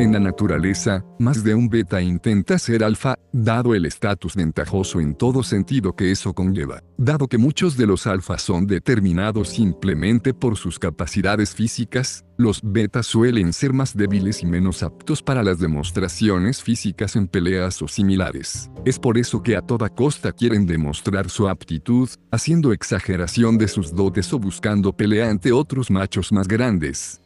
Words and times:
En 0.00 0.14
la 0.14 0.18
naturaleza, 0.18 1.04
más 1.18 1.44
de 1.44 1.54
un 1.54 1.68
beta 1.68 2.00
intenta 2.00 2.58
ser 2.58 2.82
alfa, 2.82 3.18
dado 3.34 3.74
el 3.74 3.84
estatus 3.84 4.34
ventajoso 4.34 4.98
en 4.98 5.14
todo 5.14 5.42
sentido 5.42 5.94
que 5.94 6.10
eso 6.10 6.32
conlleva. 6.32 6.82
Dado 6.96 7.28
que 7.28 7.36
muchos 7.36 7.76
de 7.76 7.86
los 7.86 8.06
alfas 8.06 8.40
son 8.40 8.66
determinados 8.66 9.50
simplemente 9.50 10.32
por 10.32 10.56
sus 10.56 10.78
capacidades 10.78 11.54
físicas, 11.54 12.24
los 12.38 12.62
betas 12.62 13.04
suelen 13.04 13.52
ser 13.52 13.74
más 13.74 13.94
débiles 13.94 14.42
y 14.42 14.46
menos 14.46 14.82
aptos 14.82 15.22
para 15.22 15.42
las 15.42 15.58
demostraciones 15.58 16.62
físicas 16.62 17.14
en 17.14 17.28
peleas 17.28 17.82
o 17.82 17.86
similares. 17.86 18.70
Es 18.86 18.98
por 18.98 19.18
eso 19.18 19.42
que 19.42 19.54
a 19.54 19.60
toda 19.60 19.90
costa 19.90 20.32
quieren 20.32 20.64
demostrar 20.64 21.28
su 21.28 21.46
aptitud, 21.46 22.08
haciendo 22.30 22.72
exageración 22.72 23.58
de 23.58 23.68
sus 23.68 23.94
dotes 23.94 24.32
o 24.32 24.38
buscando 24.38 24.94
pelea 24.94 25.28
ante 25.28 25.52
otros 25.52 25.90
machos 25.90 26.32
más 26.32 26.48
grandes. 26.48 27.20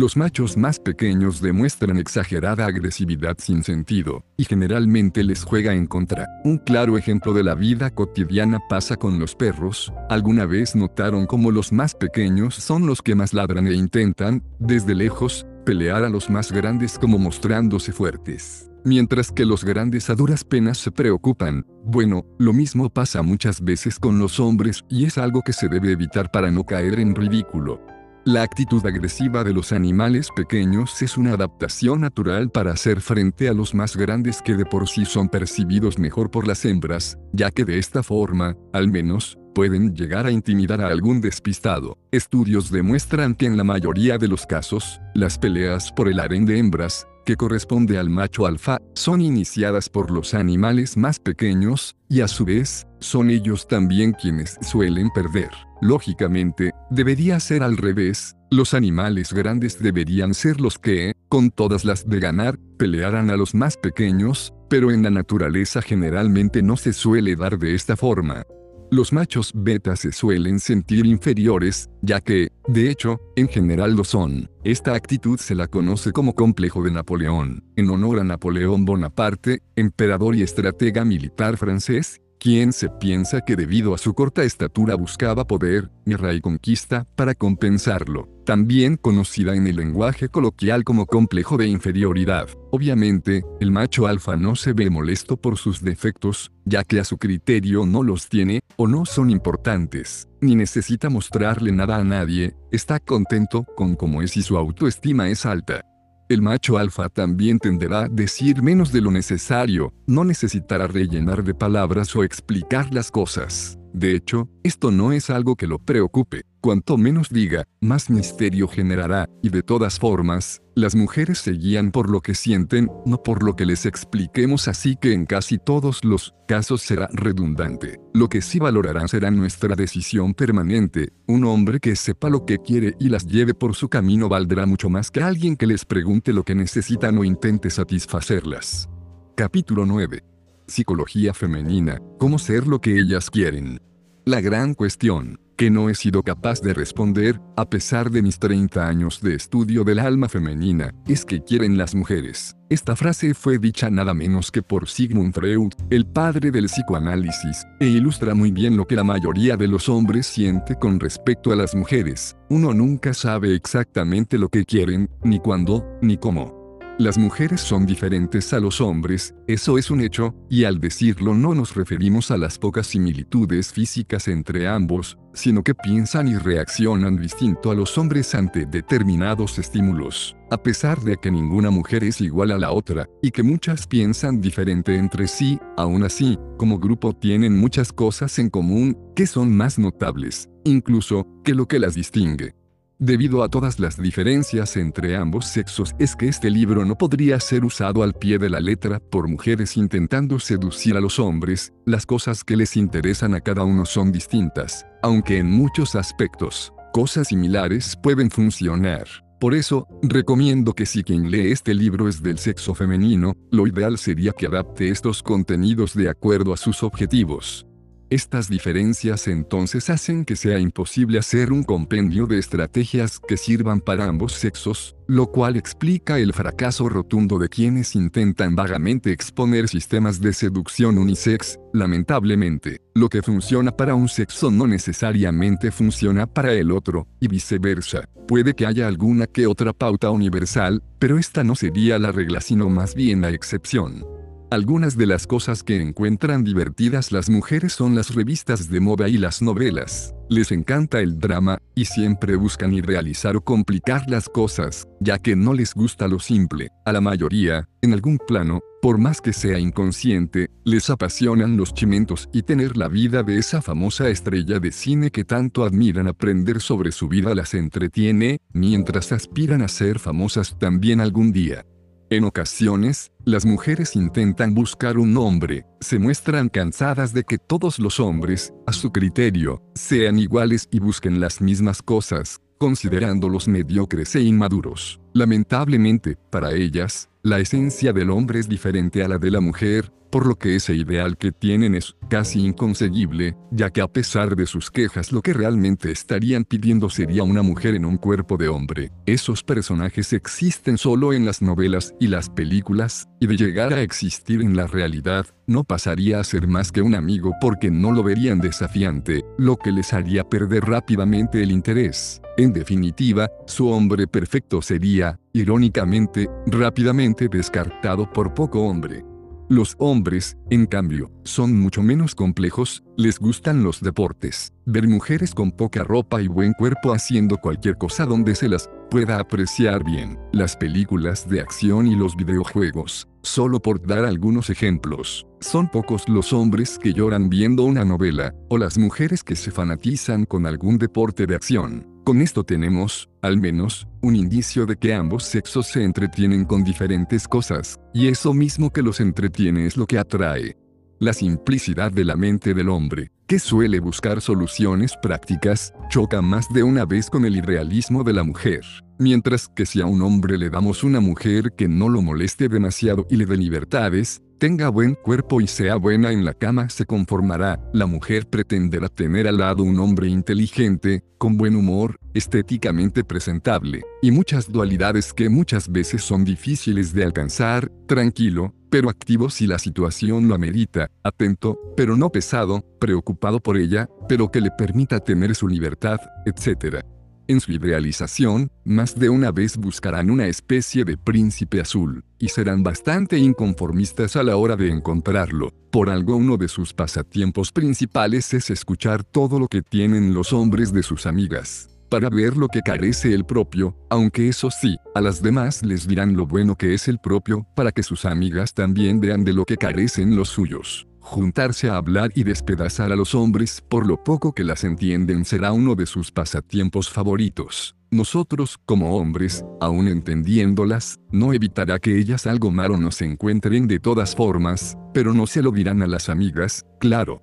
Los 0.00 0.16
machos 0.16 0.56
más 0.56 0.80
pequeños 0.80 1.42
demuestran 1.42 1.98
exagerada 1.98 2.64
agresividad 2.64 3.36
sin 3.38 3.62
sentido, 3.62 4.24
y 4.38 4.46
generalmente 4.46 5.22
les 5.22 5.44
juega 5.44 5.74
en 5.74 5.86
contra. 5.86 6.26
Un 6.42 6.56
claro 6.56 6.96
ejemplo 6.96 7.34
de 7.34 7.44
la 7.44 7.54
vida 7.54 7.90
cotidiana 7.90 8.60
pasa 8.70 8.96
con 8.96 9.18
los 9.18 9.34
perros. 9.34 9.92
¿Alguna 10.08 10.46
vez 10.46 10.74
notaron 10.74 11.26
cómo 11.26 11.50
los 11.50 11.70
más 11.70 11.94
pequeños 11.94 12.54
son 12.54 12.86
los 12.86 13.02
que 13.02 13.14
más 13.14 13.34
ladran 13.34 13.66
e 13.66 13.74
intentan, 13.74 14.42
desde 14.58 14.94
lejos, 14.94 15.46
pelear 15.66 16.02
a 16.02 16.08
los 16.08 16.30
más 16.30 16.50
grandes 16.50 16.98
como 16.98 17.18
mostrándose 17.18 17.92
fuertes? 17.92 18.70
Mientras 18.86 19.30
que 19.30 19.44
los 19.44 19.66
grandes 19.66 20.08
a 20.08 20.14
duras 20.14 20.44
penas 20.44 20.78
se 20.78 20.90
preocupan. 20.90 21.66
Bueno, 21.84 22.24
lo 22.38 22.54
mismo 22.54 22.88
pasa 22.88 23.20
muchas 23.20 23.62
veces 23.62 23.98
con 23.98 24.18
los 24.18 24.40
hombres 24.40 24.82
y 24.88 25.04
es 25.04 25.18
algo 25.18 25.42
que 25.42 25.52
se 25.52 25.68
debe 25.68 25.92
evitar 25.92 26.30
para 26.30 26.50
no 26.50 26.64
caer 26.64 26.98
en 27.00 27.14
ridículo. 27.14 27.99
La 28.26 28.42
actitud 28.42 28.84
agresiva 28.84 29.44
de 29.44 29.54
los 29.54 29.72
animales 29.72 30.28
pequeños 30.36 31.00
es 31.00 31.16
una 31.16 31.32
adaptación 31.32 32.02
natural 32.02 32.50
para 32.50 32.72
hacer 32.72 33.00
frente 33.00 33.48
a 33.48 33.54
los 33.54 33.74
más 33.74 33.96
grandes 33.96 34.42
que 34.42 34.56
de 34.56 34.66
por 34.66 34.88
sí 34.88 35.06
son 35.06 35.30
percibidos 35.30 35.98
mejor 35.98 36.30
por 36.30 36.46
las 36.46 36.66
hembras, 36.66 37.16
ya 37.32 37.50
que 37.50 37.64
de 37.64 37.78
esta 37.78 38.02
forma, 38.02 38.58
al 38.74 38.88
menos, 38.88 39.38
pueden 39.54 39.94
llegar 39.94 40.26
a 40.26 40.30
intimidar 40.30 40.82
a 40.82 40.88
algún 40.88 41.22
despistado. 41.22 41.96
Estudios 42.10 42.70
demuestran 42.70 43.34
que 43.34 43.46
en 43.46 43.56
la 43.56 43.64
mayoría 43.64 44.18
de 44.18 44.28
los 44.28 44.44
casos, 44.46 45.00
las 45.14 45.38
peleas 45.38 45.90
por 45.90 46.06
el 46.06 46.20
harén 46.20 46.44
de 46.44 46.58
hembras, 46.58 47.06
que 47.24 47.36
corresponde 47.36 47.98
al 47.98 48.10
macho 48.10 48.46
alfa, 48.46 48.78
son 48.94 49.20
iniciadas 49.20 49.88
por 49.88 50.10
los 50.10 50.34
animales 50.34 50.96
más 50.96 51.18
pequeños, 51.18 51.96
y 52.08 52.20
a 52.20 52.28
su 52.28 52.44
vez, 52.44 52.86
son 52.98 53.30
ellos 53.30 53.66
también 53.66 54.12
quienes 54.12 54.58
suelen 54.62 55.10
perder. 55.10 55.50
Lógicamente, 55.80 56.72
debería 56.90 57.40
ser 57.40 57.62
al 57.62 57.76
revés, 57.76 58.36
los 58.50 58.74
animales 58.74 59.32
grandes 59.32 59.78
deberían 59.78 60.34
ser 60.34 60.60
los 60.60 60.78
que, 60.78 61.14
con 61.28 61.50
todas 61.50 61.84
las 61.84 62.08
de 62.08 62.20
ganar, 62.20 62.58
pelearan 62.78 63.30
a 63.30 63.36
los 63.36 63.54
más 63.54 63.76
pequeños, 63.76 64.52
pero 64.68 64.90
en 64.90 65.02
la 65.02 65.10
naturaleza 65.10 65.82
generalmente 65.82 66.62
no 66.62 66.76
se 66.76 66.92
suele 66.92 67.36
dar 67.36 67.58
de 67.58 67.74
esta 67.74 67.96
forma. 67.96 68.44
Los 68.92 69.12
machos 69.12 69.52
beta 69.54 69.94
se 69.94 70.10
suelen 70.10 70.58
sentir 70.58 71.06
inferiores, 71.06 71.88
ya 72.02 72.20
que, 72.20 72.48
de 72.66 72.90
hecho, 72.90 73.20
en 73.36 73.46
general 73.46 73.94
lo 73.94 74.02
son. 74.02 74.50
Esta 74.64 74.94
actitud 74.94 75.38
se 75.38 75.54
la 75.54 75.68
conoce 75.68 76.10
como 76.10 76.34
complejo 76.34 76.82
de 76.82 76.90
Napoleón, 76.90 77.62
en 77.76 77.88
honor 77.88 78.18
a 78.18 78.24
Napoleón 78.24 78.84
Bonaparte, 78.84 79.62
emperador 79.76 80.34
y 80.34 80.42
estratega 80.42 81.04
militar 81.04 81.56
francés, 81.56 82.20
quien 82.40 82.72
se 82.72 82.88
piensa 82.88 83.42
que 83.42 83.54
debido 83.54 83.94
a 83.94 83.98
su 83.98 84.14
corta 84.14 84.42
estatura 84.42 84.94
buscaba 84.94 85.46
poder, 85.46 85.90
guerra 86.06 86.32
y 86.32 86.40
conquista 86.40 87.06
para 87.14 87.34
compensarlo, 87.34 88.30
también 88.46 88.96
conocida 88.96 89.54
en 89.54 89.66
el 89.66 89.76
lenguaje 89.76 90.30
coloquial 90.30 90.82
como 90.82 91.04
complejo 91.04 91.58
de 91.58 91.68
inferioridad. 91.68 92.48
Obviamente, 92.72 93.44
el 93.60 93.70
macho 93.70 94.06
alfa 94.06 94.36
no 94.36 94.56
se 94.56 94.72
ve 94.72 94.88
molesto 94.88 95.36
por 95.36 95.58
sus 95.58 95.82
defectos, 95.82 96.50
ya 96.64 96.82
que 96.82 96.98
a 96.98 97.04
su 97.04 97.18
criterio 97.18 97.84
no 97.84 98.02
los 98.02 98.30
tiene, 98.30 98.60
o 98.76 98.88
no 98.88 99.04
son 99.04 99.28
importantes, 99.28 100.26
ni 100.40 100.56
necesita 100.56 101.10
mostrarle 101.10 101.72
nada 101.72 101.96
a 101.96 102.04
nadie, 102.04 102.54
está 102.72 103.00
contento 103.00 103.64
con 103.76 103.96
cómo 103.96 104.22
es 104.22 104.38
y 104.38 104.42
su 104.42 104.56
autoestima 104.56 105.28
es 105.28 105.44
alta. 105.44 105.82
El 106.30 106.42
macho 106.42 106.78
alfa 106.78 107.08
también 107.08 107.58
tenderá 107.58 108.02
a 108.02 108.08
decir 108.08 108.62
menos 108.62 108.92
de 108.92 109.00
lo 109.00 109.10
necesario, 109.10 109.92
no 110.06 110.22
necesitará 110.22 110.86
rellenar 110.86 111.42
de 111.42 111.54
palabras 111.54 112.14
o 112.14 112.22
explicar 112.22 112.94
las 112.94 113.10
cosas. 113.10 113.80
De 113.92 114.14
hecho, 114.14 114.48
esto 114.62 114.92
no 114.92 115.10
es 115.10 115.28
algo 115.28 115.56
que 115.56 115.66
lo 115.66 115.80
preocupe. 115.80 116.42
Cuanto 116.60 116.98
menos 116.98 117.30
diga, 117.30 117.64
más 117.80 118.10
misterio 118.10 118.68
generará, 118.68 119.26
y 119.42 119.48
de 119.48 119.62
todas 119.62 119.98
formas, 119.98 120.60
las 120.74 120.94
mujeres 120.94 121.38
se 121.38 121.52
guían 121.52 121.90
por 121.90 122.10
lo 122.10 122.20
que 122.20 122.34
sienten, 122.34 122.90
no 123.06 123.22
por 123.22 123.42
lo 123.42 123.56
que 123.56 123.64
les 123.64 123.86
expliquemos, 123.86 124.68
así 124.68 124.94
que 125.00 125.14
en 125.14 125.24
casi 125.24 125.56
todos 125.56 126.04
los 126.04 126.34
casos 126.46 126.82
será 126.82 127.08
redundante. 127.14 127.98
Lo 128.12 128.28
que 128.28 128.42
sí 128.42 128.58
valorarán 128.58 129.08
será 129.08 129.30
nuestra 129.30 129.74
decisión 129.74 130.34
permanente. 130.34 131.14
Un 131.26 131.44
hombre 131.44 131.80
que 131.80 131.96
sepa 131.96 132.28
lo 132.28 132.44
que 132.44 132.58
quiere 132.58 132.94
y 133.00 133.08
las 133.08 133.26
lleve 133.26 133.54
por 133.54 133.74
su 133.74 133.88
camino 133.88 134.28
valdrá 134.28 134.66
mucho 134.66 134.90
más 134.90 135.10
que 135.10 135.22
alguien 135.22 135.56
que 135.56 135.66
les 135.66 135.86
pregunte 135.86 136.34
lo 136.34 136.44
que 136.44 136.54
necesitan 136.54 137.16
o 137.16 137.24
intente 137.24 137.70
satisfacerlas. 137.70 138.90
Capítulo 139.34 139.86
9. 139.86 140.22
Psicología 140.66 141.32
femenina, 141.32 141.98
cómo 142.18 142.38
ser 142.38 142.66
lo 142.66 142.82
que 142.82 142.98
ellas 142.98 143.30
quieren. 143.30 143.80
La 144.26 144.42
gran 144.42 144.74
cuestión 144.74 145.39
que 145.60 145.70
no 145.70 145.90
he 145.90 145.94
sido 145.94 146.22
capaz 146.22 146.62
de 146.62 146.72
responder, 146.72 147.38
a 147.54 147.68
pesar 147.68 148.10
de 148.10 148.22
mis 148.22 148.38
30 148.38 148.88
años 148.88 149.20
de 149.20 149.34
estudio 149.34 149.84
del 149.84 149.98
alma 149.98 150.26
femenina, 150.26 150.94
es 151.06 151.26
que 151.26 151.44
quieren 151.44 151.76
las 151.76 151.94
mujeres. 151.94 152.56
Esta 152.70 152.96
frase 152.96 153.34
fue 153.34 153.58
dicha 153.58 153.90
nada 153.90 154.14
menos 154.14 154.50
que 154.50 154.62
por 154.62 154.88
Sigmund 154.88 155.34
Freud, 155.34 155.72
el 155.90 156.06
padre 156.06 156.50
del 156.50 156.64
psicoanálisis, 156.64 157.66
e 157.78 157.88
ilustra 157.88 158.34
muy 158.34 158.52
bien 158.52 158.74
lo 158.74 158.86
que 158.86 158.96
la 158.96 159.04
mayoría 159.04 159.58
de 159.58 159.68
los 159.68 159.90
hombres 159.90 160.26
siente 160.26 160.76
con 160.76 160.98
respecto 160.98 161.52
a 161.52 161.56
las 161.56 161.74
mujeres. 161.74 162.38
Uno 162.48 162.72
nunca 162.72 163.12
sabe 163.12 163.54
exactamente 163.54 164.38
lo 164.38 164.48
que 164.48 164.64
quieren, 164.64 165.10
ni 165.22 165.40
cuándo, 165.40 165.86
ni 166.00 166.16
cómo. 166.16 166.59
Las 167.00 167.16
mujeres 167.16 167.62
son 167.62 167.86
diferentes 167.86 168.52
a 168.52 168.60
los 168.60 168.82
hombres, 168.82 169.34
eso 169.46 169.78
es 169.78 169.90
un 169.90 170.02
hecho, 170.02 170.34
y 170.50 170.64
al 170.64 170.80
decirlo 170.80 171.32
no 171.32 171.54
nos 171.54 171.74
referimos 171.74 172.30
a 172.30 172.36
las 172.36 172.58
pocas 172.58 172.88
similitudes 172.88 173.72
físicas 173.72 174.28
entre 174.28 174.68
ambos, 174.68 175.16
sino 175.32 175.64
que 175.64 175.74
piensan 175.74 176.28
y 176.28 176.36
reaccionan 176.36 177.16
distinto 177.16 177.70
a 177.70 177.74
los 177.74 177.96
hombres 177.96 178.34
ante 178.34 178.66
determinados 178.66 179.58
estímulos, 179.58 180.36
a 180.50 180.62
pesar 180.62 181.00
de 181.00 181.16
que 181.16 181.30
ninguna 181.30 181.70
mujer 181.70 182.04
es 182.04 182.20
igual 182.20 182.50
a 182.50 182.58
la 182.58 182.70
otra, 182.70 183.08
y 183.22 183.30
que 183.30 183.42
muchas 183.42 183.86
piensan 183.86 184.42
diferente 184.42 184.94
entre 184.96 185.26
sí, 185.26 185.58
aún 185.78 186.04
así, 186.04 186.38
como 186.58 186.78
grupo 186.78 187.14
tienen 187.14 187.58
muchas 187.58 187.94
cosas 187.94 188.38
en 188.38 188.50
común, 188.50 188.94
que 189.16 189.26
son 189.26 189.56
más 189.56 189.78
notables, 189.78 190.50
incluso, 190.64 191.26
que 191.44 191.54
lo 191.54 191.66
que 191.66 191.78
las 191.78 191.94
distingue. 191.94 192.59
Debido 193.02 193.42
a 193.42 193.48
todas 193.48 193.80
las 193.80 193.96
diferencias 193.96 194.76
entre 194.76 195.16
ambos 195.16 195.46
sexos 195.46 195.94
es 195.98 196.14
que 196.14 196.28
este 196.28 196.50
libro 196.50 196.84
no 196.84 196.98
podría 196.98 197.40
ser 197.40 197.64
usado 197.64 198.02
al 198.02 198.12
pie 198.12 198.36
de 198.36 198.50
la 198.50 198.60
letra 198.60 199.00
por 199.00 199.26
mujeres 199.26 199.78
intentando 199.78 200.38
seducir 200.38 200.98
a 200.98 201.00
los 201.00 201.18
hombres, 201.18 201.72
las 201.86 202.04
cosas 202.04 202.44
que 202.44 202.58
les 202.58 202.76
interesan 202.76 203.34
a 203.34 203.40
cada 203.40 203.64
uno 203.64 203.86
son 203.86 204.12
distintas, 204.12 204.84
aunque 205.02 205.38
en 205.38 205.50
muchos 205.50 205.94
aspectos, 205.94 206.74
cosas 206.92 207.28
similares 207.28 207.96
pueden 208.02 208.30
funcionar. 208.30 209.06
Por 209.40 209.54
eso, 209.54 209.88
recomiendo 210.02 210.74
que 210.74 210.84
si 210.84 211.02
quien 211.02 211.30
lee 211.30 211.52
este 211.52 211.72
libro 211.72 212.06
es 212.06 212.22
del 212.22 212.36
sexo 212.36 212.74
femenino, 212.74 213.32
lo 213.50 213.66
ideal 213.66 213.96
sería 213.96 214.32
que 214.32 214.44
adapte 214.44 214.90
estos 214.90 215.22
contenidos 215.22 215.94
de 215.94 216.10
acuerdo 216.10 216.52
a 216.52 216.58
sus 216.58 216.82
objetivos. 216.82 217.66
Estas 218.10 218.48
diferencias 218.48 219.28
entonces 219.28 219.88
hacen 219.88 220.24
que 220.24 220.34
sea 220.34 220.58
imposible 220.58 221.20
hacer 221.20 221.52
un 221.52 221.62
compendio 221.62 222.26
de 222.26 222.40
estrategias 222.40 223.20
que 223.20 223.36
sirvan 223.36 223.80
para 223.80 224.06
ambos 224.06 224.32
sexos, 224.32 224.96
lo 225.06 225.28
cual 225.28 225.56
explica 225.56 226.18
el 226.18 226.32
fracaso 226.32 226.88
rotundo 226.88 227.38
de 227.38 227.48
quienes 227.48 227.94
intentan 227.94 228.56
vagamente 228.56 229.12
exponer 229.12 229.68
sistemas 229.68 230.20
de 230.20 230.32
seducción 230.32 230.98
unisex, 230.98 231.60
lamentablemente, 231.72 232.80
lo 232.96 233.08
que 233.08 233.22
funciona 233.22 233.70
para 233.70 233.94
un 233.94 234.08
sexo 234.08 234.50
no 234.50 234.66
necesariamente 234.66 235.70
funciona 235.70 236.26
para 236.26 236.52
el 236.52 236.72
otro, 236.72 237.06
y 237.20 237.28
viceversa. 237.28 238.02
Puede 238.26 238.54
que 238.54 238.66
haya 238.66 238.88
alguna 238.88 239.28
que 239.28 239.46
otra 239.46 239.72
pauta 239.72 240.10
universal, 240.10 240.82
pero 240.98 241.16
esta 241.16 241.44
no 241.44 241.54
sería 241.54 241.96
la 242.00 242.10
regla 242.10 242.40
sino 242.40 242.68
más 242.70 242.96
bien 242.96 243.20
la 243.20 243.30
excepción. 243.30 244.04
Algunas 244.50 244.96
de 244.96 245.06
las 245.06 245.28
cosas 245.28 245.62
que 245.62 245.80
encuentran 245.80 246.42
divertidas 246.42 247.12
las 247.12 247.30
mujeres 247.30 247.72
son 247.72 247.94
las 247.94 248.16
revistas 248.16 248.68
de 248.68 248.80
moda 248.80 249.08
y 249.08 249.16
las 249.16 249.42
novelas. 249.42 250.12
Les 250.28 250.50
encanta 250.50 250.98
el 250.98 251.20
drama, 251.20 251.58
y 251.76 251.84
siempre 251.84 252.34
buscan 252.34 252.74
irrealizar 252.74 253.36
o 253.36 253.42
complicar 253.42 254.10
las 254.10 254.28
cosas, 254.28 254.88
ya 254.98 255.20
que 255.20 255.36
no 255.36 255.54
les 255.54 255.72
gusta 255.72 256.08
lo 256.08 256.18
simple. 256.18 256.66
A 256.84 256.92
la 256.92 257.00
mayoría, 257.00 257.68
en 257.80 257.92
algún 257.92 258.18
plano, 258.18 258.58
por 258.82 258.98
más 258.98 259.20
que 259.20 259.32
sea 259.32 259.60
inconsciente, 259.60 260.48
les 260.64 260.90
apasionan 260.90 261.56
los 261.56 261.72
chimentos 261.72 262.28
y 262.32 262.42
tener 262.42 262.76
la 262.76 262.88
vida 262.88 263.22
de 263.22 263.38
esa 263.38 263.62
famosa 263.62 264.08
estrella 264.08 264.58
de 264.58 264.72
cine 264.72 265.12
que 265.12 265.24
tanto 265.24 265.62
admiran 265.62 266.08
aprender 266.08 266.60
sobre 266.60 266.90
su 266.90 267.06
vida 267.06 267.36
las 267.36 267.54
entretiene, 267.54 268.40
mientras 268.52 269.12
aspiran 269.12 269.62
a 269.62 269.68
ser 269.68 270.00
famosas 270.00 270.58
también 270.58 271.00
algún 271.00 271.30
día. 271.30 271.64
En 272.12 272.24
ocasiones, 272.24 273.12
las 273.24 273.46
mujeres 273.46 273.94
intentan 273.94 274.52
buscar 274.52 274.98
un 274.98 275.16
hombre, 275.16 275.64
se 275.80 276.00
muestran 276.00 276.48
cansadas 276.48 277.12
de 277.12 277.22
que 277.22 277.38
todos 277.38 277.78
los 277.78 278.00
hombres, 278.00 278.52
a 278.66 278.72
su 278.72 278.90
criterio, 278.90 279.62
sean 279.76 280.18
iguales 280.18 280.66
y 280.72 280.80
busquen 280.80 281.20
las 281.20 281.40
mismas 281.40 281.82
cosas, 281.82 282.40
considerándolos 282.58 283.46
mediocres 283.46 284.16
e 284.16 284.22
inmaduros. 284.22 285.00
Lamentablemente, 285.12 286.16
para 286.30 286.52
ellas, 286.52 287.08
la 287.22 287.38
esencia 287.38 287.92
del 287.92 288.10
hombre 288.10 288.40
es 288.40 288.48
diferente 288.48 289.04
a 289.04 289.08
la 289.08 289.18
de 289.18 289.30
la 289.30 289.40
mujer, 289.40 289.92
por 290.10 290.26
lo 290.26 290.36
que 290.36 290.56
ese 290.56 290.74
ideal 290.74 291.16
que 291.16 291.32
tienen 291.32 291.74
es 291.74 291.96
casi 292.08 292.40
inconseguible, 292.40 293.36
ya 293.50 293.70
que 293.70 293.80
a 293.80 293.88
pesar 293.88 294.36
de 294.36 294.46
sus 294.46 294.70
quejas 294.70 295.12
lo 295.12 295.22
que 295.22 295.32
realmente 295.32 295.90
estarían 295.90 296.44
pidiendo 296.44 296.90
sería 296.90 297.22
una 297.22 297.42
mujer 297.42 297.74
en 297.74 297.84
un 297.84 297.96
cuerpo 297.96 298.36
de 298.36 298.48
hombre. 298.48 298.90
Esos 299.06 299.42
personajes 299.42 300.12
existen 300.12 300.76
solo 300.76 301.12
en 301.12 301.24
las 301.24 301.40
novelas 301.40 301.94
y 302.00 302.08
las 302.08 302.28
películas, 302.28 303.08
y 303.20 303.26
de 303.26 303.36
llegar 303.36 303.72
a 303.72 303.82
existir 303.82 304.42
en 304.42 304.56
la 304.56 304.66
realidad, 304.66 305.26
no 305.46 305.64
pasaría 305.64 306.20
a 306.20 306.24
ser 306.24 306.46
más 306.46 306.72
que 306.72 306.82
un 306.82 306.94
amigo 306.94 307.32
porque 307.40 307.70
no 307.70 307.92
lo 307.92 308.02
verían 308.02 308.40
desafiante, 308.40 309.24
lo 309.38 309.56
que 309.56 309.72
les 309.72 309.92
haría 309.92 310.24
perder 310.24 310.64
rápidamente 310.64 311.42
el 311.42 311.50
interés. 311.50 312.20
En 312.36 312.52
definitiva, 312.52 313.28
su 313.46 313.68
hombre 313.68 314.06
perfecto 314.06 314.62
sería, 314.62 315.18
irónicamente, 315.32 316.28
rápidamente 316.46 317.28
descartado 317.28 318.10
por 318.10 318.32
poco 318.32 318.62
hombre. 318.62 319.09
Los 319.50 319.74
hombres, 319.80 320.36
en 320.50 320.64
cambio, 320.64 321.10
son 321.24 321.58
mucho 321.58 321.82
menos 321.82 322.14
complejos, 322.14 322.84
les 322.96 323.18
gustan 323.18 323.64
los 323.64 323.80
deportes, 323.80 324.52
ver 324.64 324.86
mujeres 324.86 325.34
con 325.34 325.50
poca 325.50 325.82
ropa 325.82 326.22
y 326.22 326.28
buen 326.28 326.52
cuerpo 326.52 326.92
haciendo 326.92 327.36
cualquier 327.36 327.76
cosa 327.76 328.06
donde 328.06 328.36
se 328.36 328.48
las 328.48 328.70
pueda 328.92 329.18
apreciar 329.18 329.82
bien, 329.82 330.20
las 330.32 330.56
películas 330.56 331.28
de 331.28 331.40
acción 331.40 331.88
y 331.88 331.96
los 331.96 332.14
videojuegos, 332.14 333.08
solo 333.22 333.60
por 333.60 333.84
dar 333.84 334.04
algunos 334.04 334.50
ejemplos. 334.50 335.26
Son 335.40 335.68
pocos 335.68 336.08
los 336.08 336.32
hombres 336.32 336.78
que 336.78 336.92
lloran 336.92 337.28
viendo 337.28 337.64
una 337.64 337.84
novela, 337.84 338.32
o 338.50 338.56
las 338.56 338.78
mujeres 338.78 339.24
que 339.24 339.34
se 339.34 339.50
fanatizan 339.50 340.26
con 340.26 340.46
algún 340.46 340.78
deporte 340.78 341.26
de 341.26 341.34
acción. 341.34 341.89
Con 342.10 342.22
esto 342.22 342.42
tenemos, 342.42 343.08
al 343.22 343.38
menos, 343.38 343.86
un 344.00 344.16
indicio 344.16 344.66
de 344.66 344.74
que 344.74 344.92
ambos 344.92 345.22
sexos 345.22 345.68
se 345.68 345.84
entretienen 345.84 346.44
con 346.44 346.64
diferentes 346.64 347.28
cosas, 347.28 347.78
y 347.94 348.08
eso 348.08 348.34
mismo 348.34 348.72
que 348.72 348.82
los 348.82 348.98
entretiene 348.98 349.64
es 349.64 349.76
lo 349.76 349.86
que 349.86 349.96
atrae. 349.96 350.56
La 350.98 351.12
simplicidad 351.12 351.92
de 351.92 352.04
la 352.04 352.16
mente 352.16 352.52
del 352.52 352.68
hombre, 352.68 353.12
que 353.28 353.38
suele 353.38 353.78
buscar 353.78 354.20
soluciones 354.20 354.94
prácticas, 355.00 355.72
choca 355.88 356.20
más 356.20 356.52
de 356.52 356.64
una 356.64 356.84
vez 356.84 357.08
con 357.08 357.24
el 357.24 357.36
irrealismo 357.36 358.02
de 358.02 358.12
la 358.12 358.24
mujer. 358.24 358.62
Mientras 358.98 359.46
que 359.46 359.64
si 359.64 359.80
a 359.80 359.86
un 359.86 360.02
hombre 360.02 360.36
le 360.36 360.50
damos 360.50 360.82
una 360.82 360.98
mujer 360.98 361.52
que 361.56 361.68
no 361.68 361.88
lo 361.88 362.02
moleste 362.02 362.48
demasiado 362.48 363.06
y 363.08 363.18
le 363.18 363.26
dé 363.26 363.36
libertades, 363.36 364.20
tenga 364.40 364.70
buen 364.70 364.94
cuerpo 364.94 365.42
y 365.42 365.46
sea 365.46 365.76
buena 365.76 366.12
en 366.12 366.24
la 366.24 366.32
cama 366.32 366.70
se 366.70 366.86
conformará, 366.86 367.60
la 367.74 367.84
mujer 367.84 368.26
pretenderá 368.26 368.88
tener 368.88 369.28
al 369.28 369.36
lado 369.36 369.62
un 369.62 369.78
hombre 369.78 370.08
inteligente, 370.08 371.04
con 371.18 371.36
buen 371.36 371.56
humor, 371.56 371.99
estéticamente 372.14 373.04
presentable, 373.04 373.82
y 374.02 374.10
muchas 374.10 374.50
dualidades 374.50 375.12
que 375.12 375.28
muchas 375.28 375.70
veces 375.70 376.02
son 376.02 376.24
difíciles 376.24 376.92
de 376.92 377.04
alcanzar, 377.04 377.70
tranquilo, 377.86 378.54
pero 378.70 378.88
activo 378.88 379.30
si 379.30 379.46
la 379.46 379.58
situación 379.58 380.28
lo 380.28 380.34
amerita, 380.34 380.90
atento, 381.02 381.58
pero 381.76 381.96
no 381.96 382.10
pesado, 382.10 382.64
preocupado 382.78 383.40
por 383.40 383.56
ella, 383.56 383.88
pero 384.08 384.30
que 384.30 384.40
le 384.40 384.50
permita 384.50 385.00
tener 385.00 385.34
su 385.34 385.48
libertad, 385.48 385.98
etc. 386.24 386.84
En 387.26 387.40
su 387.40 387.52
idealización, 387.52 388.50
más 388.64 388.98
de 388.98 389.08
una 389.08 389.30
vez 389.30 389.56
buscarán 389.56 390.10
una 390.10 390.26
especie 390.26 390.84
de 390.84 390.96
príncipe 390.96 391.60
azul, 391.60 392.04
y 392.18 392.28
serán 392.28 392.62
bastante 392.62 393.18
inconformistas 393.18 394.16
a 394.16 394.22
la 394.22 394.36
hora 394.36 394.56
de 394.56 394.68
encontrarlo. 394.70 395.52
Por 395.70 395.90
algo 395.90 396.16
uno 396.16 396.36
de 396.36 396.48
sus 396.48 396.72
pasatiempos 396.72 397.52
principales 397.52 398.34
es 398.34 398.50
escuchar 398.50 399.04
todo 399.04 399.38
lo 399.38 399.46
que 399.46 399.62
tienen 399.62 400.12
los 400.14 400.32
hombres 400.32 400.72
de 400.72 400.82
sus 400.82 401.06
amigas 401.06 401.70
para 401.90 402.08
ver 402.08 402.36
lo 402.36 402.48
que 402.48 402.62
carece 402.62 403.12
el 403.12 403.24
propio, 403.24 403.76
aunque 403.90 404.28
eso 404.28 404.50
sí, 404.50 404.78
a 404.94 405.00
las 405.00 405.22
demás 405.22 405.62
les 405.62 405.86
dirán 405.86 406.16
lo 406.16 406.26
bueno 406.26 406.56
que 406.56 406.72
es 406.72 406.88
el 406.88 406.98
propio, 406.98 407.46
para 407.54 407.72
que 407.72 407.82
sus 407.82 408.04
amigas 408.04 408.54
también 408.54 409.00
vean 409.00 409.24
de 409.24 409.32
lo 409.32 409.44
que 409.44 409.56
carecen 409.56 410.16
los 410.16 410.28
suyos. 410.28 410.86
Juntarse 411.00 411.68
a 411.68 411.76
hablar 411.76 412.12
y 412.14 412.24
despedazar 412.24 412.92
a 412.92 412.96
los 412.96 413.14
hombres 413.14 413.62
por 413.68 413.86
lo 413.86 414.02
poco 414.02 414.32
que 414.32 414.44
las 414.44 414.64
entienden 414.64 415.24
será 415.24 415.52
uno 415.52 415.74
de 415.74 415.86
sus 415.86 416.12
pasatiempos 416.12 416.88
favoritos. 416.88 417.74
Nosotros, 417.90 418.56
como 418.66 418.96
hombres, 418.96 419.44
aun 419.60 419.88
entendiéndolas, 419.88 421.00
no 421.10 421.32
evitará 421.32 421.80
que 421.80 421.98
ellas 421.98 422.28
algo 422.28 422.52
malo 422.52 422.76
nos 422.76 423.02
encuentren 423.02 423.66
de 423.66 423.80
todas 423.80 424.14
formas, 424.14 424.78
pero 424.94 425.12
no 425.12 425.26
se 425.26 425.42
lo 425.42 425.50
dirán 425.50 425.82
a 425.82 425.88
las 425.88 426.08
amigas, 426.08 426.64
claro, 426.78 427.22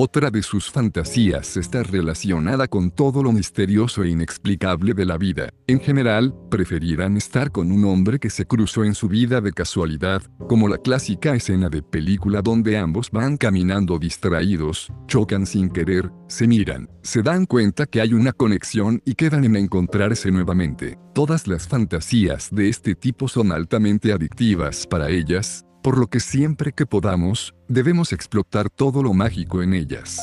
otra 0.00 0.30
de 0.30 0.42
sus 0.42 0.70
fantasías 0.70 1.56
está 1.56 1.82
relacionada 1.82 2.68
con 2.68 2.92
todo 2.92 3.20
lo 3.20 3.32
misterioso 3.32 4.04
e 4.04 4.10
inexplicable 4.10 4.94
de 4.94 5.04
la 5.04 5.18
vida. 5.18 5.50
En 5.66 5.80
general, 5.80 6.32
preferirán 6.50 7.16
estar 7.16 7.50
con 7.50 7.72
un 7.72 7.84
hombre 7.84 8.20
que 8.20 8.30
se 8.30 8.46
cruzó 8.46 8.84
en 8.84 8.94
su 8.94 9.08
vida 9.08 9.40
de 9.40 9.52
casualidad, 9.52 10.22
como 10.48 10.68
la 10.68 10.78
clásica 10.78 11.34
escena 11.34 11.68
de 11.68 11.82
película 11.82 12.42
donde 12.42 12.78
ambos 12.78 13.10
van 13.10 13.36
caminando 13.36 13.98
distraídos, 13.98 14.92
chocan 15.08 15.46
sin 15.46 15.68
querer, 15.68 16.12
se 16.28 16.46
miran, 16.46 16.88
se 17.02 17.22
dan 17.22 17.44
cuenta 17.44 17.86
que 17.86 18.00
hay 18.00 18.14
una 18.14 18.32
conexión 18.32 19.02
y 19.04 19.14
quedan 19.14 19.44
en 19.44 19.56
encontrarse 19.56 20.30
nuevamente. 20.30 20.96
Todas 21.12 21.48
las 21.48 21.66
fantasías 21.66 22.50
de 22.52 22.68
este 22.68 22.94
tipo 22.94 23.26
son 23.26 23.50
altamente 23.50 24.12
adictivas 24.12 24.86
para 24.86 25.10
ellas, 25.10 25.64
por 25.88 25.96
lo 25.96 26.08
que 26.08 26.20
siempre 26.20 26.74
que 26.74 26.84
podamos, 26.84 27.54
debemos 27.66 28.12
explotar 28.12 28.68
todo 28.68 29.02
lo 29.02 29.14
mágico 29.14 29.62
en 29.62 29.72
ellas. 29.72 30.20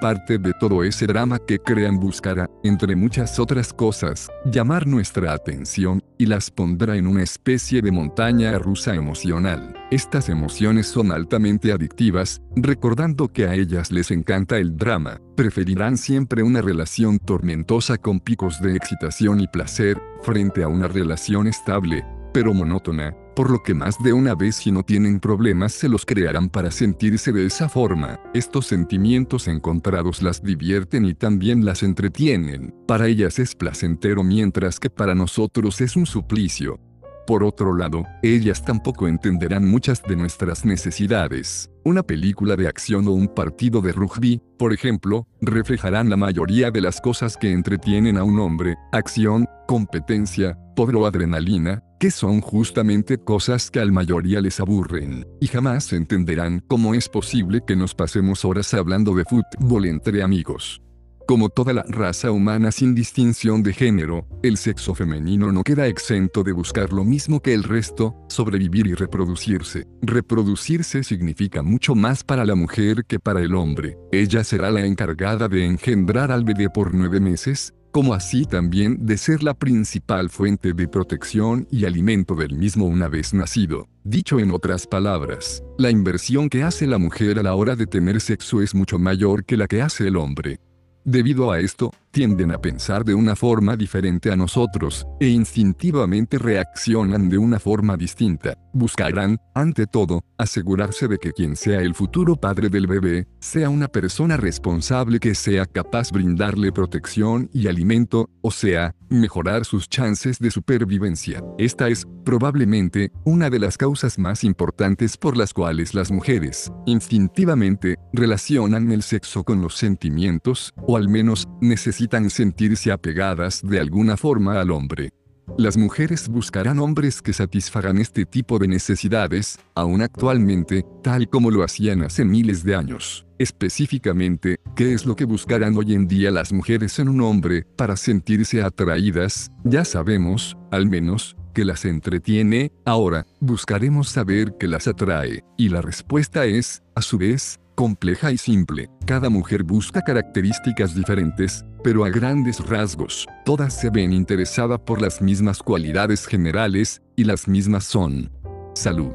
Parte 0.00 0.36
de 0.36 0.52
todo 0.58 0.82
ese 0.82 1.06
drama 1.06 1.38
que 1.38 1.60
crean 1.60 2.00
buscará, 2.00 2.50
entre 2.64 2.96
muchas 2.96 3.38
otras 3.38 3.72
cosas, 3.72 4.28
llamar 4.46 4.84
nuestra 4.88 5.32
atención, 5.32 6.02
y 6.18 6.26
las 6.26 6.50
pondrá 6.50 6.96
en 6.96 7.06
una 7.06 7.22
especie 7.22 7.82
de 7.82 7.92
montaña 7.92 8.58
rusa 8.58 8.96
emocional. 8.96 9.76
Estas 9.92 10.28
emociones 10.28 10.88
son 10.88 11.12
altamente 11.12 11.70
adictivas, 11.70 12.42
recordando 12.56 13.28
que 13.28 13.46
a 13.46 13.54
ellas 13.54 13.92
les 13.92 14.10
encanta 14.10 14.58
el 14.58 14.76
drama, 14.76 15.20
preferirán 15.36 15.98
siempre 15.98 16.42
una 16.42 16.62
relación 16.62 17.20
tormentosa 17.20 17.96
con 17.96 18.18
picos 18.18 18.60
de 18.60 18.74
excitación 18.74 19.38
y 19.38 19.46
placer, 19.46 20.02
frente 20.22 20.64
a 20.64 20.68
una 20.68 20.88
relación 20.88 21.46
estable, 21.46 22.04
pero 22.32 22.52
monótona, 22.52 23.14
por 23.36 23.50
lo 23.50 23.62
que 23.62 23.74
más 23.74 24.02
de 24.02 24.14
una 24.14 24.34
vez 24.34 24.56
si 24.56 24.72
no 24.72 24.82
tienen 24.82 25.20
problemas 25.20 25.72
se 25.72 25.90
los 25.90 26.06
crearán 26.06 26.48
para 26.48 26.70
sentirse 26.70 27.32
de 27.32 27.44
esa 27.44 27.68
forma. 27.68 28.18
Estos 28.32 28.66
sentimientos 28.66 29.46
encontrados 29.46 30.22
las 30.22 30.42
divierten 30.42 31.04
y 31.04 31.12
también 31.12 31.66
las 31.66 31.82
entretienen. 31.82 32.74
Para 32.88 33.08
ellas 33.08 33.38
es 33.38 33.54
placentero 33.54 34.24
mientras 34.24 34.80
que 34.80 34.88
para 34.88 35.14
nosotros 35.14 35.82
es 35.82 35.96
un 35.96 36.06
suplicio. 36.06 36.80
Por 37.26 37.42
otro 37.42 37.76
lado, 37.76 38.04
ellas 38.22 38.64
tampoco 38.64 39.08
entenderán 39.08 39.68
muchas 39.68 40.00
de 40.02 40.14
nuestras 40.16 40.64
necesidades. 40.64 41.68
Una 41.84 42.04
película 42.04 42.56
de 42.56 42.68
acción 42.68 43.06
o 43.08 43.10
un 43.10 43.26
partido 43.26 43.82
de 43.82 43.92
rugby, 43.92 44.40
por 44.58 44.72
ejemplo, 44.72 45.26
reflejarán 45.42 46.08
la 46.08 46.16
mayoría 46.16 46.70
de 46.70 46.80
las 46.80 47.00
cosas 47.00 47.36
que 47.36 47.50
entretienen 47.50 48.16
a 48.16 48.24
un 48.24 48.38
hombre, 48.38 48.76
acción, 48.92 49.46
competencia, 49.66 50.56
poder 50.76 50.96
o 50.96 51.06
adrenalina, 51.06 51.82
que 51.98 52.10
son 52.10 52.40
justamente 52.40 53.18
cosas 53.18 53.70
que 53.70 53.80
al 53.80 53.92
mayoría 53.92 54.40
les 54.40 54.60
aburren, 54.60 55.26
y 55.40 55.46
jamás 55.46 55.92
entenderán 55.92 56.62
cómo 56.68 56.94
es 56.94 57.08
posible 57.08 57.62
que 57.66 57.76
nos 57.76 57.94
pasemos 57.94 58.44
horas 58.44 58.72
hablando 58.74 59.14
de 59.14 59.24
fútbol 59.24 59.86
entre 59.86 60.22
amigos. 60.22 60.80
Como 61.26 61.48
toda 61.48 61.72
la 61.72 61.82
raza 61.88 62.30
humana 62.30 62.70
sin 62.70 62.94
distinción 62.94 63.64
de 63.64 63.72
género, 63.72 64.28
el 64.44 64.56
sexo 64.56 64.94
femenino 64.94 65.50
no 65.50 65.64
queda 65.64 65.88
exento 65.88 66.44
de 66.44 66.52
buscar 66.52 66.92
lo 66.92 67.02
mismo 67.02 67.40
que 67.40 67.52
el 67.52 67.64
resto, 67.64 68.14
sobrevivir 68.28 68.86
y 68.86 68.94
reproducirse. 68.94 69.88
Reproducirse 70.02 71.02
significa 71.02 71.62
mucho 71.62 71.96
más 71.96 72.22
para 72.22 72.44
la 72.44 72.54
mujer 72.54 73.04
que 73.08 73.18
para 73.18 73.42
el 73.42 73.56
hombre. 73.56 73.98
Ella 74.12 74.44
será 74.44 74.70
la 74.70 74.86
encargada 74.86 75.48
de 75.48 75.64
engendrar 75.64 76.30
al 76.30 76.44
bebé 76.44 76.70
por 76.70 76.94
nueve 76.94 77.18
meses, 77.18 77.74
como 77.96 78.12
así 78.12 78.44
también 78.44 79.06
de 79.06 79.16
ser 79.16 79.42
la 79.42 79.54
principal 79.54 80.28
fuente 80.28 80.74
de 80.74 80.86
protección 80.86 81.66
y 81.70 81.86
alimento 81.86 82.34
del 82.34 82.54
mismo 82.54 82.84
una 82.84 83.08
vez 83.08 83.32
nacido. 83.32 83.88
Dicho 84.04 84.38
en 84.38 84.50
otras 84.50 84.86
palabras, 84.86 85.62
la 85.78 85.90
inversión 85.90 86.50
que 86.50 86.62
hace 86.62 86.86
la 86.86 86.98
mujer 86.98 87.38
a 87.38 87.42
la 87.42 87.54
hora 87.54 87.74
de 87.74 87.86
tener 87.86 88.20
sexo 88.20 88.60
es 88.60 88.74
mucho 88.74 88.98
mayor 88.98 89.46
que 89.46 89.56
la 89.56 89.66
que 89.66 89.80
hace 89.80 90.08
el 90.08 90.16
hombre. 90.18 90.60
Debido 91.06 91.50
a 91.50 91.58
esto, 91.60 91.90
tienden 92.16 92.50
a 92.50 92.58
pensar 92.58 93.04
de 93.04 93.14
una 93.14 93.36
forma 93.36 93.76
diferente 93.76 94.32
a 94.32 94.36
nosotros, 94.36 95.06
e 95.20 95.28
instintivamente 95.28 96.38
reaccionan 96.38 97.28
de 97.28 97.36
una 97.36 97.58
forma 97.58 97.94
distinta. 97.94 98.56
Buscarán, 98.72 99.38
ante 99.54 99.86
todo, 99.86 100.24
asegurarse 100.38 101.08
de 101.08 101.18
que 101.18 101.32
quien 101.32 101.56
sea 101.56 101.80
el 101.82 101.94
futuro 101.94 102.36
padre 102.36 102.70
del 102.70 102.86
bebé, 102.86 103.26
sea 103.38 103.68
una 103.68 103.88
persona 103.88 104.38
responsable 104.38 105.20
que 105.20 105.34
sea 105.34 105.66
capaz 105.66 106.10
brindarle 106.10 106.72
protección 106.72 107.50
y 107.52 107.66
alimento, 107.68 108.30
o 108.40 108.50
sea, 108.50 108.94
mejorar 109.10 109.64
sus 109.64 109.88
chances 109.88 110.38
de 110.38 110.50
supervivencia. 110.50 111.42
Esta 111.58 111.88
es, 111.88 112.06
probablemente, 112.24 113.12
una 113.24 113.50
de 113.50 113.58
las 113.58 113.76
causas 113.76 114.18
más 114.18 114.42
importantes 114.42 115.16
por 115.16 115.36
las 115.36 115.52
cuales 115.52 115.94
las 115.94 116.10
mujeres, 116.10 116.72
instintivamente, 116.86 117.96
relacionan 118.12 118.90
el 118.90 119.02
sexo 119.02 119.44
con 119.44 119.60
los 119.60 119.76
sentimientos, 119.76 120.72
o 120.76 120.96
al 120.96 121.08
menos, 121.08 121.46
necesitan 121.60 122.05
sentirse 122.30 122.92
apegadas 122.92 123.62
de 123.62 123.80
alguna 123.80 124.16
forma 124.16 124.60
al 124.60 124.70
hombre. 124.70 125.10
Las 125.58 125.76
mujeres 125.76 126.28
buscarán 126.28 126.80
hombres 126.80 127.22
que 127.22 127.32
satisfagan 127.32 127.98
este 127.98 128.26
tipo 128.26 128.58
de 128.58 128.68
necesidades, 128.68 129.58
aún 129.74 130.02
actualmente, 130.02 130.84
tal 131.02 131.28
como 131.28 131.50
lo 131.50 131.62
hacían 131.62 132.02
hace 132.02 132.24
miles 132.24 132.64
de 132.64 132.74
años. 132.74 133.26
Específicamente, 133.38 134.56
¿qué 134.74 134.92
es 134.92 135.06
lo 135.06 135.14
que 135.14 135.24
buscarán 135.24 135.76
hoy 135.76 135.94
en 135.94 136.08
día 136.08 136.30
las 136.30 136.52
mujeres 136.52 136.98
en 136.98 137.08
un 137.08 137.20
hombre 137.20 137.64
para 137.76 137.96
sentirse 137.96 138.62
atraídas? 138.62 139.50
Ya 139.64 139.84
sabemos, 139.84 140.56
al 140.70 140.86
menos, 140.86 141.36
que 141.54 141.64
las 141.64 141.86
entretiene, 141.86 142.70
ahora, 142.84 143.24
buscaremos 143.40 144.10
saber 144.10 144.56
qué 144.58 144.68
las 144.68 144.88
atrae, 144.88 145.42
y 145.56 145.70
la 145.70 145.80
respuesta 145.80 146.44
es, 146.44 146.82
a 146.94 147.00
su 147.00 147.16
vez, 147.16 147.60
compleja 147.76 148.32
y 148.32 148.38
simple. 148.38 148.90
Cada 149.06 149.30
mujer 149.30 149.62
busca 149.62 150.02
características 150.02 150.96
diferentes, 150.96 151.64
pero 151.84 152.04
a 152.04 152.10
grandes 152.10 152.58
rasgos, 152.66 153.28
todas 153.44 153.78
se 153.78 153.90
ven 153.90 154.12
interesadas 154.12 154.80
por 154.80 155.00
las 155.00 155.22
mismas 155.22 155.62
cualidades 155.62 156.26
generales, 156.26 157.02
y 157.14 157.22
las 157.22 157.46
mismas 157.46 157.84
son 157.84 158.32
salud. 158.74 159.12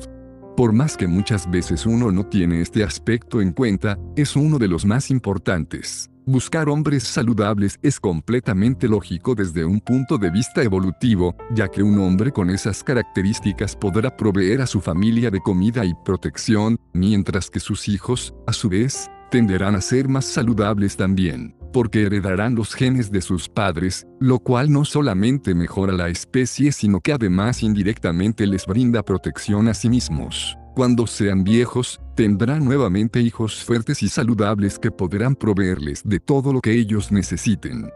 Por 0.55 0.73
más 0.73 0.95
que 0.95 1.07
muchas 1.07 1.49
veces 1.49 1.85
uno 1.85 2.11
no 2.11 2.25
tiene 2.25 2.61
este 2.61 2.83
aspecto 2.83 3.41
en 3.41 3.51
cuenta, 3.51 3.97
es 4.15 4.35
uno 4.35 4.59
de 4.59 4.67
los 4.67 4.85
más 4.85 5.09
importantes. 5.09 6.09
Buscar 6.31 6.69
hombres 6.69 7.03
saludables 7.03 7.77
es 7.81 8.00
completamente 8.00 8.88
lógico 8.88 9.35
desde 9.35 9.65
un 9.65 9.81
punto 9.81 10.17
de 10.17 10.29
vista 10.29 10.63
evolutivo, 10.63 11.35
ya 11.53 11.67
que 11.67 11.83
un 11.83 12.00
hombre 12.00 12.31
con 12.31 12.50
esas 12.50 12.85
características 12.85 13.75
podrá 13.75 14.15
proveer 14.15 14.61
a 14.61 14.65
su 14.65 14.79
familia 14.79 15.29
de 15.29 15.41
comida 15.41 15.83
y 15.83 15.93
protección, 16.05 16.79
mientras 16.93 17.50
que 17.50 17.59
sus 17.59 17.89
hijos, 17.89 18.33
a 18.47 18.53
su 18.53 18.69
vez, 18.69 19.11
tenderán 19.29 19.75
a 19.75 19.81
ser 19.81 20.07
más 20.07 20.23
saludables 20.23 20.95
también, 20.95 21.53
porque 21.73 22.03
heredarán 22.03 22.55
los 22.55 22.75
genes 22.75 23.11
de 23.11 23.19
sus 23.19 23.50
padres, 23.50 24.07
lo 24.21 24.39
cual 24.39 24.71
no 24.71 24.85
solamente 24.85 25.53
mejora 25.53 25.91
la 25.91 26.07
especie 26.07 26.71
sino 26.71 27.01
que 27.01 27.11
además 27.11 27.61
indirectamente 27.61 28.47
les 28.47 28.65
brinda 28.65 29.03
protección 29.03 29.67
a 29.67 29.73
sí 29.73 29.89
mismos. 29.89 30.55
Cuando 30.73 31.05
sean 31.05 31.43
viejos, 31.43 31.99
tendrán 32.15 32.63
nuevamente 32.63 33.19
hijos 33.19 33.61
fuertes 33.61 34.01
y 34.03 34.07
saludables 34.07 34.79
que 34.79 34.89
podrán 34.89 35.35
proveerles 35.35 36.01
de 36.05 36.21
todo 36.21 36.53
lo 36.53 36.61
que 36.61 36.71
ellos 36.71 37.11
necesiten. 37.11 37.89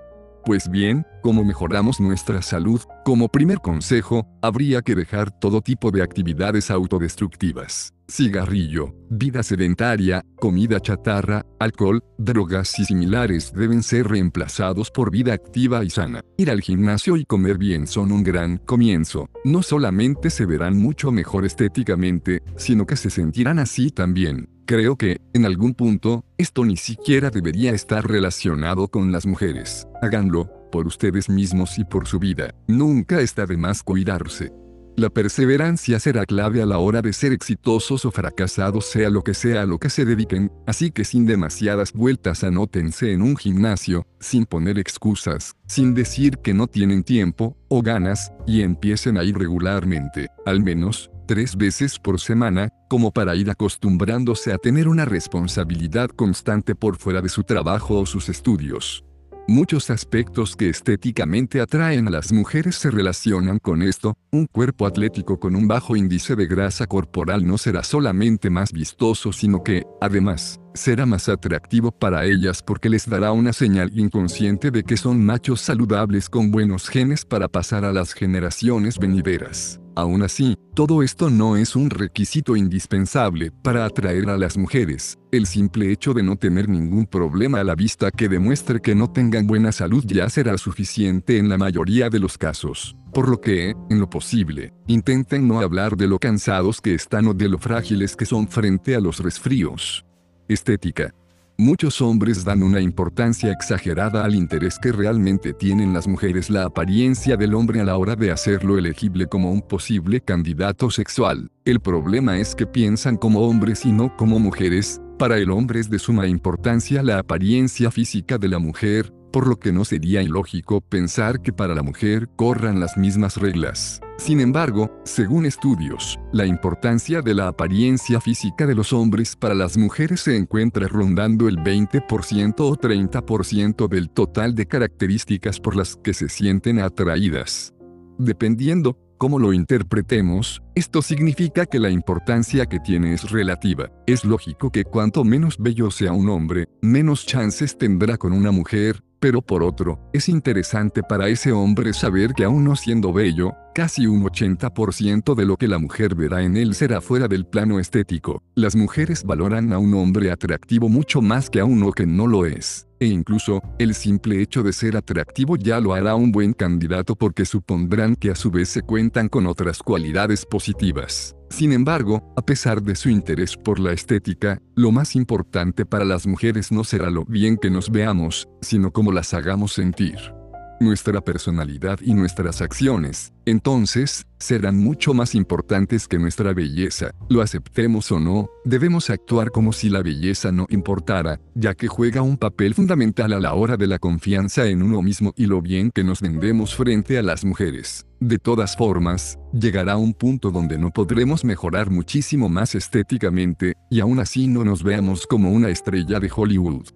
Pues 0.45 0.69
bien, 0.69 1.07
¿cómo 1.23 1.43
mejoramos 1.43 1.99
nuestra 1.99 2.43
salud? 2.43 2.79
Como 3.03 3.29
primer 3.29 3.61
consejo, 3.61 4.27
habría 4.43 4.83
que 4.83 4.93
dejar 4.93 5.31
todo 5.31 5.61
tipo 5.61 5.89
de 5.89 6.03
actividades 6.03 6.69
autodestructivas 6.69 7.95
cigarrillo, 8.07 8.93
vida 9.09 9.43
sedentaria, 9.43 10.23
comida 10.39 10.79
chatarra, 10.79 11.45
alcohol, 11.59 12.03
drogas 12.17 12.77
y 12.79 12.85
similares 12.85 13.51
deben 13.53 13.83
ser 13.83 14.07
reemplazados 14.07 14.91
por 14.91 15.11
vida 15.11 15.33
activa 15.33 15.83
y 15.83 15.89
sana. 15.89 16.21
Ir 16.37 16.51
al 16.51 16.61
gimnasio 16.61 17.17
y 17.17 17.25
comer 17.25 17.57
bien 17.57 17.87
son 17.87 18.11
un 18.11 18.23
gran 18.23 18.57
comienzo. 18.57 19.29
No 19.43 19.63
solamente 19.63 20.29
se 20.29 20.45
verán 20.45 20.77
mucho 20.77 21.11
mejor 21.11 21.45
estéticamente, 21.45 22.43
sino 22.57 22.85
que 22.85 22.95
se 22.95 23.09
sentirán 23.09 23.59
así 23.59 23.91
también. 23.91 24.49
Creo 24.65 24.95
que, 24.95 25.21
en 25.33 25.45
algún 25.45 25.75
punto, 25.75 26.25
esto 26.39 26.65
ni 26.65 26.75
siquiera 26.75 27.29
debería 27.29 27.71
estar 27.71 28.07
relacionado 28.07 28.87
con 28.87 29.11
las 29.11 29.27
mujeres. 29.27 29.87
Háganlo, 30.01 30.49
por 30.71 30.87
ustedes 30.87 31.29
mismos 31.29 31.77
y 31.77 31.83
por 31.83 32.07
su 32.07 32.17
vida. 32.17 32.55
Nunca 32.67 33.21
está 33.21 33.45
de 33.45 33.57
más 33.57 33.83
cuidarse. 33.83 34.51
La 34.97 35.09
perseverancia 35.09 35.99
será 35.99 36.25
clave 36.25 36.63
a 36.63 36.65
la 36.65 36.79
hora 36.79 37.03
de 37.03 37.13
ser 37.13 37.31
exitosos 37.31 38.05
o 38.05 38.11
fracasados 38.11 38.85
sea 38.85 39.09
lo 39.09 39.23
que 39.23 39.33
sea 39.33 39.63
a 39.63 39.65
lo 39.65 39.77
que 39.77 39.89
se 39.89 40.03
dediquen, 40.03 40.51
así 40.65 40.89
que 40.89 41.03
sin 41.03 41.27
demasiadas 41.27 41.91
vueltas 41.91 42.43
anótense 42.43 43.11
en 43.11 43.21
un 43.21 43.35
gimnasio, 43.35 44.07
sin 44.19 44.45
poner 44.45 44.79
excusas, 44.79 45.53
sin 45.67 45.93
decir 45.93 46.37
que 46.37 46.53
no 46.53 46.67
tienen 46.67 47.03
tiempo, 47.03 47.55
o 47.67 47.81
ganas, 47.81 48.31
y 48.47 48.61
empiecen 48.61 49.17
a 49.17 49.23
ir 49.25 49.37
regularmente, 49.37 50.29
al 50.45 50.63
menos, 50.63 51.11
tres 51.25 51.55
veces 51.55 51.99
por 51.99 52.19
semana, 52.19 52.69
como 52.89 53.11
para 53.11 53.35
ir 53.35 53.49
acostumbrándose 53.49 54.53
a 54.53 54.57
tener 54.57 54.87
una 54.87 55.05
responsabilidad 55.05 56.09
constante 56.09 56.75
por 56.75 56.97
fuera 56.97 57.21
de 57.21 57.29
su 57.29 57.43
trabajo 57.43 57.99
o 57.99 58.05
sus 58.05 58.29
estudios. 58.29 59.03
Muchos 59.47 59.91
aspectos 59.91 60.55
que 60.55 60.69
estéticamente 60.69 61.61
atraen 61.61 62.07
a 62.07 62.11
las 62.11 62.31
mujeres 62.31 62.77
se 62.77 62.89
relacionan 62.89 63.59
con 63.59 63.83
esto, 63.83 64.17
un 64.31 64.47
cuerpo 64.47 64.87
atlético 64.87 65.39
con 65.39 65.55
un 65.55 65.67
bajo 65.67 65.95
índice 65.95 66.35
de 66.35 66.47
grasa 66.47 66.87
corporal 66.87 67.45
no 67.45 67.59
será 67.59 67.83
solamente 67.83 68.49
más 68.49 68.71
vistoso 68.71 69.31
sino 69.31 69.61
que, 69.61 69.83
además, 70.01 70.59
será 70.75 71.05
más 71.05 71.29
atractivo 71.29 71.91
para 71.91 72.25
ellas 72.25 72.61
porque 72.61 72.89
les 72.89 73.09
dará 73.09 73.31
una 73.31 73.53
señal 73.53 73.91
inconsciente 73.97 74.71
de 74.71 74.83
que 74.83 74.97
son 74.97 75.25
machos 75.25 75.61
saludables 75.61 76.29
con 76.29 76.51
buenos 76.51 76.89
genes 76.89 77.25
para 77.25 77.47
pasar 77.47 77.85
a 77.85 77.93
las 77.93 78.13
generaciones 78.13 78.99
venideras. 78.99 79.79
Aún 79.97 80.23
así, 80.23 80.57
todo 80.73 81.03
esto 81.03 81.29
no 81.29 81.55
es 81.55 81.73
un 81.75 81.89
requisito 81.89 82.57
indispensable 82.57 83.51
para 83.51 83.85
atraer 83.85 84.29
a 84.29 84.37
las 84.37 84.57
mujeres. 84.57 85.17
El 85.31 85.45
simple 85.45 85.89
hecho 85.89 86.13
de 86.13 86.21
no 86.21 86.35
tener 86.35 86.67
ningún 86.67 87.05
problema 87.05 87.61
a 87.61 87.63
la 87.63 87.75
vista 87.75 88.11
que 88.11 88.27
demuestre 88.27 88.81
que 88.81 88.93
no 88.93 89.09
tengan 89.09 89.47
buena 89.47 89.71
salud 89.71 90.03
ya 90.05 90.29
será 90.29 90.57
suficiente 90.57 91.37
en 91.37 91.47
la 91.47 91.57
mayoría 91.57 92.09
de 92.09 92.19
los 92.19 92.37
casos. 92.37 92.97
Por 93.13 93.29
lo 93.29 93.39
que, 93.39 93.73
en 93.89 93.99
lo 94.01 94.09
posible, 94.09 94.73
intenten 94.87 95.47
no 95.47 95.61
hablar 95.61 95.95
de 95.95 96.07
lo 96.07 96.19
cansados 96.19 96.81
que 96.81 96.93
están 96.93 97.27
o 97.27 97.33
de 97.33 97.47
lo 97.47 97.57
frágiles 97.57 98.17
que 98.17 98.25
son 98.25 98.49
frente 98.49 98.95
a 98.95 98.99
los 98.99 99.19
resfríos. 99.19 100.05
Estética. 100.47 101.13
Muchos 101.57 102.01
hombres 102.01 102.43
dan 102.43 102.61
una 102.63 102.81
importancia 102.81 103.51
exagerada 103.51 104.25
al 104.25 104.35
interés 104.35 104.77
que 104.77 104.91
realmente 104.91 105.53
tienen 105.53 105.93
las 105.93 106.05
mujeres 106.05 106.49
la 106.49 106.65
apariencia 106.65 107.37
del 107.37 107.53
hombre 107.53 107.79
a 107.79 107.85
la 107.85 107.97
hora 107.97 108.17
de 108.17 108.29
hacerlo 108.29 108.77
elegible 108.77 109.27
como 109.27 109.51
un 109.51 109.61
posible 109.61 110.19
candidato 110.19 110.91
sexual. 110.91 111.49
El 111.63 111.79
problema 111.79 112.37
es 112.39 112.55
que 112.55 112.67
piensan 112.67 113.15
como 113.15 113.47
hombres 113.47 113.85
y 113.85 113.93
no 113.93 114.15
como 114.17 114.37
mujeres, 114.37 115.01
para 115.17 115.37
el 115.37 115.49
hombre 115.49 115.79
es 115.79 115.89
de 115.89 115.97
suma 115.97 116.27
importancia 116.27 117.01
la 117.01 117.19
apariencia 117.19 117.89
física 117.89 118.37
de 118.37 118.49
la 118.49 118.59
mujer, 118.59 119.13
por 119.31 119.47
lo 119.47 119.57
que 119.57 119.71
no 119.71 119.85
sería 119.85 120.21
ilógico 120.21 120.81
pensar 120.81 121.41
que 121.41 121.53
para 121.53 121.73
la 121.73 121.83
mujer 121.83 122.27
corran 122.35 122.81
las 122.81 122.97
mismas 122.97 123.37
reglas. 123.37 124.01
Sin 124.17 124.39
embargo, 124.39 124.89
según 125.03 125.45
estudios, 125.45 126.17
la 126.31 126.45
importancia 126.45 127.21
de 127.21 127.33
la 127.33 127.49
apariencia 127.49 128.21
física 128.21 128.65
de 128.65 128.73
los 128.73 128.93
hombres 128.93 129.35
para 129.35 129.53
las 129.53 129.77
mujeres 129.77 130.21
se 130.21 130.37
encuentra 130.37 130.87
rondando 130.87 131.49
el 131.49 131.57
20% 131.57 132.55
o 132.59 132.75
30% 132.77 133.87
del 133.89 134.09
total 134.09 134.55
de 134.55 134.67
características 134.67 135.59
por 135.59 135.75
las 135.75 135.97
que 135.97 136.13
se 136.13 136.29
sienten 136.29 136.79
atraídas. 136.79 137.73
Dependiendo 138.17 138.97
cómo 139.17 139.37
lo 139.37 139.51
interpretemos, 139.51 140.61
esto 140.75 141.01
significa 141.01 141.65
que 141.65 141.79
la 141.79 141.89
importancia 141.89 142.65
que 142.65 142.79
tiene 142.79 143.13
es 143.13 143.29
relativa. 143.29 143.91
Es 144.07 144.23
lógico 144.23 144.71
que 144.71 144.85
cuanto 144.85 145.25
menos 145.25 145.57
bello 145.57 145.91
sea 145.91 146.13
un 146.13 146.29
hombre, 146.29 146.67
menos 146.81 147.25
chances 147.25 147.77
tendrá 147.77 148.17
con 148.17 148.31
una 148.31 148.51
mujer, 148.51 149.03
pero 149.19 149.41
por 149.41 149.63
otro, 149.63 149.99
es 150.13 150.29
interesante 150.29 151.01
para 151.03 151.29
ese 151.29 151.51
hombre 151.51 151.93
saber 151.93 152.33
que 152.33 152.43
aún 152.43 152.63
no 152.63 152.75
siendo 152.75 153.11
bello, 153.13 153.53
casi 153.73 154.07
un 154.07 154.23
80% 154.23 155.35
de 155.35 155.45
lo 155.45 155.57
que 155.57 155.67
la 155.67 155.79
mujer 155.79 156.15
verá 156.15 156.43
en 156.43 156.57
él 156.57 156.73
será 156.75 157.01
fuera 157.01 157.27
del 157.27 157.45
plano 157.45 157.79
estético. 157.79 158.41
Las 158.55 158.75
mujeres 158.75 159.23
valoran 159.23 159.73
a 159.73 159.79
un 159.79 159.93
hombre 159.93 160.31
atractivo 160.31 160.89
mucho 160.89 161.21
más 161.21 161.49
que 161.49 161.59
a 161.59 161.65
uno 161.65 161.91
que 161.91 162.05
no 162.05 162.27
lo 162.27 162.45
es. 162.45 162.87
E 162.99 163.07
incluso, 163.07 163.61
el 163.77 163.93
simple 163.93 164.41
hecho 164.41 164.63
de 164.63 164.71
ser 164.71 164.95
atractivo 164.95 165.57
ya 165.57 165.79
lo 165.79 165.93
hará 165.93 166.15
un 166.15 166.31
buen 166.31 166.53
candidato 166.53 167.15
porque 167.15 167.45
supondrán 167.45 168.15
que 168.15 168.31
a 168.31 168.35
su 168.35 168.51
vez 168.51 168.69
se 168.69 168.81
cuentan 168.81 169.27
con 169.27 169.47
otras 169.47 169.79
cualidades 169.79 170.45
positivas. 170.45 171.34
Sin 171.49 171.71
embargo, 171.71 172.33
a 172.35 172.41
pesar 172.41 172.81
de 172.81 172.95
su 172.95 173.09
interés 173.09 173.55
por 173.55 173.79
la 173.79 173.93
estética, 173.93 174.61
lo 174.75 174.91
más 174.91 175.15
importante 175.15 175.85
para 175.85 176.03
las 176.03 176.27
mujeres 176.27 176.71
no 176.71 176.83
será 176.83 177.09
lo 177.09 177.25
bien 177.25 177.57
que 177.57 177.69
nos 177.69 177.89
veamos, 177.89 178.49
sino 178.61 178.91
cómo 178.91 179.11
las 179.11 179.33
hagamos 179.33 179.73
sentir. 179.73 180.34
Nuestra 180.79 181.21
personalidad 181.21 181.99
y 182.01 182.13
nuestras 182.13 182.61
acciones, 182.61 183.33
entonces, 183.45 184.25
serán 184.39 184.77
mucho 184.77 185.13
más 185.13 185.35
importantes 185.35 186.07
que 186.07 186.17
nuestra 186.17 186.53
belleza, 186.53 187.11
lo 187.29 187.41
aceptemos 187.41 188.11
o 188.11 188.19
no, 188.19 188.49
debemos 188.63 189.11
actuar 189.11 189.51
como 189.51 189.71
si 189.71 189.89
la 189.89 190.01
belleza 190.01 190.51
no 190.51 190.65
importara, 190.69 191.39
ya 191.53 191.75
que 191.75 191.87
juega 191.87 192.23
un 192.23 192.37
papel 192.37 192.73
fundamental 192.73 193.33
a 193.33 193.39
la 193.39 193.53
hora 193.53 193.77
de 193.77 193.85
la 193.85 193.99
confianza 193.99 194.65
en 194.65 194.81
uno 194.81 195.03
mismo 195.03 195.31
y 195.37 195.45
lo 195.45 195.61
bien 195.61 195.91
que 195.91 196.03
nos 196.03 196.21
vendemos 196.21 196.75
frente 196.75 197.19
a 197.19 197.21
las 197.21 197.45
mujeres. 197.45 198.07
De 198.19 198.39
todas 198.39 198.75
formas, 198.75 199.37
llegará 199.53 199.97
un 199.97 200.13
punto 200.15 200.49
donde 200.49 200.79
no 200.79 200.89
podremos 200.89 201.45
mejorar 201.45 201.91
muchísimo 201.91 202.49
más 202.49 202.73
estéticamente, 202.73 203.73
y 203.91 203.99
aún 203.99 204.19
así 204.19 204.47
no 204.47 204.65
nos 204.65 204.81
veamos 204.81 205.27
como 205.27 205.51
una 205.51 205.69
estrella 205.69 206.19
de 206.19 206.31
Hollywood. 206.35 206.87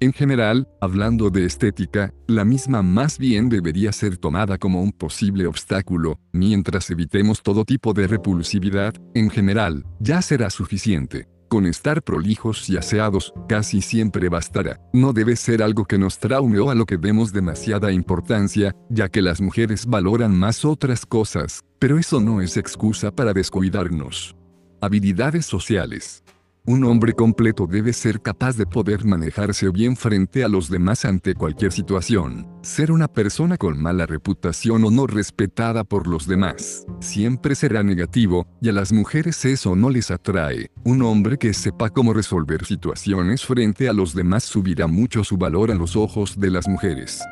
En 0.00 0.12
general, 0.12 0.68
hablando 0.80 1.28
de 1.28 1.44
estética, 1.44 2.14
la 2.28 2.44
misma 2.44 2.82
más 2.82 3.18
bien 3.18 3.48
debería 3.48 3.90
ser 3.90 4.16
tomada 4.16 4.56
como 4.56 4.80
un 4.80 4.92
posible 4.92 5.48
obstáculo, 5.48 6.20
mientras 6.32 6.88
evitemos 6.90 7.42
todo 7.42 7.64
tipo 7.64 7.92
de 7.94 8.06
repulsividad, 8.06 8.94
en 9.14 9.28
general, 9.28 9.84
ya 9.98 10.22
será 10.22 10.50
suficiente. 10.50 11.26
Con 11.48 11.66
estar 11.66 12.02
prolijos 12.04 12.70
y 12.70 12.76
aseados, 12.76 13.32
casi 13.48 13.80
siempre 13.80 14.28
bastará. 14.28 14.78
No 14.92 15.12
debe 15.12 15.34
ser 15.34 15.64
algo 15.64 15.84
que 15.84 15.98
nos 15.98 16.18
traume 16.20 16.60
o 16.60 16.70
a 16.70 16.76
lo 16.76 16.86
que 16.86 16.96
demos 16.96 17.32
demasiada 17.32 17.90
importancia, 17.90 18.76
ya 18.90 19.08
que 19.08 19.20
las 19.20 19.40
mujeres 19.40 19.86
valoran 19.86 20.38
más 20.38 20.64
otras 20.64 21.06
cosas, 21.06 21.64
pero 21.80 21.98
eso 21.98 22.20
no 22.20 22.40
es 22.40 22.56
excusa 22.56 23.10
para 23.10 23.32
descuidarnos. 23.32 24.36
Habilidades 24.80 25.44
sociales. 25.44 26.22
Un 26.68 26.84
hombre 26.84 27.14
completo 27.14 27.66
debe 27.66 27.94
ser 27.94 28.20
capaz 28.20 28.58
de 28.58 28.66
poder 28.66 29.02
manejarse 29.06 29.70
bien 29.70 29.96
frente 29.96 30.44
a 30.44 30.48
los 30.48 30.68
demás 30.68 31.06
ante 31.06 31.34
cualquier 31.34 31.72
situación. 31.72 32.46
Ser 32.60 32.92
una 32.92 33.08
persona 33.08 33.56
con 33.56 33.80
mala 33.80 34.04
reputación 34.04 34.84
o 34.84 34.90
no 34.90 35.06
respetada 35.06 35.82
por 35.82 36.06
los 36.06 36.26
demás 36.26 36.84
siempre 37.00 37.54
será 37.54 37.82
negativo, 37.82 38.46
y 38.60 38.68
a 38.68 38.72
las 38.72 38.92
mujeres 38.92 39.46
eso 39.46 39.76
no 39.76 39.88
les 39.88 40.10
atrae. 40.10 40.70
Un 40.84 41.00
hombre 41.00 41.38
que 41.38 41.54
sepa 41.54 41.88
cómo 41.88 42.12
resolver 42.12 42.66
situaciones 42.66 43.46
frente 43.46 43.88
a 43.88 43.94
los 43.94 44.14
demás 44.14 44.44
subirá 44.44 44.86
mucho 44.86 45.24
su 45.24 45.38
valor 45.38 45.70
a 45.70 45.74
los 45.74 45.96
ojos 45.96 46.38
de 46.38 46.50
las 46.50 46.68
mujeres. 46.68 47.22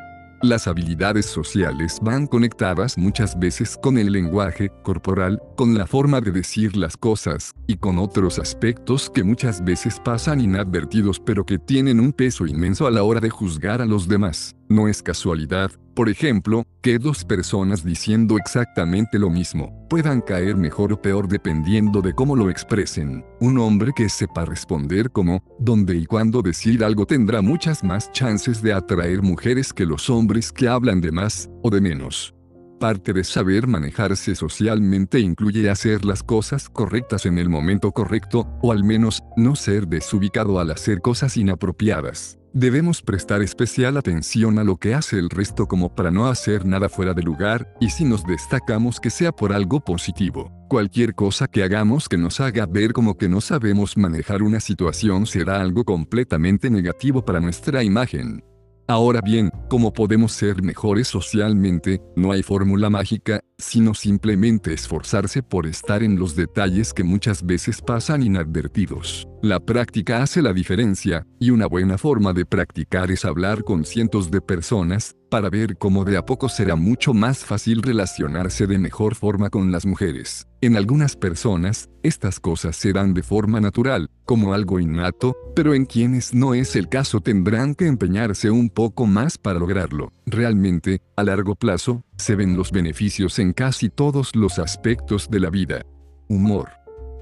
Las 0.43 0.66
habilidades 0.66 1.25
sociales 1.25 1.99
van 2.02 2.26
conectadas 2.26 2.99
muchas 2.99 3.38
veces 3.38 3.78
con 3.83 3.97
el 3.97 4.12
lenguaje 4.12 4.71
corporal, 4.83 5.40
con 5.57 5.78
la 5.78 5.87
forma 5.87 6.21
de 6.21 6.31
decir 6.31 6.76
las 6.76 6.97
cosas, 6.97 7.52
y 7.66 7.78
con 7.78 7.99
otros 7.99 8.38
aspectos 8.38 9.09
que 9.09 9.25
muchas 9.25 9.64
veces 9.64 9.99
pasan 9.99 10.43
inadvertidos 10.43 11.21
pero 11.21 11.47
que 11.47 11.59
tienen 11.59 12.00
un 12.00 12.12
peso 12.12 12.47
inmenso 12.47 12.87
a 12.87 12.90
la 12.90 13.02
hora 13.02 13.21
de 13.21 13.31
juzgar 13.31 13.81
a 13.81 13.87
los 13.87 14.09
demás. 14.09 14.55
No 14.68 14.88
es 14.88 15.02
casualidad, 15.02 15.70
por 15.94 16.08
ejemplo, 16.08 16.64
que 16.82 16.99
dos 16.99 17.25
personas 17.25 17.85
diciendo 17.85 18.37
exactamente 18.37 19.18
lo 19.18 19.30
mismo 19.30 19.87
puedan 19.88 20.20
caer 20.20 20.56
mejor 20.56 20.92
o 20.92 21.00
peor 21.00 21.28
dependiendo 21.28 22.02
de 22.02 22.12
cómo 22.12 22.35
lo 22.35 22.50
expresen. 22.50 23.25
Un 23.40 23.58
hombre 23.58 23.92
que 23.94 24.08
sepa 24.08 24.44
responder 24.44 25.11
cómo, 25.11 25.42
dónde 25.58 25.96
y 25.96 26.04
cuándo 26.04 26.42
decir 26.42 26.82
algo 26.82 27.06
tendrá 27.06 27.42
muchas 27.42 27.85
más 27.85 28.11
chances 28.12 28.61
de 28.61 28.73
atraer 28.73 29.23
mujeres 29.23 29.73
que 29.73 29.87
los 29.87 30.11
hombres 30.11 30.52
que 30.52 30.68
hablan 30.68 31.00
de 31.00 31.12
más 31.12 31.49
o 31.62 31.70
de 31.70 31.80
menos. 31.80 32.36
Parte 32.78 33.14
de 33.14 33.25
saber 33.25 33.66
manejarse 33.66 34.35
socialmente 34.35 35.18
incluye 35.18 35.71
hacer 35.71 36.04
las 36.04 36.23
cosas 36.23 36.68
correctas 36.68 37.25
en 37.25 37.38
el 37.38 37.49
momento 37.49 37.90
correcto, 37.92 38.47
o 38.61 38.71
al 38.71 38.85
menos, 38.85 39.23
no 39.35 39.56
ser 39.56 39.88
desubicado 39.88 40.61
al 40.61 40.71
hacer 40.71 41.00
cosas 41.00 41.38
inapropiadas. 41.38 42.38
Debemos 42.52 43.00
prestar 43.00 43.40
especial 43.40 43.97
atención 43.97 44.59
a 44.59 44.64
lo 44.64 44.76
que 44.76 44.95
hace 44.95 45.18
el 45.18 45.30
resto 45.30 45.66
como 45.66 45.95
para 45.95 46.11
no 46.11 46.26
hacer 46.26 46.66
nada 46.66 46.90
fuera 46.90 47.14
de 47.14 47.23
lugar, 47.23 47.75
y 47.80 47.88
si 47.88 48.04
nos 48.04 48.25
destacamos 48.25 49.00
que 49.00 49.09
sea 49.09 49.33
por 49.33 49.54
algo 49.54 49.80
positivo. 49.80 50.52
Cualquier 50.68 51.14
cosa 51.14 51.49
que 51.49 51.62
hagamos 51.62 52.11
que 52.11 52.18
nos 52.18 52.40
haga 52.40 52.66
ver 52.66 52.92
como 52.92 53.16
que 53.16 53.28
no 53.28 53.40
sabemos 53.40 53.97
manejar 53.97 54.42
una 54.42 54.61
situación 54.61 55.26
será 55.26 55.62
algo 55.62 55.85
completamente 55.85 56.68
negativo 56.68 57.25
para 57.25 57.40
nuestra 57.40 57.83
imagen. 57.83 58.42
Ahora 58.88 59.21
bien, 59.21 59.50
¿cómo 59.69 59.93
podemos 59.93 60.31
ser 60.31 60.62
mejores 60.62 61.09
socialmente? 61.09 62.00
No 62.14 62.31
hay 62.31 62.45
fórmula 62.45 62.88
mágica, 62.88 63.40
sino 63.59 63.95
simplemente 63.95 64.73
esforzarse 64.73 65.43
por 65.43 65.66
estar 65.66 66.05
en 66.05 66.21
los 66.21 66.37
detalles 66.37 66.95
que 66.95 67.02
muchas 67.02 67.45
veces 67.45 67.83
pasan 67.83 68.23
inadvertidos. 68.23 69.26
La 69.43 69.59
práctica 69.59 70.23
hace 70.23 70.40
la 70.40 70.52
diferencia, 70.52 71.26
y 71.40 71.50
una 71.50 71.66
buena 71.66 71.99
forma 71.99 72.33
de 72.33 72.47
practicar 72.47 73.11
es 73.11 73.25
hablar 73.25 73.64
con 73.64 73.85
cientos 73.85 74.31
de 74.31 74.40
personas, 74.40 75.15
para 75.28 75.50
ver 75.50 75.76
cómo 75.76 76.04
de 76.04 76.16
a 76.16 76.25
poco 76.25 76.49
será 76.49 76.76
mucho 76.76 77.14
más 77.14 77.38
fácil 77.38 77.83
relacionarse 77.83 78.66
de 78.66 78.78
mejor 78.78 79.14
forma 79.14 79.50
con 79.50 79.73
las 79.73 79.87
mujeres. 79.87 80.47
En 80.61 80.76
algunas 80.76 81.16
personas, 81.16 81.88
estas 82.03 82.40
cosas 82.40 82.77
se 82.77 82.92
dan 82.92 83.14
de 83.14 83.22
forma 83.22 83.61
natural, 83.61 84.09
como 84.24 84.55
algo 84.55 84.81
innato, 84.81 85.37
pero 85.55 85.74
en 85.74 85.85
quienes 85.85 86.35
no 86.35 86.55
es 86.55 86.77
el 86.77 86.88
caso 86.88 87.20
tendrán 87.20 87.74
que 87.74 87.87
empeñarse 87.87 88.50
un 88.50 88.70
poco 88.70 89.07
más 89.07 89.38
para 89.38 89.59
lograrlo. 89.59 90.12
Realmente, 90.27 91.03
a 91.16 91.24
largo 91.24 91.55
plazo, 91.55 92.03
se 92.16 92.35
ven 92.35 92.57
los 92.57 92.72
beneficios 92.72 93.38
en 93.38 93.53
casi 93.53 93.90
todos 93.90 94.35
los 94.35 94.59
aspectos 94.59 95.31
de 95.31 95.40
la 95.40 95.50
vida. 95.50 95.83
Humor. 96.29 96.70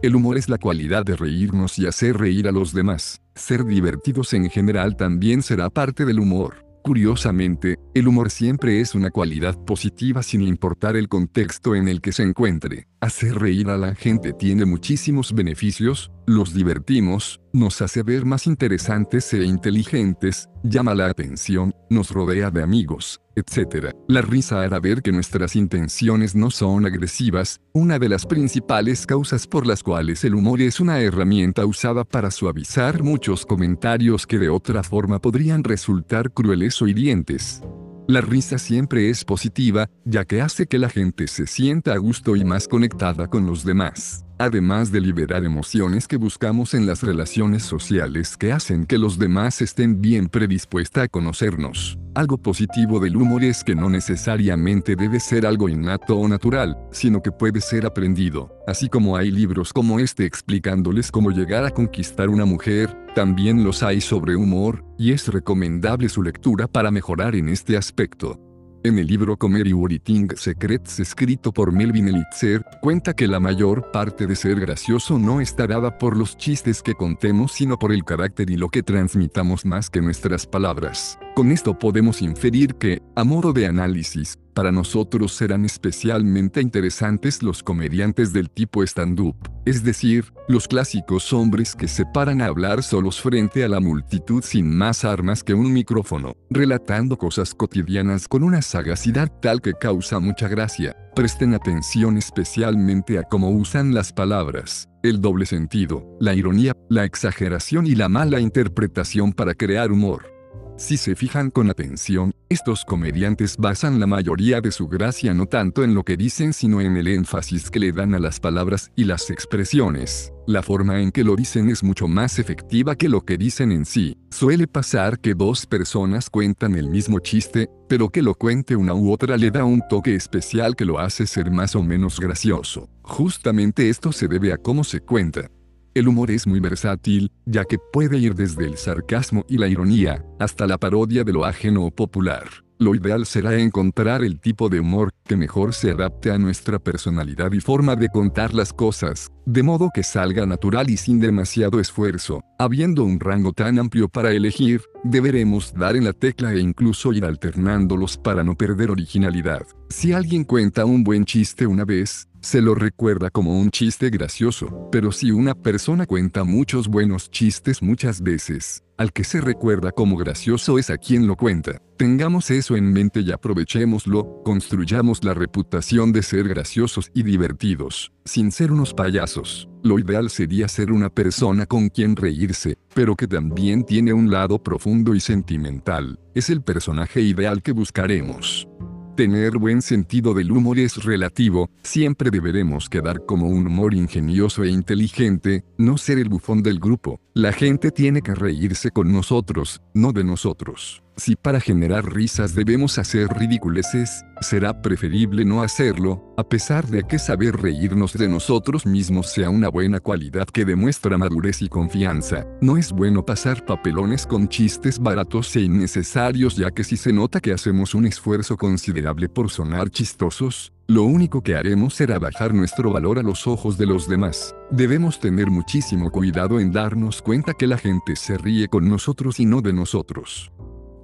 El 0.02 0.16
humor 0.16 0.37
es 0.37 0.48
la 0.50 0.59
cualidad 0.59 1.05
de 1.05 1.16
reírnos 1.16 1.78
y 1.78 1.87
hacer 1.87 2.18
reír 2.18 2.46
a 2.46 2.52
los 2.52 2.74
demás. 2.74 3.22
Ser 3.35 3.64
divertidos 3.64 4.35
en 4.35 4.50
general 4.50 4.96
también 4.96 5.42
será 5.42 5.70
parte 5.70 6.05
del 6.05 6.20
humor. 6.20 6.64
Curiosamente, 6.85 7.79
el 7.94 8.09
humor 8.09 8.31
siempre 8.31 8.79
es 8.79 8.94
una 8.94 9.11
cualidad 9.11 9.57
positiva 9.64 10.23
sin 10.23 10.42
importar 10.42 10.97
el 10.97 11.09
contexto 11.09 11.75
en 11.75 11.88
el 11.88 12.03
que 12.03 12.12
se 12.12 12.25
encuentre. 12.25 12.88
Hacer 13.01 13.37
reír 13.38 13.70
a 13.70 13.79
la 13.79 13.94
gente 13.94 14.35
tiene 14.35 14.66
muchísimos 14.66 15.33
beneficios, 15.33 16.12
los 16.26 16.54
divertimos, 16.54 17.40
nos 17.52 17.82
hace 17.82 18.02
ver 18.02 18.24
más 18.24 18.46
interesantes 18.46 19.32
e 19.34 19.44
inteligentes, 19.44 20.48
llama 20.62 20.94
la 20.94 21.06
atención, 21.06 21.74
nos 21.90 22.10
rodea 22.10 22.50
de 22.50 22.62
amigos, 22.62 23.20
etc. 23.37 23.90
La 24.08 24.22
risa 24.22 24.62
hará 24.62 24.80
ver 24.80 25.02
que 25.02 25.12
nuestras 25.12 25.54
intenciones 25.54 26.34
no 26.34 26.50
son 26.50 26.87
agresivas, 26.87 27.60
una 27.72 27.98
de 27.98 28.08
las 28.08 28.26
principales 28.26 29.06
causas 29.06 29.46
por 29.46 29.66
las 29.66 29.82
cuales 29.82 30.24
el 30.24 30.34
humor 30.34 30.60
es 30.62 30.80
una 30.80 31.00
herramienta 31.00 31.66
usada 31.66 32.04
para 32.04 32.30
suavizar 32.30 33.02
muchos 33.02 33.44
comentarios 33.44 34.26
que 34.26 34.38
de 34.38 34.48
otra 34.48 34.82
forma 34.82 35.20
podrían 35.20 35.62
resultar 35.62 36.32
crueles 36.32 36.80
o 36.80 36.88
hirientes. 36.88 37.60
La 38.06 38.20
risa 38.20 38.58
siempre 38.58 39.08
es 39.08 39.24
positiva, 39.24 39.88
ya 40.04 40.24
que 40.24 40.42
hace 40.42 40.66
que 40.66 40.78
la 40.78 40.90
gente 40.90 41.26
se 41.26 41.46
sienta 41.46 41.94
a 41.94 41.98
gusto 41.98 42.37
y 42.37 42.44
más 42.44 42.68
conectada 42.68 43.28
con 43.28 43.46
los 43.46 43.64
demás 43.64 44.23
además 44.44 44.92
de 44.92 45.00
liberar 45.00 45.44
emociones 45.44 46.07
que 46.07 46.16
buscamos 46.16 46.74
en 46.74 46.87
las 46.87 47.02
relaciones 47.02 47.62
sociales 47.62 48.37
que 48.37 48.52
hacen 48.52 48.87
que 48.87 48.98
los 48.98 49.18
demás 49.18 49.61
estén 49.61 50.00
bien 50.00 50.28
predispuestos 50.28 51.02
a 51.02 51.09
conocernos. 51.09 51.98
Algo 52.14 52.38
positivo 52.38 53.00
del 53.00 53.16
humor 53.16 53.42
es 53.42 53.64
que 53.64 53.74
no 53.74 53.90
necesariamente 53.90 54.94
debe 54.94 55.18
ser 55.18 55.46
algo 55.46 55.68
innato 55.68 56.16
o 56.16 56.28
natural, 56.28 56.78
sino 56.92 57.20
que 57.20 57.33
puede 57.33 57.61
ser 57.61 57.87
aprendido. 57.87 58.57
Así 58.68 58.88
como 58.88 59.16
hay 59.16 59.33
libros 59.33 59.72
como 59.72 59.98
este 59.98 60.24
explicándoles 60.24 61.11
cómo 61.11 61.30
llegar 61.30 61.64
a 61.64 61.70
conquistar 61.70 62.28
una 62.28 62.44
mujer, 62.44 62.96
también 63.16 63.64
los 63.64 63.83
hay 63.83 64.00
sobre 64.00 64.37
humor, 64.37 64.85
y 64.96 65.12
es 65.12 65.26
recomendable 65.26 66.09
su 66.09 66.22
lectura 66.22 66.68
para 66.68 66.92
mejorar 66.92 67.35
en 67.35 67.48
este 67.48 67.76
aspecto. 67.76 68.38
En 68.87 68.99
el 68.99 69.07
libro 69.07 69.38
Comer 69.38 69.66
y 69.66 69.70
Eating 69.70 70.37
Secrets 70.37 71.01
escrito 71.01 71.53
por 71.53 71.73
Melvin 71.73 72.09
Elitzer, 72.09 72.62
cuenta 72.83 73.14
que 73.14 73.27
la 73.27 73.40
mayor 73.40 73.90
parte 73.92 74.27
de 74.27 74.37
ser 74.37 74.61
gracioso 74.61 75.18
no 75.18 75.40
está 75.40 75.66
dada 75.66 75.97
por 75.97 76.18
los 76.18 76.37
chistes 76.37 76.83
que 76.83 76.92
contemos 76.92 77.53
sino 77.53 77.79
por 77.79 77.94
el 77.94 78.05
carácter 78.05 78.51
y 78.51 78.59
lo 78.59 78.68
que 78.68 78.83
transmitamos 78.83 79.64
más 79.64 79.88
que 79.88 80.03
nuestras 80.03 80.47
palabras. 80.47 81.18
Con 81.35 81.51
esto 81.51 81.79
podemos 81.79 82.20
inferir 82.20 82.75
que, 82.75 83.01
a 83.16 83.25
modo 83.25 83.55
de 83.55 83.66
análisis, 83.66 84.38
para 84.54 84.72
nosotros 84.72 85.32
serán 85.32 85.64
especialmente 85.64 86.60
interesantes 86.60 87.42
los 87.42 87.62
comediantes 87.62 88.32
del 88.32 88.48
tipo 88.48 88.82
stand-up, 88.82 89.36
es 89.66 89.82
decir, 89.82 90.32
los 90.48 90.68
clásicos 90.68 91.32
hombres 91.32 91.74
que 91.74 91.88
se 91.88 92.06
paran 92.06 92.40
a 92.40 92.46
hablar 92.46 92.82
solos 92.82 93.20
frente 93.20 93.64
a 93.64 93.68
la 93.68 93.80
multitud 93.80 94.42
sin 94.42 94.74
más 94.74 95.04
armas 95.04 95.42
que 95.42 95.54
un 95.54 95.72
micrófono, 95.72 96.36
relatando 96.50 97.18
cosas 97.18 97.54
cotidianas 97.54 98.28
con 98.28 98.42
una 98.42 98.62
sagacidad 98.62 99.30
tal 99.42 99.60
que 99.60 99.74
causa 99.74 100.20
mucha 100.20 100.48
gracia. 100.48 100.96
Presten 101.14 101.54
atención 101.54 102.16
especialmente 102.16 103.18
a 103.18 103.22
cómo 103.24 103.50
usan 103.50 103.94
las 103.94 104.12
palabras, 104.12 104.88
el 105.02 105.20
doble 105.20 105.46
sentido, 105.46 106.16
la 106.20 106.34
ironía, 106.34 106.72
la 106.88 107.04
exageración 107.04 107.86
y 107.86 107.94
la 107.94 108.08
mala 108.08 108.40
interpretación 108.40 109.32
para 109.32 109.54
crear 109.54 109.92
humor. 109.92 110.34
Si 110.76 110.96
se 110.96 111.14
fijan 111.14 111.50
con 111.50 111.70
atención, 111.70 112.32
estos 112.48 112.84
comediantes 112.84 113.56
basan 113.56 114.00
la 114.00 114.08
mayoría 114.08 114.60
de 114.60 114.72
su 114.72 114.88
gracia 114.88 115.32
no 115.32 115.46
tanto 115.46 115.84
en 115.84 115.94
lo 115.94 116.02
que 116.02 116.16
dicen 116.16 116.52
sino 116.52 116.80
en 116.80 116.96
el 116.96 117.06
énfasis 117.06 117.70
que 117.70 117.78
le 117.78 117.92
dan 117.92 118.12
a 118.12 118.18
las 118.18 118.40
palabras 118.40 118.90
y 118.96 119.04
las 119.04 119.30
expresiones. 119.30 120.32
La 120.48 120.62
forma 120.62 121.00
en 121.00 121.12
que 121.12 121.22
lo 121.22 121.37
dicen 121.37 121.70
es 121.70 121.84
mucho 121.84 122.08
más 122.08 122.40
efectiva 122.40 122.96
que 122.96 123.08
lo 123.08 123.20
que 123.20 123.38
dicen 123.38 123.70
en 123.70 123.84
sí. 123.84 124.18
Suele 124.30 124.66
pasar 124.66 125.20
que 125.20 125.34
dos 125.34 125.64
personas 125.64 126.28
cuentan 126.28 126.74
el 126.74 126.90
mismo 126.90 127.20
chiste, 127.20 127.70
pero 127.88 128.08
que 128.08 128.22
lo 128.22 128.34
cuente 128.34 128.74
una 128.74 128.94
u 128.94 129.12
otra 129.12 129.37
le 129.37 129.52
da 129.52 129.64
un 129.64 129.80
toque 129.88 130.16
especial 130.16 130.74
que 130.74 130.84
lo 130.84 130.98
hace 130.98 131.28
ser 131.28 131.52
más 131.52 131.76
o 131.76 131.84
menos 131.84 132.18
gracioso. 132.18 132.88
Justamente 133.02 133.88
esto 133.90 134.10
se 134.10 134.26
debe 134.26 134.52
a 134.52 134.58
cómo 134.58 134.82
se 134.82 135.00
cuenta. 135.00 135.48
El 135.94 136.09
humor 136.09 136.33
es 136.33 136.48
muy 136.48 136.59
versátil, 136.59 137.30
ya 137.46 137.64
que 137.64 137.78
puede 137.78 138.18
ir 138.18 138.35
desde 138.35 138.64
el 138.64 138.76
sarcasmo 138.76 139.44
y 139.48 139.59
la 139.59 139.68
ironía, 139.68 140.24
hasta 140.40 140.66
la 140.66 140.76
parodia 140.76 141.22
de 141.22 141.33
lo 141.33 141.44
ajeno 141.44 141.85
o 141.85 141.92
popular. 141.92 142.48
Lo 142.80 142.96
ideal 142.96 143.24
será 143.24 143.57
encontrar 143.57 144.24
el 144.24 144.40
tipo 144.40 144.68
de 144.68 144.80
humor 144.80 145.12
que 145.24 145.37
mejor 145.37 145.72
se 145.72 145.92
adapte 145.92 146.33
a 146.33 146.38
nuestra 146.38 146.80
personalidad 146.80 147.52
y 147.52 147.61
forma 147.61 147.94
de 147.94 148.09
contar 148.09 148.52
las 148.52 148.72
cosas, 148.72 149.30
de 149.46 149.62
modo 149.62 149.90
que 149.94 150.02
salga 150.02 150.44
natural 150.44 150.90
y 150.90 150.96
sin 150.96 151.20
demasiado 151.20 151.78
esfuerzo. 151.78 152.42
Habiendo 152.59 153.04
un 153.04 153.20
rango 153.20 153.52
tan 153.52 153.78
amplio 153.78 154.09
para 154.09 154.33
elegir, 154.33 154.83
deberemos 155.04 155.72
dar 155.74 155.94
en 155.94 156.02
la 156.02 156.12
tecla 156.12 156.52
e 156.52 156.59
incluso 156.59 157.12
ir 157.12 157.24
alternándolos 157.24 158.18
para 158.18 158.42
no 158.42 158.57
perder 158.57 158.90
originalidad. 158.90 159.62
Si 159.88 160.12
alguien 160.12 160.42
cuenta 160.42 160.85
un 160.85 161.04
buen 161.04 161.24
chiste 161.24 161.68
una 161.68 161.85
vez, 161.85 162.28
se 162.44 162.61
lo 162.61 162.74
recuerda 162.74 163.30
como 163.30 163.59
un 163.59 163.70
chiste 163.70 164.11
gracioso, 164.11 164.90
pero 164.92 165.12
si 165.12 165.30
una 165.30 165.54
persona 165.54 166.04
cuenta 166.04 166.44
muchos 166.44 166.88
buenos 166.88 167.30
chistes 167.30 167.83
muchas 167.83 168.22
veces, 168.22 168.85
al 168.98 169.14
que 169.14 169.24
se 169.24 169.40
recuerda 169.40 169.92
como 169.92 170.18
gracioso 170.18 170.78
es 170.78 170.90
a 170.90 170.98
quien 170.98 171.26
lo 171.26 171.37
cuenta. 171.37 171.80
Tengamos 171.96 172.50
eso 172.50 172.76
en 172.76 172.92
mente 172.92 173.20
y 173.20 173.33
aprovechémoslo, 173.33 174.42
construyamos 174.44 175.24
la 175.24 175.33
reputación 175.33 176.12
de 176.12 176.22
ser 176.22 176.46
graciosos 176.46 177.11
y 177.14 177.22
divertidos, 177.22 178.12
sin 178.26 178.52
ser 178.52 178.72
unos 178.72 178.92
payasos. 178.92 179.70
Lo 179.83 179.98
ideal 179.98 180.28
sería 180.28 180.68
ser 180.68 180.92
una 180.92 181.09
persona 181.09 181.64
con 181.64 181.88
quien 181.88 182.14
reírse, 182.14 182.76
pero 182.94 183.16
que 183.16 183.26
también 183.26 183.85
tiene 183.85 184.12
un 184.12 184.30
lado 184.30 184.62
profundo 184.62 185.14
y 185.14 185.20
sentimental. 185.20 186.20
Es 186.35 186.50
el 186.50 186.61
personaje 186.61 187.22
ideal 187.22 187.62
que 187.62 187.72
buscaremos. 187.72 188.68
Tener 189.16 189.59
buen 189.59 189.81
sentido 189.81 190.35
del 190.35 190.50
humor 190.50 190.77
es 190.81 191.05
relativo, 191.05 191.70
siempre 191.85 192.33
deberemos 192.33 192.88
quedar 192.88 193.24
como 193.24 193.46
un 193.46 193.68
humor 193.68 193.94
ingenioso 193.94 194.64
e 194.64 194.70
inteligente, 194.70 195.62
no 195.79 195.98
ser 195.98 196.18
el 196.18 196.29
bufón 196.29 196.64
del 196.64 196.81
grupo. 196.81 197.20
La 197.37 197.53
gente 197.53 197.90
tiene 197.90 198.23
que 198.23 198.33
reírse 198.33 198.92
con 198.92 199.12
nosotros, 199.12 199.83
no 199.92 200.12
de 200.12 200.23
nosotros. 200.23 201.03
Si 201.16 201.35
para 201.35 201.59
generar 201.59 202.12
risas 202.12 202.55
debemos 202.55 202.97
hacer 202.97 203.27
ridiculeces, 203.27 204.25
será 204.40 204.81
preferible 204.83 205.44
no 205.44 205.61
hacerlo, 205.61 206.33
a 206.37 206.44
pesar 206.44 206.87
de 206.87 207.03
que 207.03 207.18
saber 207.18 207.57
reírnos 207.57 208.12
de 208.12 208.29
nosotros 208.29 208.87
mismos 208.87 209.33
sea 209.33 209.51
una 209.51 209.68
buena 209.68 209.99
cualidad 209.99 210.47
que 210.47 210.64
demuestra 210.64 211.18
madurez 211.18 211.61
y 211.61 211.68
confianza. 211.68 212.47
No 212.61 212.77
es 212.77 212.92
bueno 212.92 213.25
pasar 213.25 213.64
papelones 213.64 214.27
con 214.27 214.47
chistes 214.49 215.01
baratos 215.01 215.57
e 215.57 215.62
innecesarios 215.62 216.55
ya 216.55 216.70
que 216.70 216.85
si 216.85 216.97
se 216.97 217.12
nota 217.12 217.40
que 217.40 217.53
hacemos 217.53 217.97
un 217.97 218.07
esfuerzo 218.07 218.57
considerable 218.57 219.29
por 219.29 219.51
sonar 219.51 219.90
chistosos, 219.90 220.73
lo 220.87 221.05
único 221.05 221.42
que 221.42 221.57
haremos 221.57 221.94
será 221.94 222.18
bajar 222.18 222.53
nuestro 222.55 222.92
valor 222.92 223.18
a 223.18 223.23
los 223.23 223.47
ojos 223.47 223.79
de 223.79 223.87
los 223.87 224.09
demás. 224.09 224.55
Debemos 224.70 225.18
tener 225.18 225.51
muchísimo 225.51 226.11
cuidado 226.11 226.61
en 226.61 226.73
darnos 226.73 227.23
cuenta 227.23 227.55
que 227.55 227.66
la 227.66 227.79
gente 227.79 228.16
se 228.16 228.37
ríe 228.37 228.68
con 228.68 228.88
nosotros 228.88 229.40
y 229.40 229.47
no 229.47 229.61
de 229.61 229.73
nosotros 229.73 230.51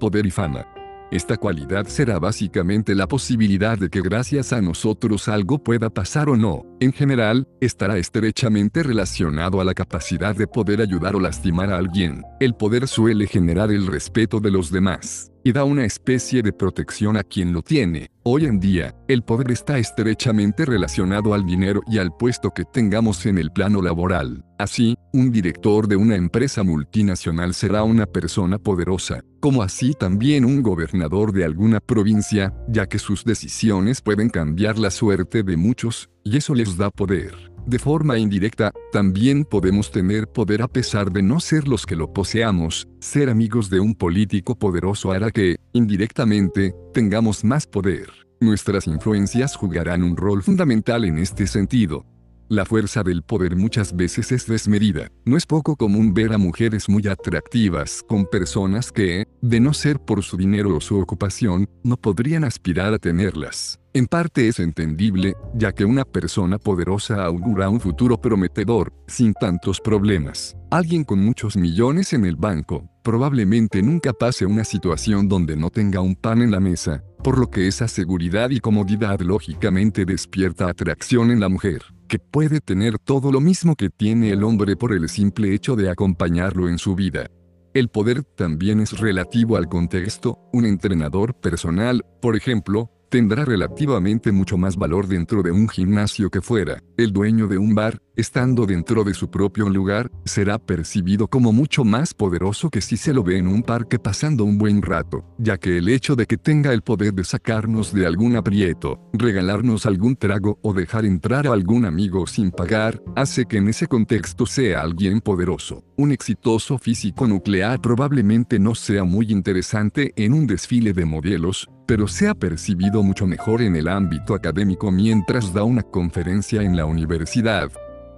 poder 0.00 0.26
y 0.26 0.32
fama. 0.32 0.66
Esta 1.12 1.36
cualidad 1.36 1.86
será 1.86 2.18
básicamente 2.18 2.94
la 2.94 3.06
posibilidad 3.06 3.76
de 3.76 3.90
que 3.90 4.00
gracias 4.00 4.52
a 4.52 4.62
nosotros 4.62 5.28
algo 5.28 5.58
pueda 5.58 5.90
pasar 5.90 6.28
o 6.28 6.36
no. 6.36 6.64
En 6.80 6.92
general, 6.92 7.48
estará 7.60 7.98
estrechamente 7.98 8.84
relacionado 8.84 9.60
a 9.60 9.64
la 9.64 9.74
capacidad 9.74 10.36
de 10.36 10.46
poder 10.46 10.80
ayudar 10.80 11.16
o 11.16 11.20
lastimar 11.20 11.72
a 11.72 11.78
alguien. 11.78 12.22
El 12.38 12.54
poder 12.54 12.86
suele 12.86 13.26
generar 13.26 13.72
el 13.72 13.88
respeto 13.88 14.38
de 14.38 14.52
los 14.52 14.70
demás 14.70 15.30
y 15.44 15.52
da 15.52 15.64
una 15.64 15.84
especie 15.84 16.42
de 16.42 16.52
protección 16.52 17.16
a 17.16 17.22
quien 17.22 17.52
lo 17.52 17.62
tiene. 17.62 18.10
Hoy 18.22 18.44
en 18.44 18.60
día, 18.60 18.94
el 19.08 19.22
poder 19.22 19.50
está 19.50 19.78
estrechamente 19.78 20.66
relacionado 20.66 21.32
al 21.34 21.46
dinero 21.46 21.80
y 21.86 21.98
al 21.98 22.14
puesto 22.16 22.50
que 22.50 22.64
tengamos 22.64 23.24
en 23.26 23.38
el 23.38 23.50
plano 23.50 23.80
laboral. 23.80 24.44
Así, 24.58 24.96
un 25.12 25.32
director 25.32 25.88
de 25.88 25.96
una 25.96 26.16
empresa 26.16 26.62
multinacional 26.62 27.54
será 27.54 27.82
una 27.82 28.06
persona 28.06 28.58
poderosa, 28.58 29.24
como 29.40 29.62
así 29.62 29.94
también 29.98 30.44
un 30.44 30.62
gobernador 30.62 31.32
de 31.32 31.44
alguna 31.44 31.80
provincia, 31.80 32.52
ya 32.68 32.86
que 32.86 32.98
sus 32.98 33.24
decisiones 33.24 34.02
pueden 34.02 34.28
cambiar 34.28 34.78
la 34.78 34.90
suerte 34.90 35.42
de 35.42 35.56
muchos, 35.56 36.10
y 36.24 36.36
eso 36.36 36.54
les 36.54 36.76
da 36.76 36.90
poder. 36.90 37.49
De 37.66 37.78
forma 37.78 38.18
indirecta, 38.18 38.72
también 38.90 39.44
podemos 39.44 39.90
tener 39.90 40.26
poder 40.26 40.62
a 40.62 40.68
pesar 40.68 41.12
de 41.12 41.22
no 41.22 41.40
ser 41.40 41.68
los 41.68 41.86
que 41.86 41.94
lo 41.94 42.12
poseamos, 42.12 42.88
ser 43.00 43.28
amigos 43.28 43.70
de 43.70 43.80
un 43.80 43.94
político 43.94 44.56
poderoso 44.56 45.12
hará 45.12 45.30
que, 45.30 45.56
indirectamente, 45.72 46.74
tengamos 46.92 47.44
más 47.44 47.66
poder. 47.66 48.08
Nuestras 48.40 48.86
influencias 48.86 49.54
jugarán 49.54 50.02
un 50.02 50.16
rol 50.16 50.42
fundamental 50.42 51.04
en 51.04 51.18
este 51.18 51.46
sentido. 51.46 52.06
La 52.52 52.64
fuerza 52.64 53.04
del 53.04 53.22
poder 53.22 53.54
muchas 53.54 53.94
veces 53.94 54.32
es 54.32 54.48
desmedida. 54.48 55.12
No 55.24 55.36
es 55.36 55.46
poco 55.46 55.76
común 55.76 56.12
ver 56.12 56.32
a 56.32 56.36
mujeres 56.36 56.88
muy 56.88 57.06
atractivas 57.06 58.02
con 58.08 58.26
personas 58.26 58.90
que, 58.90 59.28
de 59.40 59.60
no 59.60 59.72
ser 59.72 60.00
por 60.00 60.24
su 60.24 60.36
dinero 60.36 60.74
o 60.74 60.80
su 60.80 60.98
ocupación, 60.98 61.68
no 61.84 61.96
podrían 61.96 62.42
aspirar 62.42 62.92
a 62.92 62.98
tenerlas. 62.98 63.78
En 63.92 64.06
parte 64.08 64.48
es 64.48 64.58
entendible, 64.58 65.36
ya 65.54 65.70
que 65.70 65.84
una 65.84 66.04
persona 66.04 66.58
poderosa 66.58 67.24
augura 67.24 67.68
un 67.68 67.78
futuro 67.78 68.20
prometedor, 68.20 68.92
sin 69.06 69.32
tantos 69.32 69.80
problemas. 69.80 70.56
Alguien 70.72 71.04
con 71.04 71.20
muchos 71.20 71.56
millones 71.56 72.12
en 72.14 72.24
el 72.24 72.34
banco, 72.34 72.90
probablemente 73.04 73.80
nunca 73.80 74.12
pase 74.12 74.44
una 74.44 74.64
situación 74.64 75.28
donde 75.28 75.54
no 75.56 75.70
tenga 75.70 76.00
un 76.00 76.16
pan 76.16 76.42
en 76.42 76.50
la 76.50 76.58
mesa, 76.58 77.04
por 77.22 77.38
lo 77.38 77.48
que 77.48 77.68
esa 77.68 77.86
seguridad 77.86 78.50
y 78.50 78.58
comodidad 78.58 79.20
lógicamente 79.20 80.04
despierta 80.04 80.68
atracción 80.68 81.30
en 81.30 81.38
la 81.38 81.48
mujer, 81.48 81.82
que 82.10 82.18
puede 82.18 82.60
tener 82.60 82.98
todo 82.98 83.30
lo 83.30 83.40
mismo 83.40 83.76
que 83.76 83.88
tiene 83.88 84.30
el 84.30 84.42
hombre 84.42 84.74
por 84.74 84.92
el 84.92 85.08
simple 85.08 85.54
hecho 85.54 85.76
de 85.76 85.90
acompañarlo 85.90 86.68
en 86.68 86.76
su 86.76 86.96
vida. 86.96 87.30
El 87.72 87.88
poder 87.88 88.24
también 88.24 88.80
es 88.80 88.98
relativo 88.98 89.56
al 89.56 89.68
contexto, 89.68 90.40
un 90.52 90.66
entrenador 90.66 91.34
personal, 91.34 92.04
por 92.20 92.34
ejemplo, 92.34 92.90
tendrá 93.10 93.44
relativamente 93.44 94.32
mucho 94.32 94.58
más 94.58 94.76
valor 94.76 95.06
dentro 95.06 95.44
de 95.44 95.52
un 95.52 95.68
gimnasio 95.68 96.30
que 96.30 96.40
fuera. 96.40 96.82
El 96.96 97.12
dueño 97.12 97.46
de 97.46 97.58
un 97.58 97.76
bar, 97.76 98.02
estando 98.16 98.66
dentro 98.66 99.04
de 99.04 99.14
su 99.14 99.30
propio 99.30 99.68
lugar, 99.68 100.10
será 100.24 100.58
percibido 100.58 101.28
como 101.28 101.52
mucho 101.52 101.84
más 101.84 102.14
poderoso 102.14 102.70
que 102.70 102.80
si 102.80 102.96
se 102.96 103.14
lo 103.14 103.22
ve 103.22 103.38
en 103.38 103.46
un 103.46 103.62
parque 103.62 103.98
pasando 103.98 104.44
un 104.44 104.58
buen 104.58 104.82
rato, 104.82 105.24
ya 105.38 105.58
que 105.58 105.78
el 105.78 105.88
hecho 105.88 106.16
de 106.16 106.26
que 106.26 106.36
tenga 106.36 106.72
el 106.72 106.82
poder 106.82 107.14
de 107.14 107.24
sacarnos 107.24 107.92
de 107.92 108.06
algún 108.06 108.36
aprieto, 108.36 109.00
regalarnos 109.12 109.86
algún 109.86 110.16
trago 110.16 110.58
o 110.62 110.72
dejar 110.72 111.04
entrar 111.04 111.46
a 111.46 111.52
algún 111.52 111.84
amigo 111.84 112.26
sin 112.26 112.50
pagar, 112.50 113.02
hace 113.16 113.46
que 113.46 113.58
en 113.58 113.68
ese 113.68 113.86
contexto 113.86 114.46
sea 114.46 114.82
alguien 114.82 115.20
poderoso. 115.20 115.84
Un 115.96 116.12
exitoso 116.12 116.78
físico 116.78 117.26
nuclear 117.26 117.80
probablemente 117.80 118.58
no 118.58 118.74
sea 118.74 119.04
muy 119.04 119.30
interesante 119.30 120.12
en 120.16 120.32
un 120.32 120.46
desfile 120.46 120.92
de 120.92 121.04
modelos, 121.04 121.68
pero 121.86 122.06
se 122.06 122.28
ha 122.28 122.34
percibido 122.34 123.02
mucho 123.02 123.26
mejor 123.26 123.62
en 123.62 123.76
el 123.76 123.88
ámbito 123.88 124.34
académico 124.34 124.92
mientras 124.92 125.52
da 125.52 125.64
una 125.64 125.82
conferencia 125.82 126.62
en 126.62 126.76
la 126.76 126.84
universidad. 126.84 127.70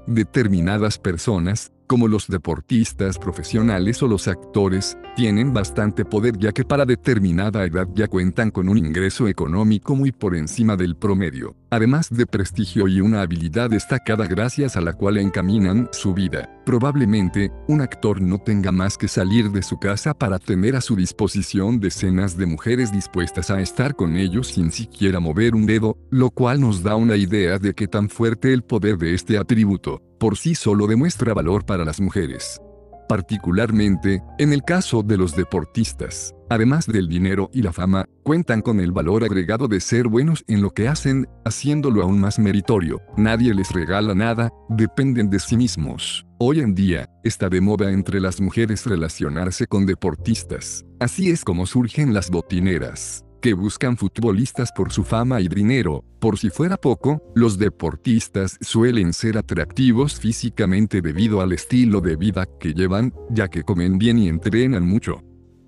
Determinadas 0.06 0.98
personas, 0.98 1.72
como 1.92 2.08
los 2.08 2.26
deportistas 2.26 3.18
profesionales 3.18 4.02
o 4.02 4.08
los 4.08 4.26
actores, 4.26 4.96
tienen 5.14 5.52
bastante 5.52 6.06
poder 6.06 6.38
ya 6.38 6.50
que 6.50 6.64
para 6.64 6.86
determinada 6.86 7.66
edad 7.66 7.86
ya 7.94 8.08
cuentan 8.08 8.50
con 8.50 8.70
un 8.70 8.78
ingreso 8.78 9.28
económico 9.28 9.94
muy 9.94 10.10
por 10.10 10.34
encima 10.34 10.74
del 10.74 10.96
promedio, 10.96 11.54
además 11.68 12.08
de 12.08 12.24
prestigio 12.24 12.88
y 12.88 13.02
una 13.02 13.20
habilidad 13.20 13.68
destacada 13.68 14.26
gracias 14.26 14.78
a 14.78 14.80
la 14.80 14.94
cual 14.94 15.18
encaminan 15.18 15.90
su 15.92 16.14
vida. 16.14 16.48
Probablemente, 16.64 17.52
un 17.68 17.82
actor 17.82 18.22
no 18.22 18.38
tenga 18.38 18.72
más 18.72 18.96
que 18.96 19.08
salir 19.08 19.50
de 19.50 19.62
su 19.62 19.78
casa 19.78 20.14
para 20.14 20.38
tener 20.38 20.76
a 20.76 20.80
su 20.80 20.96
disposición 20.96 21.78
decenas 21.78 22.38
de 22.38 22.46
mujeres 22.46 22.90
dispuestas 22.90 23.50
a 23.50 23.60
estar 23.60 23.96
con 23.96 24.16
ellos 24.16 24.46
sin 24.46 24.70
siquiera 24.72 25.20
mover 25.20 25.54
un 25.54 25.66
dedo, 25.66 25.98
lo 26.08 26.30
cual 26.30 26.62
nos 26.62 26.82
da 26.82 26.96
una 26.96 27.16
idea 27.16 27.58
de 27.58 27.74
qué 27.74 27.86
tan 27.86 28.08
fuerte 28.08 28.54
el 28.54 28.62
poder 28.62 28.96
de 28.96 29.12
este 29.12 29.36
atributo, 29.36 30.00
por 30.22 30.38
sí 30.38 30.54
solo 30.54 30.86
demuestra 30.86 31.34
valor 31.34 31.66
para 31.66 31.84
las 31.84 32.00
mujeres. 32.00 32.60
particularmente, 33.08 34.22
en 34.38 34.54
el 34.54 34.62
caso 34.62 35.02
de 35.02 35.18
los 35.18 35.36
deportistas. 35.36 36.32
Además 36.48 36.86
del 36.86 37.08
dinero 37.08 37.50
y 37.52 37.60
la 37.60 37.72
fama, 37.72 38.06
cuentan 38.22 38.62
con 38.62 38.80
el 38.80 38.90
valor 38.90 39.22
agregado 39.22 39.68
de 39.68 39.80
ser 39.80 40.08
buenos 40.08 40.44
en 40.46 40.62
lo 40.62 40.70
que 40.70 40.88
hacen, 40.88 41.28
haciéndolo 41.44 42.02
aún 42.02 42.20
más 42.20 42.38
meritorio. 42.38 43.02
Nadie 43.18 43.52
les 43.52 43.70
regala 43.70 44.14
nada, 44.14 44.50
dependen 44.70 45.28
de 45.28 45.40
sí 45.40 45.58
mismos. 45.58 46.24
Hoy 46.38 46.60
en 46.60 46.74
día, 46.74 47.10
está 47.22 47.50
de 47.50 47.60
moda 47.60 47.90
entre 47.90 48.18
las 48.18 48.40
mujeres 48.40 48.86
relacionarse 48.86 49.66
con 49.66 49.84
deportistas. 49.84 50.86
Así 51.00 51.28
es 51.28 51.44
como 51.44 51.66
surgen 51.66 52.14
las 52.14 52.30
botineras 52.30 53.24
que 53.42 53.52
buscan 53.52 53.98
futbolistas 53.98 54.72
por 54.72 54.92
su 54.92 55.04
fama 55.04 55.40
y 55.40 55.48
dinero. 55.48 56.04
Por 56.20 56.38
si 56.38 56.48
fuera 56.48 56.76
poco, 56.76 57.20
los 57.34 57.58
deportistas 57.58 58.56
suelen 58.60 59.12
ser 59.12 59.36
atractivos 59.36 60.18
físicamente 60.18 61.02
debido 61.02 61.40
al 61.40 61.52
estilo 61.52 62.00
de 62.00 62.16
vida 62.16 62.46
que 62.58 62.72
llevan, 62.72 63.12
ya 63.28 63.48
que 63.48 63.64
comen 63.64 63.98
bien 63.98 64.18
y 64.18 64.28
entrenan 64.28 64.86
mucho. 64.86 65.22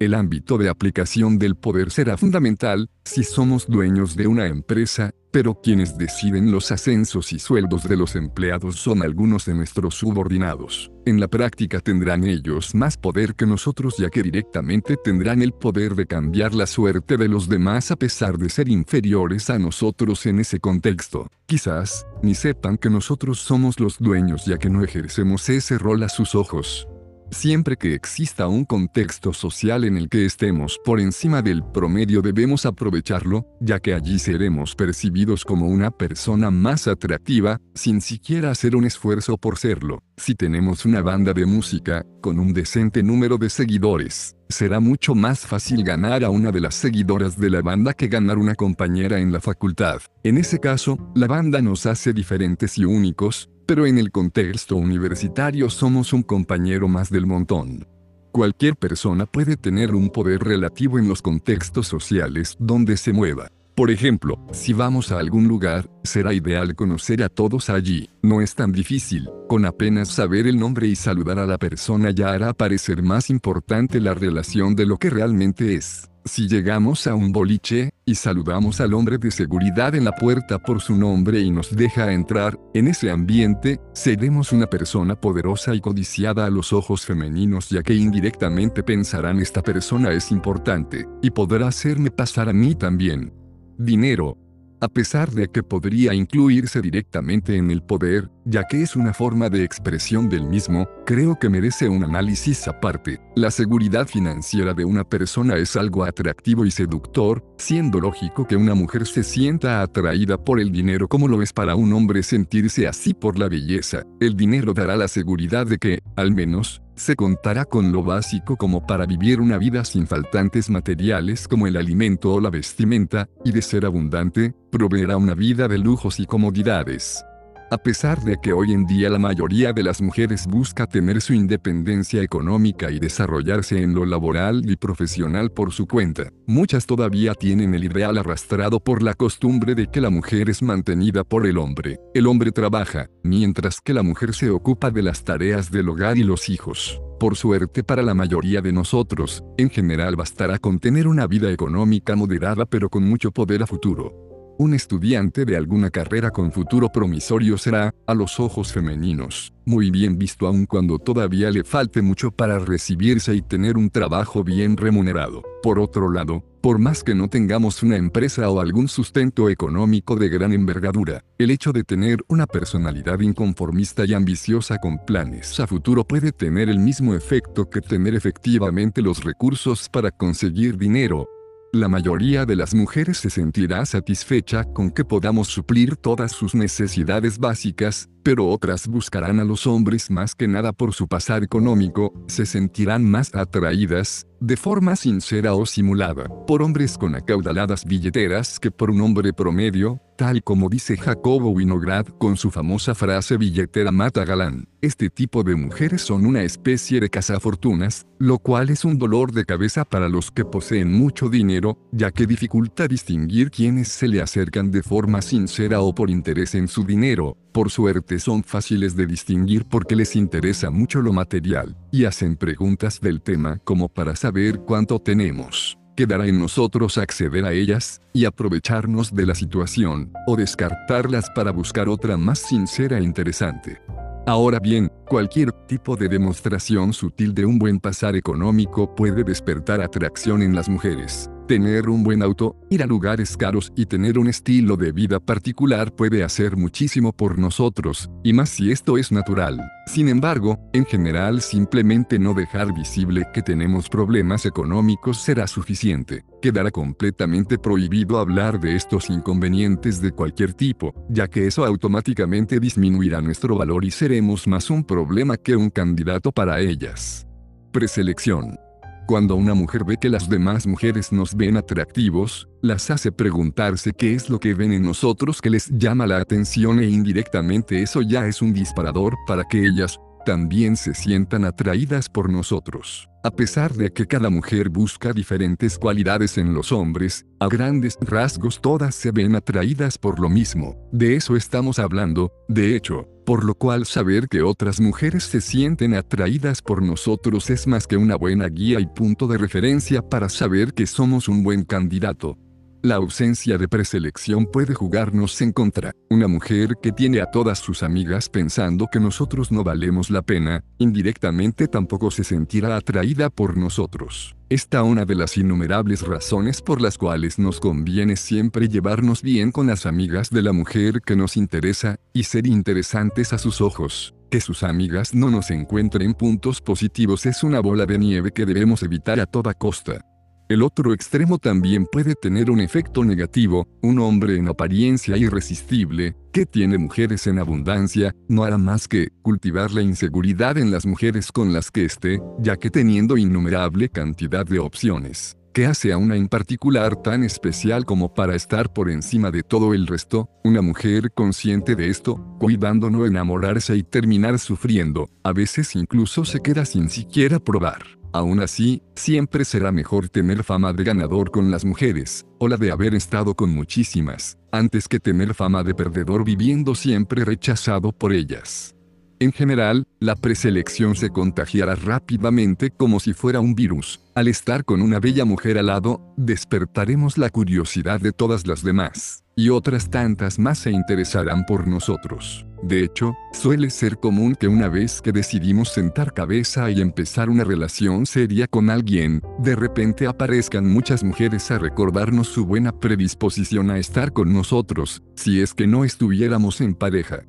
El 0.05 0.12
ámbito 0.12 0.59
de 0.59 0.69
aplicación 0.69 1.38
del 1.38 1.57
poder 1.57 1.90
será 1.90 2.19
fundamental 2.19 2.90
si 3.07 3.25
somos 3.25 3.67
dueños 3.67 4.17
de 4.17 4.27
una 4.27 4.49
empresa, 4.49 5.12
pero 5.31 5.62
quienes 5.62 5.97
deciden 5.97 6.53
los 6.53 6.71
ascensos 6.73 7.33
y 7.33 7.38
sueldos 7.38 7.88
de 7.88 7.97
los 7.97 8.14
empleados 8.14 8.77
son 8.77 9.03
algunos 9.03 9.47
de 9.47 9.55
nuestros 9.55 9.95
subordinados. 9.95 10.93
En 11.07 11.21
la 11.21 11.29
práctica 11.29 11.81
tendrán 11.81 12.25
ellos 12.25 12.75
más 12.75 12.99
poder 12.99 13.35
que 13.35 13.47
nosotros 13.47 13.97
ya 13.97 14.11
que 14.11 14.23
directamente 14.23 14.99
tendrán 15.03 15.40
el 15.40 15.53
poder 15.53 15.95
de 15.95 16.05
cambiar 16.05 16.53
la 16.53 16.67
suerte 16.67 17.17
de 17.17 17.29
los 17.29 17.49
demás 17.49 17.90
a 17.90 17.97
pesar 17.97 18.37
de 18.37 18.51
ser 18.51 18.69
inferiores 18.69 19.49
a 19.49 19.59
nosotros 19.59 20.27
en 20.27 20.38
ese 20.38 20.61
contexto. 20.61 21.29
Quizás, 21.47 22.07
ni 22.23 22.35
sepan 22.35 22.77
que 22.77 22.90
nosotros 22.90 23.38
somos 23.38 23.81
los 23.81 23.99
dueños 23.99 24.45
ya 24.45 24.59
que 24.59 24.69
no 24.69 24.85
ejercemos 24.85 25.49
ese 25.49 25.79
rol 25.79 26.03
a 26.03 26.11
sus 26.11 26.35
ojos. 26.35 26.87
Siempre 27.35 27.77
que 27.77 27.94
exista 27.94 28.47
un 28.47 28.64
contexto 28.64 29.33
social 29.33 29.83
en 29.83 29.97
el 29.97 30.09
que 30.09 30.25
estemos 30.25 30.79
por 30.85 31.01
encima 31.01 31.42
del 31.42 31.64
promedio 31.64 32.23
debemos 32.23 32.64
aprovecharlo, 32.64 33.44
ya 33.61 33.81
que 33.81 33.92
allí 33.92 34.20
seremos 34.20 34.77
percibidos 34.77 35.44
como 35.44 35.66
una 35.66 35.90
persona 35.90 36.53
más 36.53 36.87
atractiva, 36.87 37.61
sin 37.75 38.01
siquiera 38.01 38.53
hacer 38.53 38.77
un 38.77 38.85
esfuerzo 38.85 39.37
por 39.37 39.59
serlo. 39.59 40.01
Si 40.16 40.37
tenemos 40.37 40.87
una 40.87 41.03
banda 41.03 41.33
de 41.35 41.44
música, 41.44 42.07
con 42.23 42.38
un 42.38 42.55
decente 42.55 43.03
número 43.03 43.37
de 43.37 43.51
seguidores, 43.51 44.37
será 44.49 44.79
mucho 44.79 45.16
más 45.16 45.40
fácil 45.40 45.83
ganar 45.83 46.23
a 46.23 46.31
una 46.31 46.53
de 46.53 46.61
las 46.61 46.77
seguidoras 46.77 47.37
de 47.37 47.51
la 47.51 47.62
banda 47.62 47.94
que 47.94 48.07
ganar 48.07 48.38
una 48.38 48.55
compañera 48.55 49.18
en 49.18 49.33
la 49.33 49.40
facultad. 49.40 50.01
En 50.23 50.38
ese 50.38 50.61
caso, 50.61 50.99
la 51.16 51.27
banda 51.27 51.61
nos 51.61 51.85
hace 51.87 52.12
diferentes 52.12 52.79
y 52.79 52.85
únicos, 52.85 53.51
pero 53.66 53.87
en 53.87 53.98
el 53.98 54.11
contexto 54.11 54.77
universitario 54.77 55.70
somos 55.70 56.12
un 56.12 56.22
compañero 56.22 56.88
más 56.88 57.11
del 57.11 57.27
montón. 57.27 57.87
Cualquier 58.33 58.77
persona 58.77 59.27
puede 59.27 59.57
tener 59.57 59.94
un 59.94 60.11
poder 60.11 60.42
relativo 60.42 60.98
en 60.98 61.09
los 61.09 61.22
contextos 61.22 61.87
sociales 61.87 62.57
donde 62.59 62.96
se 62.96 63.12
mueva. 63.12 63.48
Por 63.77 63.90
ejemplo, 63.90 64.38
si 64.53 64.72
vamos 64.72 65.11
a 65.11 65.18
algún 65.18 65.48
lugar, 65.48 65.90
será 66.05 66.33
ideal 66.33 66.77
conocer 66.77 67.24
a 67.24 67.29
todos 67.29 67.70
allí. 67.70 68.09
No 68.22 68.40
es 68.40 68.55
tan 68.55 68.70
difícil. 68.70 69.29
Con 69.48 69.64
apenas 69.66 70.09
saber 70.09 70.46
el 70.46 70.59
nombre 70.59 70.87
y 70.87 70.94
saludar 70.94 71.40
a 71.40 71.46
la 71.46 71.59
persona 71.59 72.11
ya 72.11 72.31
hará 72.31 72.53
parecer 72.53 73.03
más 73.03 73.31
importante 73.31 74.00
la 74.00 74.14
relación 74.14 74.77
de 74.77 74.87
lo 74.87 74.96
que 74.96 75.11
realmente 75.11 75.74
es. 75.74 76.09
Si 76.27 76.49
llegamos 76.49 77.07
a 77.07 77.15
un 77.15 77.33
boliche, 77.33 77.91
y 78.07 78.15
saludamos 78.15 78.81
al 78.81 78.95
hombre 78.95 79.19
de 79.19 79.31
seguridad 79.31 79.95
en 79.95 80.05
la 80.05 80.13
puerta 80.13 80.59
por 80.59 80.81
su 80.81 80.97
nombre 80.97 81.41
y 81.41 81.51
nos 81.51 81.77
deja 81.77 82.13
entrar, 82.15 82.59
en 82.73 82.89
ese 82.89 83.11
ambiente, 83.11 83.79
seremos 83.93 84.51
una 84.53 84.67
persona 84.67 85.21
poderosa 85.21 85.75
y 85.75 85.83
codiciada 85.83 86.47
a 86.47 86.51
los 86.51 86.73
ojos 86.73 87.05
femeninos 87.05 87.69
ya 87.69 87.83
que 87.83 87.95
indirectamente 87.95 88.83
pensarán 88.83 89.39
esta 89.39 89.61
persona 89.61 90.13
es 90.13 90.31
importante, 90.31 91.07
y 91.21 91.31
podrá 91.31 91.69
hacerme 91.69 92.11
pasar 92.11 92.49
a 92.49 92.55
mí 92.55 92.75
también. 92.75 93.35
Dinero, 93.77 94.39
a 94.81 94.89
pesar 94.89 95.31
de 95.31 95.49
que 95.49 95.63
podría 95.63 96.15
incluirse 96.15 96.81
directamente 96.81 97.57
en 97.57 97.71
el 97.71 97.83
poder, 97.83 98.31
ya 98.45 98.65
que 98.65 98.83
es 98.83 98.97
una 98.97 99.15
forma 99.15 99.49
de 99.49 99.65
expresión 99.65 100.29
del 100.29 100.45
mismo, 100.45 100.89
creo 101.07 101.39
que 101.39 101.49
merece 101.49 101.89
un 101.89 102.05
análisis 102.05 102.69
aparte. 102.69 103.21
La 103.37 103.51
seguridad 103.51 104.07
financiera 104.07 104.75
de 104.75 104.85
una 104.85 105.05
persona 105.05 105.57
es 105.57 105.77
algo 105.77 106.05
atractivo 106.05 106.67
y 106.67 106.71
seductor, 106.71 107.45
siendo 107.57 108.01
lógico 108.01 108.47
que 108.47 108.57
una 108.57 108.75
mujer 108.75 109.07
se 109.07 109.23
sienta 109.23 109.83
atraída 109.83 110.37
por 110.37 110.61
el 110.61 110.71
dinero 110.71 111.09
como 111.09 111.29
lo 111.29 111.43
es 111.43 111.53
para 111.53 111.75
un 111.75 111.93
hombre 111.93 112.23
sentirse 112.23 112.87
así 112.87 113.15
por 113.15 113.39
la 113.39 113.49
belleza. 113.49 114.03
El 114.21 114.37
dinero 114.37 114.75
dará 114.75 114.97
la 114.97 115.09
seguridad 115.09 115.67
de 115.67 115.79
que, 115.79 116.01
al 116.17 116.33
menos, 116.33 116.83
se 116.95 117.17
contará 117.17 117.65
con 117.65 117.93
lo 117.93 118.03
básico 118.03 118.57
como 118.57 118.87
para 118.87 119.07
vivir 119.07 119.41
una 119.41 119.59
vida 119.59 119.85
sin 119.85 120.07
faltantes 120.07 120.71
materiales 120.71 121.49
como 121.49 121.67
el 121.67 121.77
alimento 121.77 122.33
o 122.33 122.41
la 122.41 122.51
vestimenta, 122.51 123.29
y 123.45 123.53
de 123.53 123.63
ser 123.63 123.85
abundante, 123.85 124.55
proveerá 124.71 125.17
una 125.17 125.35
vida 125.35 125.69
de 125.69 125.79
lujos 125.79 126.21
y 126.21 126.27
comodidades. 126.27 127.25
A 127.70 127.79
pesar 127.79 128.20
de 128.22 128.37
que 128.40 128.53
hoy 128.53 128.72
en 128.72 128.85
día 128.85 129.09
la 129.09 129.18
mayoría 129.18 129.72
de 129.72 129.83
las 129.83 130.03
mujeres 130.03 130.46
busca 130.46 130.87
tener 130.87 131.20
su 131.20 131.33
independencia 131.33 132.22
económica 132.22 132.90
y 132.90 132.98
desarrollarse 132.98 133.83
en 133.83 133.94
lo 133.94 134.05
laboral 134.05 134.68
y 134.68 134.77
profesional 134.77 135.50
por 135.50 135.72
su 135.72 135.87
cuenta, 135.87 136.31
muchas 136.46 136.85
todavía 136.85 137.35
tienen 137.35 137.74
el 137.74 137.85
ideal 137.85 138.18
arrastrado 138.18 138.81
por 138.81 139.03
la 139.03 139.14
costumbre 139.14 139.74
de 139.74 139.87
que 139.87 140.03
la 140.03 140.11
mujer 140.11 140.50
es 140.50 140.62
mantenida 140.62 141.24
por 141.24 141.46
el 141.46 141.57
hombre. 141.57 141.98
El 142.14 142.27
hombre 142.27 142.53
trabaja, 142.53 143.09
mientras 143.22 143.81
que 143.81 143.94
la 143.94 144.03
mujer 144.03 144.35
se 144.35 144.50
ocupa 144.50 144.90
de 144.90 145.03
las 145.03 145.24
tareas 145.24 145.70
del 145.70 145.88
hogar 145.88 146.18
y 146.18 146.22
los 146.22 146.50
hijos. 146.50 147.00
Por 147.18 147.37
suerte 147.37 147.83
para 147.83 148.03
la 148.03 148.12
mayoría 148.12 148.61
de 148.61 148.72
nosotros, 148.72 149.42
en 149.57 149.70
general 149.70 150.16
bastará 150.16 150.59
con 150.59 150.79
tener 150.79 151.09
una 151.09 151.27
vida 151.27 151.50
económica 151.50 152.14
moderada 152.14 152.66
pero 152.66 152.90
con 152.90 153.05
mucho 153.05 153.31
poder 153.31 153.62
a 153.62 153.66
futuro. 153.66 154.34
Un 154.57 154.73
estudiante 154.73 155.45
de 155.45 155.57
alguna 155.57 155.90
carrera 155.90 156.31
con 156.31 156.53
futuro 156.53 156.88
promisorio 156.88 157.59
será, 157.59 157.93
a 158.07 158.14
los 158.14 158.38
ojos 158.38 158.73
femeninos, 158.73 159.53
muy 159.64 159.90
bien 159.90 160.17
visto 160.17 160.47
aun 160.47 160.67
cuando 160.67 161.01
todavía 161.01 161.51
le 161.51 161.64
falte 161.64 162.03
mucho 162.03 162.31
para 162.31 162.61
recibirse 162.61 163.35
y 163.35 163.43
tener 163.43 163.77
un 163.77 163.90
trabajo 163.90 164.45
bien 164.45 164.77
remunerado. 164.77 165.43
Por 165.61 165.81
otro 165.81 166.09
lado, 166.09 166.45
por 166.61 166.79
más 166.79 167.03
que 167.03 167.17
no 167.17 167.29
tengamos 167.29 167.83
una 167.83 167.97
empresa 167.97 168.49
o 168.49 168.61
algún 168.61 168.87
sustento 168.87 169.51
económico 169.51 170.14
de 170.14 170.29
gran 170.29 170.53
envergadura, 170.53 171.25
el 171.37 171.51
hecho 171.51 171.73
de 171.73 171.83
tener 171.83 172.25
una 172.29 172.47
personalidad 172.47 173.19
inconformista 173.21 174.05
y 174.07 174.14
ambiciosa 174.14 174.79
con 174.79 174.99
planes 175.05 175.59
a 175.59 175.67
futuro 175.67 176.05
puede 176.05 176.31
tener 176.31 176.69
el 176.69 176.79
mismo 176.79 177.14
efecto 177.14 177.69
que 177.69 177.81
tener 177.81 178.14
efectivamente 178.14 179.03
los 179.03 179.25
recursos 179.25 179.88
para 179.88 180.12
conseguir 180.12 180.79
dinero, 180.79 181.29
la 181.75 181.89
mayoría 181.89 182.47
de 182.47 182.57
las 182.57 182.75
mujeres 182.75 183.19
se 183.19 183.31
sentirá 183.31 183.85
satisfecha 183.87 184.65
con 184.65 184.91
que 184.91 185.05
podamos 185.05 185.49
suplir 185.49 185.97
todas 185.97 186.33
sus 186.33 186.55
necesidades 186.55 187.39
básicas, 187.39 188.09
pero 188.23 188.49
otras 188.49 188.89
buscarán 188.89 189.41
a 189.41 189.45
los 189.45 189.67
hombres 189.67 190.11
más 190.11 190.35
que 190.35 190.49
nada 190.49 190.73
por 190.73 190.95
su 190.95 191.09
pasar 191.09 191.43
económico, 191.43 192.13
se 192.29 192.47
sentirán 192.47 193.05
más 193.05 193.35
atraídas, 193.35 194.27
de 194.47 194.59
forma 194.59 194.95
sincera 194.95 195.55
o 195.55 195.65
simulada, 195.65 196.29
por 196.47 196.61
hombres 196.61 196.99
con 196.99 197.15
acaudaladas 197.15 197.87
billeteras 197.87 198.61
que 198.61 198.71
por 198.71 198.91
un 198.91 199.01
hombre 199.01 199.33
promedio, 199.33 200.03
tal 200.19 200.43
como 200.43 200.69
dice 200.69 200.99
Jacobo 200.99 201.49
Winograd 201.49 202.07
con 202.19 202.37
su 202.37 202.51
famosa 202.51 202.95
frase 202.95 203.39
billetera 203.39 203.91
mata 203.91 204.23
galán. 204.27 204.69
Este 204.83 205.09
tipo 205.09 205.45
de 205.45 205.57
mujeres 205.57 206.03
son 206.03 206.27
una 206.27 206.43
especie 206.43 207.01
de 207.01 207.09
cazafortunas, 207.09 208.07
lo 208.19 208.39
cual 208.39 208.69
es 208.69 208.85
un 208.85 208.99
dolor 208.99 209.33
de 209.33 209.47
cabeza 209.47 209.87
para 209.87 210.11
los 210.11 210.31
que 210.31 210.45
poseen 210.45 210.93
mucho 210.93 211.31
dinero, 211.31 211.79
ya 211.91 212.11
que 212.11 212.27
dificulta 212.27 212.87
distinguir 212.87 213.51
quienes 213.51 213.89
se 213.89 214.09
le 214.09 214.21
acercan 214.21 214.71
de 214.71 214.83
forma 214.83 215.23
sincera 215.23 215.81
o 215.81 215.95
por 215.95 216.11
interés 216.11 216.55
en 216.55 216.69
su 216.69 216.85
dinero. 216.85 217.39
Por 217.55 217.71
suerte 217.71 218.19
son 218.19 218.43
fáciles 218.43 218.97
de 218.97 219.07
distinguir 219.07 219.64
porque 219.64 219.95
les 219.95 220.17
interesa 220.17 220.71
mucho 220.71 221.01
lo 221.01 221.12
material, 221.12 221.77
y 221.93 222.05
hacen 222.05 222.37
preguntas 222.37 223.01
del 223.01 223.23
tema 223.23 223.61
como 223.62 223.88
para 223.88 224.17
saber 224.17 224.59
cuánto 224.59 224.99
tenemos 224.99 225.79
quedará 225.97 226.27
en 226.27 226.40
nosotros 226.40 226.99
acceder 226.99 227.45
a 227.45 227.53
ellas, 227.53 228.01
y 228.12 228.25
aprovecharnos 228.25 229.14
de 229.14 229.27
la 229.27 229.35
situación, 229.37 230.12
o 230.27 230.35
descartarlas 230.35 231.31
para 231.31 231.53
buscar 231.53 231.88
otra 231.88 232.17
más 232.17 232.40
sincera 232.40 232.99
e 232.99 233.05
interesante. 233.05 233.81
Ahora 234.27 234.59
bien, 234.59 234.90
cualquier 235.07 235.53
tipo 235.69 235.95
de 235.95 236.09
demostración 236.09 236.93
sutil 236.93 237.33
de 237.33 237.47
un 237.47 237.61
buen 237.61 237.79
pasar 237.79 238.17
económico 238.17 238.93
puede 238.93 239.23
despertar 239.23 239.81
atracción 239.81 240.43
en 240.43 240.57
las 240.57 240.69
mujeres. 240.69 241.31
Tener 241.47 241.91
un 241.91 242.03
buen 242.03 242.23
auto, 242.23 242.57
ir 242.71 242.83
a 242.83 242.87
lugares 242.87 243.37
caros 243.37 243.71
y 243.77 243.85
tener 243.85 244.19
un 244.19 244.29
estilo 244.29 244.79
de 244.79 244.93
vida 244.93 245.21
particular 245.21 245.95
puede 245.95 246.25
hacer 246.25 246.57
muchísimo 246.57 247.13
por 247.13 247.39
nosotros, 247.39 248.11
y 248.23 248.33
más 248.33 248.49
si 248.49 248.73
esto 248.73 248.97
es 248.97 249.13
natural. 249.13 249.61
Sin 249.87 250.09
embargo, 250.09 250.59
en 250.73 250.87
general 250.87 251.43
simplemente 251.43 252.19
no 252.19 252.33
dejar 252.33 252.73
visible 252.73 253.27
que 253.35 253.43
tenemos 253.43 253.91
problemas 253.91 254.47
económicos 254.47 255.19
será 255.19 255.47
suficiente. 255.47 256.25
Quedará 256.41 256.71
completamente 256.71 257.59
prohibido 257.59 258.19
hablar 258.19 258.59
de 258.59 258.75
estos 258.75 259.11
inconvenientes 259.11 260.01
de 260.01 260.13
cualquier 260.13 260.55
tipo, 260.55 260.95
ya 261.11 261.29
que 261.29 261.47
eso 261.47 261.67
automáticamente 261.67 262.59
disminuirá 262.59 263.21
nuestro 263.21 263.55
valor 263.59 263.85
y 263.85 263.91
seremos 263.91 264.49
más 264.49 264.71
un 264.71 264.83
problema 264.83 265.37
que 265.37 265.57
un 265.57 265.69
candidato 265.69 266.33
para 266.33 266.61
ellas. 266.61 267.27
Preselección. 267.71 268.63
Cuando 269.07 269.37
una 269.37 269.53
mujer 269.53 269.85
ve 269.85 269.99
que 269.99 270.09
las 270.09 270.31
demás 270.31 270.67
mujeres 270.67 271.12
nos 271.12 271.37
ven 271.37 271.59
atractivos, 271.59 272.49
las 272.62 272.90
hace 272.90 273.12
preguntarse 273.12 273.93
qué 273.93 274.14
es 274.14 274.31
lo 274.31 274.40
que 274.40 274.55
ven 274.55 274.73
en 274.73 274.83
nosotros 274.83 275.43
que 275.43 275.51
les 275.51 275.69
llama 275.69 276.07
la 276.07 276.17
atención 276.17 276.79
e 276.79 276.87
indirectamente 276.88 277.83
eso 277.83 278.01
ya 278.01 278.27
es 278.27 278.40
un 278.40 278.55
disparador 278.55 279.14
para 279.27 279.45
que 279.45 279.67
ellas 279.67 279.99
también 280.25 280.75
se 280.77 280.95
sientan 280.95 281.45
atraídas 281.45 282.09
por 282.09 282.31
nosotros. 282.31 283.07
A 283.27 283.31
pesar 283.31 283.73
de 283.73 283.91
que 283.91 284.07
cada 284.07 284.29
mujer 284.29 284.69
busca 284.69 285.15
diferentes 285.15 285.79
cualidades 285.79 286.37
en 286.37 286.53
los 286.53 286.73
hombres, 286.73 287.25
a 287.41 287.49
grandes 287.49 287.97
rasgos 288.03 288.61
todas 288.61 288.95
se 288.95 289.13
ven 289.13 289.35
atraídas 289.35 289.97
por 289.97 290.21
lo 290.21 290.29
mismo. 290.29 290.77
De 290.93 291.17
eso 291.17 291.35
estamos 291.35 291.79
hablando, 291.79 292.31
de 292.49 292.77
hecho, 292.77 293.09
por 293.25 293.45
lo 293.45 293.55
cual 293.55 293.87
saber 293.87 294.29
que 294.29 294.43
otras 294.43 294.79
mujeres 294.79 295.25
se 295.25 295.41
sienten 295.41 295.95
atraídas 295.95 296.61
por 296.61 296.83
nosotros 296.83 297.49
es 297.49 297.67
más 297.67 297.87
que 297.87 297.97
una 297.97 298.17
buena 298.17 298.47
guía 298.49 298.79
y 298.79 298.87
punto 298.87 299.27
de 299.27 299.39
referencia 299.39 300.03
para 300.03 300.29
saber 300.29 300.75
que 300.75 300.87
somos 300.87 301.27
un 301.27 301.43
buen 301.43 301.65
candidato. 301.65 302.37
La 302.85 302.97
ausencia 302.97 303.57
de 303.57 303.66
preselección 303.66 304.44
puede 304.44 304.75
jugarnos 304.75 305.40
en 305.40 305.53
contra. 305.53 305.92
Una 306.11 306.29
mujer 306.29 306.75
que 306.83 306.92
tiene 306.92 307.23
a 307.23 307.31
todas 307.31 307.59
sus 307.59 307.83
amigas 307.83 308.29
pensando 308.29 308.88
que 308.92 309.01
nosotros 309.01 309.51
no 309.51 309.64
valemos 309.64 310.11
la 310.11 310.20
pena, 310.20 310.62
indirectamente 310.77 311.66
tampoco 311.66 312.11
se 312.11 312.25
sentirá 312.25 312.77
atraída 312.77 313.31
por 313.31 313.57
nosotros. 313.57 314.37
Esta 314.51 314.83
una 314.83 315.07
de 315.07 315.14
las 315.14 315.38
innumerables 315.38 316.03
razones 316.03 316.61
por 316.61 316.83
las 316.83 316.99
cuales 316.99 317.38
nos 317.38 317.59
conviene 317.59 318.16
siempre 318.16 318.68
llevarnos 318.68 319.23
bien 319.23 319.51
con 319.51 319.68
las 319.68 319.87
amigas 319.87 320.29
de 320.29 320.42
la 320.42 320.53
mujer 320.53 321.01
que 321.01 321.16
nos 321.16 321.38
interesa, 321.38 321.97
y 322.12 322.25
ser 322.25 322.47
interesantes 322.47 323.33
a 323.33 323.38
sus 323.38 323.62
ojos. 323.62 324.14
Que 324.31 324.42
sus 324.42 324.62
amigas 324.62 325.14
no 325.14 325.31
nos 325.31 325.51
encuentren 325.51 326.12
puntos 326.12 326.61
positivos 326.61 327.25
es 327.25 327.44
una 327.44 327.61
bola 327.61 327.87
de 327.87 327.99
nieve 327.99 328.31
que 328.31 328.44
debemos 328.44 328.83
evitar 328.83 329.20
a 329.20 329.25
toda 329.25 329.55
costa. 329.55 330.05
El 330.47 330.63
otro 330.63 330.93
extremo 330.93 331.39
también 331.39 331.87
puede 331.91 332.15
tener 332.15 332.51
un 332.51 332.61
efecto 332.61 333.03
negativo, 333.03 333.67
un 333.81 333.99
hombre 333.99 334.37
en 334.37 334.49
apariencia 334.49 335.17
irresistible, 335.17 336.17
que 336.35 336.45
tiene 336.45 336.77
mujeres 336.77 337.27
en 337.27 337.39
abundancia, 337.39 338.15
no 338.29 338.45
hará 338.45 338.59
más 338.59 338.87
que 338.87 339.09
cultivar 339.23 339.71
la 339.71 339.81
inseguridad 339.81 340.59
en 340.59 340.71
las 340.71 340.85
mujeres 340.85 341.33
con 341.33 341.55
las 341.55 341.71
que 341.71 341.87
esté, 341.87 342.21
ya 342.39 342.59
que 342.59 342.69
teniendo 342.69 343.17
innumerable 343.17 343.89
cantidad 343.89 344.45
de 344.45 344.59
opciones, 344.59 345.35
que 345.55 345.65
hace 345.65 345.93
a 345.93 345.97
una 345.97 346.17
en 346.17 346.29
particular 346.29 346.95
tan 346.97 347.25
especial 347.25 347.87
como 347.87 348.13
para 348.13 348.35
estar 348.35 348.71
por 348.71 348.91
encima 348.91 349.31
de 349.31 349.45
todo 349.45 349.73
el 349.73 349.87
resto, 349.87 350.29
una 350.45 350.61
mujer 350.61 351.11
consciente 351.15 351.75
de 351.75 351.89
esto, 351.89 352.23
cuidando 352.39 352.91
no 352.91 353.07
enamorarse 353.07 353.77
y 353.77 353.83
terminar 353.83 354.39
sufriendo, 354.39 355.09
a 355.23 355.33
veces 355.33 355.75
incluso 355.75 356.27
se 356.27 356.41
queda 356.41 356.67
sin 356.67 356.91
siquiera 356.91 357.39
probar. 357.39 358.04
Aún 358.14 358.40
así, 358.40 358.81
siempre 358.94 359.44
será 359.44 359.72
mejor 359.72 360.09
tener 360.09 360.44
fama 360.44 360.72
de 360.72 360.85
ganador 360.85 361.33
con 361.33 361.50
las 361.50 361.64
mujeres, 361.64 362.24
o 362.38 362.46
la 362.46 362.57
de 362.57 362.70
haber 362.70 362.94
estado 362.94 363.35
con 363.35 363.53
muchísimas, 363.53 364.38
antes 364.53 364.87
que 364.87 365.00
tener 365.00 365.35
fama 365.35 365.64
de 365.64 365.74
perdedor 365.74 366.24
viviendo 366.24 366.77
siempre 366.77 367.24
rechazado 367.24 367.90
por 367.90 368.12
ellas. 368.12 368.77
En 369.18 369.33
general, 369.33 369.88
la 369.98 370.14
preselección 370.14 370.94
se 370.94 371.11
contagiará 371.11 371.74
rápidamente 371.74 372.70
como 372.70 373.00
si 373.00 373.14
fuera 373.14 373.40
un 373.40 373.57
virus. 373.57 373.98
Al 374.14 374.29
estar 374.29 374.64
con 374.64 374.81
una 374.81 375.00
bella 375.00 375.24
mujer 375.24 375.59
al 375.59 375.66
lado, 375.66 376.14
despertaremos 376.16 377.18
la 377.18 377.31
curiosidad 377.31 378.00
de 378.00 378.12
todas 378.12 378.46
las 378.46 378.62
demás 378.62 379.24
y 379.37 379.51
otras 379.51 379.90
tantas 379.90 380.38
más 380.38 380.59
se 380.59 380.70
interesarán 380.70 381.44
por 381.47 381.66
nosotros. 381.66 382.47
De 382.62 382.83
hecho, 382.83 383.14
suele 383.33 383.68
ser 383.68 383.99
común 383.99 384.35
que 384.35 384.49
una 384.49 384.68
vez 384.68 385.03
que 385.03 385.12
decidimos 385.12 385.68
sentar 385.68 386.14
cabeza 386.14 386.70
y 386.70 386.81
empezar 386.81 387.29
una 387.29 387.44
relación 387.44 388.07
seria 388.07 388.47
con 388.47 388.70
alguien, 388.70 389.20
de 389.38 389.55
repente 389.55 390.07
aparezcan 390.07 390.66
muchas 390.73 391.05
mujeres 391.05 391.51
a 391.51 391.59
recordarnos 391.59 392.29
su 392.29 392.47
buena 392.47 392.73
predisposición 392.73 393.70
a 393.70 393.79
estar 393.79 394.12
con 394.12 394.33
nosotros, 394.33 395.03
si 395.14 395.42
es 395.42 395.53
que 395.53 395.66
no 395.66 395.85
estuviéramos 395.85 396.62
en 396.62 396.75
pareja. 396.75 397.25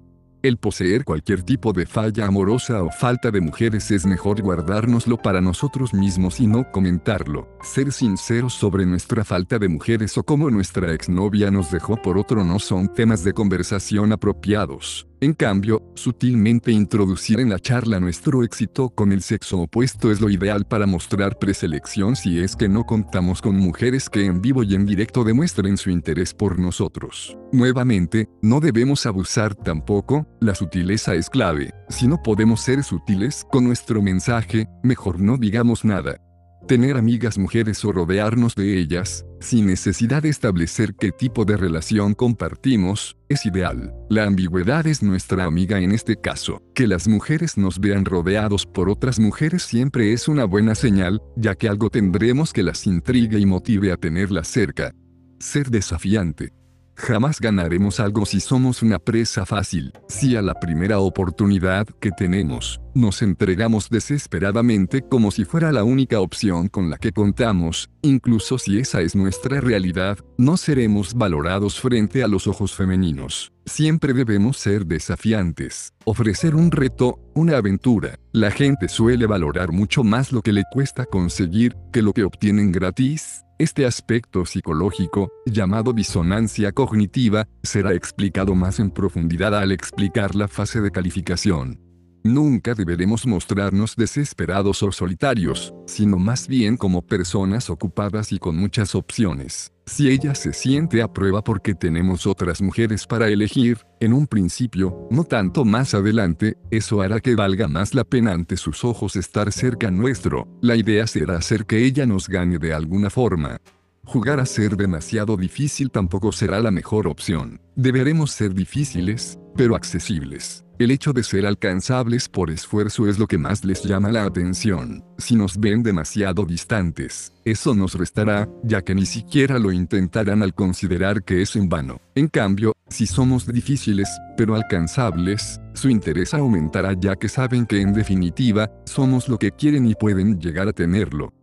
El 0.45 0.58
poseer 0.58 1.05
cualquier 1.05 1.41
tipo 1.41 1.73
de 1.73 1.88
falla 1.88 2.27
amorosa 2.27 2.84
o 2.84 2.91
falta 2.91 3.31
de 3.31 3.41
mujeres 3.41 3.89
es 3.89 4.05
mejor 4.05 4.43
guardárnoslo 4.43 5.17
para 5.17 5.41
nosotros 5.41 5.91
mismos 5.91 6.39
y 6.39 6.45
no 6.45 6.71
comentarlo. 6.71 7.49
Ser 7.63 7.91
sinceros 7.91 8.53
sobre 8.53 8.86
nuestra 8.86 9.23
falta 9.23 9.58
de 9.58 9.67
mujeres 9.69 10.15
o 10.19 10.23
cómo 10.23 10.51
nuestra 10.51 10.93
exnovia 10.93 11.49
nos 11.49 11.71
dejó 11.71 11.99
por 11.99 12.19
otro 12.19 12.43
no 12.43 12.60
son 12.60 12.93
temas 12.93 13.23
de 13.23 13.34
conversación 13.34 14.12
apropiados. 14.12 15.08
En 15.21 15.34
cambio, 15.34 15.82
sutilmente 15.95 16.71
introducir 16.71 17.39
en 17.39 17.49
la 17.49 17.60
charla 17.60 17.99
nuestro 18.01 18.43
éxito 18.43 18.89
con 18.89 19.13
el 19.13 19.21
sexo 19.21 19.62
opuesto 19.62 20.12
es 20.12 20.19
lo 20.19 20.30
ideal 20.30 20.65
para 20.65 20.86
mostrar 20.86 21.39
preselección 21.39 22.17
si 22.17 22.39
es 22.39 22.56
que 22.56 22.67
no 22.67 22.84
contamos 22.86 23.41
con 23.41 23.56
mujeres 23.56 24.10
que 24.10 24.25
en 24.25 24.41
vivo 24.41 24.63
y 24.63 24.75
en 24.75 24.86
directo 24.86 25.23
demuestren 25.23 25.78
su 25.78 25.89
interés 25.89 26.34
por 26.34 26.60
nosotros. 26.60 27.38
Nuevamente, 27.54 28.28
no 28.41 28.60
debemos 28.60 29.06
abusar 29.06 29.56
tampoco, 29.56 30.28
la 30.41 30.54
sutileza 30.54 31.15
es 31.15 31.30
clave. 31.30 31.73
Si 31.88 32.08
no 32.08 32.21
podemos 32.21 32.60
ser 32.60 32.84
sutiles 32.84 33.45
con 33.49 33.63
nuestro 33.63 34.01
mensaje, 34.01 34.67
mejor 34.84 35.21
no 35.21 35.38
digamos 35.38 35.86
nada. 35.86 36.24
Tener 36.67 36.97
amigas 36.97 37.38
mujeres 37.38 37.86
o 37.86 37.91
rodearnos 37.91 38.56
de 38.56 38.80
ellas, 38.80 39.23
sin 39.39 39.67
necesidad 39.67 40.23
de 40.23 40.30
establecer 40.30 40.95
qué 40.95 41.12
tipo 41.12 41.45
de 41.45 41.58
relación 41.58 42.15
compartimos, 42.15 43.17
es 43.30 43.45
ideal. 43.45 43.93
La 44.10 44.23
ambigüedad 44.23 44.88
es 44.88 45.04
nuestra 45.04 45.43
amiga 45.43 45.80
en 45.80 45.91
este 45.91 46.19
caso. 46.19 46.63
Que 46.73 46.88
las 46.88 47.08
mujeres 47.08 47.56
nos 47.56 47.80
vean 47.80 48.04
rodeados 48.04 48.65
por 48.65 48.89
otras 48.89 49.19
mujeres 49.19 49.62
siempre 49.62 50.12
es 50.12 50.28
una 50.28 50.45
buena 50.45 50.73
señal, 50.73 51.21
ya 51.36 51.54
que 51.54 51.69
algo 51.69 51.91
tendremos 51.91 52.51
que 52.51 52.63
las 52.63 52.88
intrigue 52.88 53.38
y 53.38 53.45
motive 53.45 53.91
a 53.91 53.97
tenerlas 53.97 54.47
cerca. 54.47 54.91
Ser 55.39 55.69
desafiante. 55.69 56.51
Jamás 56.97 57.41
ganaremos 57.41 57.99
algo 57.99 58.25
si 58.25 58.39
somos 58.39 58.81
una 58.81 58.99
presa 58.99 59.45
fácil, 59.45 59.91
si 60.08 60.38
a 60.38 60.41
la 60.41 60.53
primera 60.53 60.99
oportunidad 60.99 61.86
que 61.99 62.12
tenemos, 62.12 62.79
nos 62.93 63.21
entregamos 63.21 63.89
desesperadamente 63.89 65.01
como 65.01 65.29
si 65.31 65.43
fuera 65.43 65.73
la 65.73 65.84
única 65.84 66.21
opción 66.21 66.69
con 66.69 66.89
la 66.89 66.97
que 66.97 67.12
contamos, 67.12 67.89
incluso 68.01 68.58
si 68.58 68.79
esa 68.79 69.01
es 69.01 69.13
nuestra 69.13 69.60
realidad, 69.60 70.17
no 70.38 70.55
seremos 70.55 71.15
valorados 71.15 71.81
frente 71.81 72.23
a 72.23 72.29
los 72.29 72.47
ojos 72.47 72.73
femeninos. 72.73 73.51
Siempre 73.65 74.13
debemos 74.13 74.58
ser 74.58 74.86
desafiantes, 74.86 75.91
ofrecer 76.05 76.55
un 76.55 76.71
reto, 76.71 77.19
una 77.34 77.58
aventura. 77.58 78.19
La 78.31 78.51
gente 78.51 78.88
suele 78.88 79.25
valorar 79.25 79.71
mucho 79.71 80.03
más 80.03 80.31
lo 80.31 80.41
que 80.41 80.53
le 80.53 80.63
cuesta 80.71 81.05
conseguir 81.05 81.75
que 81.91 82.01
lo 82.01 82.13
que 82.13 82.23
obtienen 82.23 82.71
gratis. 82.71 83.44
Este 83.57 83.85
aspecto 83.85 84.45
psicológico, 84.45 85.31
llamado 85.45 85.93
disonancia 85.93 86.73
cognitiva, 86.73 87.47
será 87.63 87.93
explicado 87.93 88.53
más 88.53 88.81
en 88.81 88.91
profundidad 88.91 89.57
al 89.57 89.71
explicar 89.71 90.35
la 90.35 90.49
fase 90.49 90.81
de 90.81 90.91
calificación. 90.91 91.79
Nunca 92.25 92.73
deberemos 92.73 93.25
mostrarnos 93.25 93.95
desesperados 93.95 94.83
o 94.83 94.91
solitarios, 94.91 95.73
sino 95.87 96.17
más 96.17 96.49
bien 96.49 96.75
como 96.75 97.01
personas 97.01 97.69
ocupadas 97.69 98.33
y 98.33 98.39
con 98.39 98.57
muchas 98.57 98.93
opciones. 98.93 99.71
Si 99.87 100.09
ella 100.09 100.33
se 100.33 100.51
siente 100.51 101.03
a 101.03 101.13
prueba 101.13 101.43
porque 101.43 101.75
tenemos 101.75 102.25
otras 102.25 102.59
mujeres 102.59 103.05
para 103.05 103.27
elegir, 103.27 103.77
en 103.99 104.13
un 104.13 104.25
principio, 104.25 105.07
no 105.11 105.25
tanto 105.25 105.63
más 105.63 105.93
adelante, 105.93 106.57
eso 106.71 107.01
hará 107.01 107.19
que 107.19 107.35
valga 107.35 107.67
más 107.67 107.93
la 107.93 108.03
pena 108.03 108.31
ante 108.31 108.57
sus 108.57 108.83
ojos 108.83 109.15
estar 109.15 109.51
cerca 109.51 109.91
nuestro. 109.91 110.47
La 110.59 110.75
idea 110.75 111.05
será 111.05 111.37
hacer 111.37 111.67
que 111.67 111.85
ella 111.85 112.07
nos 112.07 112.27
gane 112.27 112.57
de 112.57 112.73
alguna 112.73 113.11
forma. 113.11 113.59
Jugar 114.05 114.39
a 114.39 114.45
ser 114.45 114.77
demasiado 114.77 115.35
difícil 115.35 115.89
tampoco 115.89 116.31
será 116.31 116.59
la 116.59 116.69
mejor 116.69 117.07
opción. 117.07 117.59
Deberemos 117.75 118.31
ser 118.31 118.53
difíciles, 118.53 119.39
pero 119.55 119.75
accesibles. 119.75 120.63
El 120.77 120.91
hecho 120.91 121.11
de 121.11 121.23
ser 121.23 121.45
alcanzables 121.45 122.29
por 122.29 122.51
esfuerzo 122.51 123.07
es 123.07 123.17
lo 123.17 123.27
que 123.27 123.37
más 123.37 123.63
les 123.63 123.83
llama 123.83 124.11
la 124.11 124.25
atención. 124.25 125.03
Si 125.17 125.35
nos 125.35 125.57
ven 125.57 125.83
demasiado 125.83 126.45
distantes, 126.45 127.33
eso 127.45 127.73
nos 127.73 127.95
restará, 127.95 128.47
ya 128.63 128.81
que 128.81 128.93
ni 128.93 129.05
siquiera 129.05 129.57
lo 129.57 129.71
intentarán 129.71 130.43
al 130.43 130.53
considerar 130.53 131.23
que 131.23 131.41
es 131.41 131.55
en 131.55 131.69
vano. 131.69 131.99
En 132.13 132.27
cambio, 132.27 132.73
si 132.89 133.07
somos 133.07 133.47
difíciles, 133.47 134.09
pero 134.37 134.53
alcanzables, 134.53 135.59
su 135.73 135.89
interés 135.89 136.33
aumentará 136.33 136.93
ya 136.93 137.15
que 137.15 137.29
saben 137.29 137.65
que 137.65 137.81
en 137.81 137.93
definitiva, 137.93 138.69
somos 138.85 139.29
lo 139.29 139.39
que 139.39 139.51
quieren 139.51 139.87
y 139.87 139.95
pueden 139.95 140.39
llegar 140.39 140.67
a 140.67 140.73
tenerlo. 140.73 141.33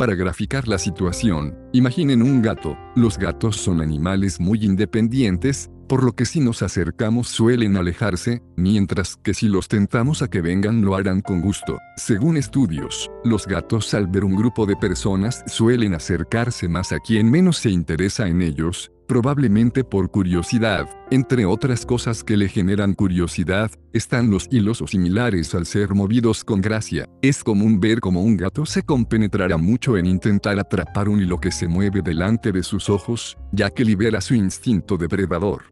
Para 0.00 0.14
graficar 0.14 0.66
la 0.66 0.78
situación, 0.78 1.54
imaginen 1.74 2.22
un 2.22 2.40
gato. 2.40 2.74
Los 2.96 3.18
gatos 3.18 3.56
son 3.56 3.82
animales 3.82 4.40
muy 4.40 4.64
independientes, 4.64 5.70
por 5.90 6.04
lo 6.04 6.14
que 6.14 6.24
si 6.24 6.40
nos 6.40 6.62
acercamos 6.62 7.28
suelen 7.28 7.76
alejarse, 7.76 8.42
mientras 8.56 9.16
que 9.16 9.34
si 9.34 9.46
los 9.46 9.68
tentamos 9.68 10.22
a 10.22 10.28
que 10.28 10.40
vengan 10.40 10.86
lo 10.86 10.94
harán 10.94 11.20
con 11.20 11.42
gusto. 11.42 11.76
Según 11.98 12.38
estudios, 12.38 13.10
los 13.24 13.46
gatos 13.46 13.92
al 13.92 14.06
ver 14.06 14.24
un 14.24 14.36
grupo 14.36 14.64
de 14.64 14.74
personas 14.74 15.44
suelen 15.46 15.92
acercarse 15.92 16.66
más 16.66 16.92
a 16.92 16.98
quien 17.00 17.30
menos 17.30 17.58
se 17.58 17.68
interesa 17.68 18.26
en 18.26 18.40
ellos, 18.40 18.90
probablemente 19.10 19.82
por 19.82 20.08
curiosidad. 20.12 20.88
Entre 21.10 21.44
otras 21.44 21.84
cosas 21.84 22.22
que 22.22 22.36
le 22.36 22.48
generan 22.48 22.94
curiosidad, 22.94 23.68
están 23.92 24.30
los 24.30 24.46
hilos 24.52 24.80
o 24.82 24.86
similares 24.86 25.52
al 25.56 25.66
ser 25.66 25.94
movidos 25.96 26.44
con 26.44 26.60
gracia. 26.60 27.08
Es 27.20 27.42
común 27.42 27.80
ver 27.80 27.98
como 27.98 28.22
un 28.22 28.36
gato 28.36 28.64
se 28.66 28.84
compenetrará 28.84 29.56
mucho 29.56 29.96
en 29.96 30.06
intentar 30.06 30.60
atrapar 30.60 31.08
un 31.08 31.20
hilo 31.20 31.40
que 31.40 31.50
se 31.50 31.66
mueve 31.66 32.02
delante 32.02 32.52
de 32.52 32.62
sus 32.62 32.88
ojos, 32.88 33.36
ya 33.50 33.70
que 33.70 33.84
libera 33.84 34.20
su 34.20 34.34
instinto 34.34 34.96
depredador. 34.96 35.64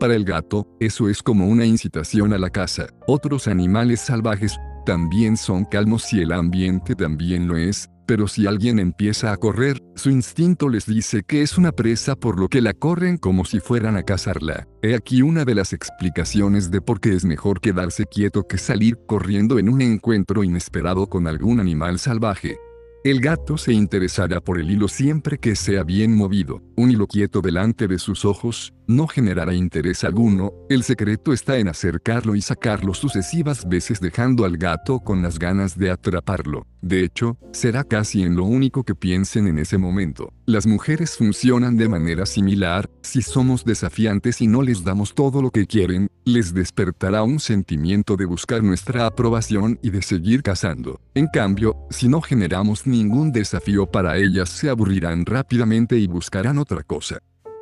Para 0.00 0.16
el 0.16 0.24
gato, 0.24 0.66
eso 0.80 1.08
es 1.08 1.22
como 1.22 1.46
una 1.46 1.64
incitación 1.64 2.32
a 2.32 2.38
la 2.38 2.50
caza. 2.50 2.88
Otros 3.06 3.46
animales 3.46 4.00
salvajes 4.00 4.58
también 4.84 5.36
son 5.36 5.64
calmos 5.64 6.12
y 6.12 6.22
el 6.22 6.32
ambiente 6.32 6.96
también 6.96 7.46
lo 7.46 7.56
es, 7.56 7.88
pero 8.10 8.26
si 8.26 8.48
alguien 8.48 8.80
empieza 8.80 9.30
a 9.30 9.36
correr, 9.36 9.80
su 9.94 10.10
instinto 10.10 10.68
les 10.68 10.84
dice 10.84 11.22
que 11.22 11.42
es 11.42 11.56
una 11.56 11.70
presa 11.70 12.16
por 12.16 12.40
lo 12.40 12.48
que 12.48 12.60
la 12.60 12.74
corren 12.74 13.18
como 13.18 13.44
si 13.44 13.60
fueran 13.60 13.96
a 13.96 14.02
cazarla. 14.02 14.66
He 14.82 14.96
aquí 14.96 15.22
una 15.22 15.44
de 15.44 15.54
las 15.54 15.72
explicaciones 15.72 16.72
de 16.72 16.80
por 16.80 16.98
qué 16.98 17.14
es 17.14 17.24
mejor 17.24 17.60
quedarse 17.60 18.06
quieto 18.06 18.48
que 18.48 18.58
salir 18.58 18.98
corriendo 19.06 19.60
en 19.60 19.68
un 19.68 19.80
encuentro 19.80 20.42
inesperado 20.42 21.06
con 21.06 21.28
algún 21.28 21.60
animal 21.60 22.00
salvaje. 22.00 22.58
El 23.04 23.20
gato 23.20 23.56
se 23.56 23.74
interesará 23.74 24.40
por 24.40 24.58
el 24.58 24.72
hilo 24.72 24.88
siempre 24.88 25.38
que 25.38 25.54
sea 25.54 25.84
bien 25.84 26.16
movido. 26.16 26.60
Un 26.76 26.90
hilo 26.90 27.06
quieto 27.06 27.40
delante 27.40 27.86
de 27.86 28.00
sus 28.00 28.24
ojos 28.24 28.74
no 28.90 29.06
generará 29.06 29.54
interés 29.54 30.04
alguno, 30.04 30.52
el 30.68 30.82
secreto 30.82 31.32
está 31.32 31.58
en 31.58 31.68
acercarlo 31.68 32.34
y 32.34 32.42
sacarlo 32.42 32.92
sucesivas 32.92 33.68
veces 33.68 34.00
dejando 34.00 34.44
al 34.44 34.58
gato 34.58 35.00
con 35.00 35.22
las 35.22 35.38
ganas 35.38 35.78
de 35.78 35.90
atraparlo. 35.90 36.66
De 36.82 37.04
hecho, 37.04 37.36
será 37.52 37.84
casi 37.84 38.22
en 38.22 38.36
lo 38.36 38.44
único 38.44 38.84
que 38.84 38.94
piensen 38.94 39.46
en 39.46 39.58
ese 39.58 39.78
momento. 39.78 40.32
Las 40.46 40.66
mujeres 40.66 41.16
funcionan 41.16 41.76
de 41.76 41.88
manera 41.88 42.26
similar, 42.26 42.90
si 43.02 43.22
somos 43.22 43.64
desafiantes 43.64 44.40
y 44.40 44.46
no 44.46 44.62
les 44.62 44.82
damos 44.82 45.14
todo 45.14 45.42
lo 45.42 45.50
que 45.50 45.66
quieren, 45.66 46.08
les 46.24 46.52
despertará 46.54 47.22
un 47.22 47.38
sentimiento 47.38 48.16
de 48.16 48.24
buscar 48.24 48.62
nuestra 48.62 49.06
aprobación 49.06 49.78
y 49.82 49.90
de 49.90 50.02
seguir 50.02 50.42
cazando. 50.42 51.00
En 51.14 51.26
cambio, 51.26 51.76
si 51.90 52.08
no 52.08 52.20
generamos 52.20 52.86
ningún 52.86 53.30
desafío 53.30 53.86
para 53.86 54.16
ellas 54.16 54.48
se 54.48 54.68
aburrirán 54.68 55.26
rápidamente 55.26 55.98
y 55.98 56.06
buscarán 56.06 56.58
otra 56.58 56.82
cosa. 56.82 57.20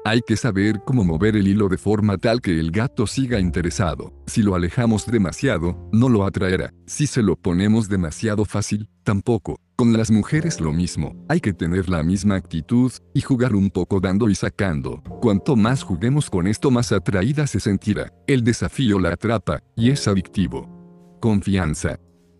Hay 0.08 0.22
que 0.22 0.38
saber 0.38 0.80
cómo 0.86 1.04
mover 1.04 1.36
el 1.36 1.46
hilo 1.46 1.68
de 1.68 1.76
forma 1.76 2.16
tal 2.16 2.40
que 2.40 2.58
el 2.58 2.70
gato 2.70 3.06
siga 3.06 3.40
interesado. 3.40 4.14
Si 4.26 4.40
lo 4.40 4.54
alejamos 4.54 5.04
demasiado, 5.04 5.86
no 5.92 6.08
lo 6.08 6.24
atraerá. 6.24 6.72
Si 6.86 7.06
se 7.06 7.22
lo 7.22 7.36
ponemos 7.36 7.90
demasiado 7.90 8.46
fácil, 8.46 8.88
tampoco. 9.02 9.60
Con 9.76 9.92
las 9.92 10.10
mujeres 10.10 10.62
lo 10.62 10.72
mismo, 10.72 11.14
hay 11.28 11.40
que 11.40 11.52
tener 11.52 11.90
la 11.90 12.02
misma 12.02 12.36
actitud, 12.36 12.90
y 13.12 13.20
jugar 13.20 13.54
un 13.54 13.68
poco 13.68 14.00
dando 14.00 14.30
y 14.30 14.34
sacando. 14.34 15.02
Cuanto 15.20 15.56
más 15.56 15.82
juguemos 15.82 16.30
con 16.30 16.46
esto 16.46 16.70
más 16.70 16.90
atraída 16.90 17.46
se 17.46 17.60
sentirá. 17.60 18.10
El 18.26 18.44
desafío 18.44 18.98
la 18.98 19.10
atrapa, 19.10 19.60
y 19.76 19.90
es 19.90 20.08
adictivo. 20.08 21.18
Confianza. 21.20 21.98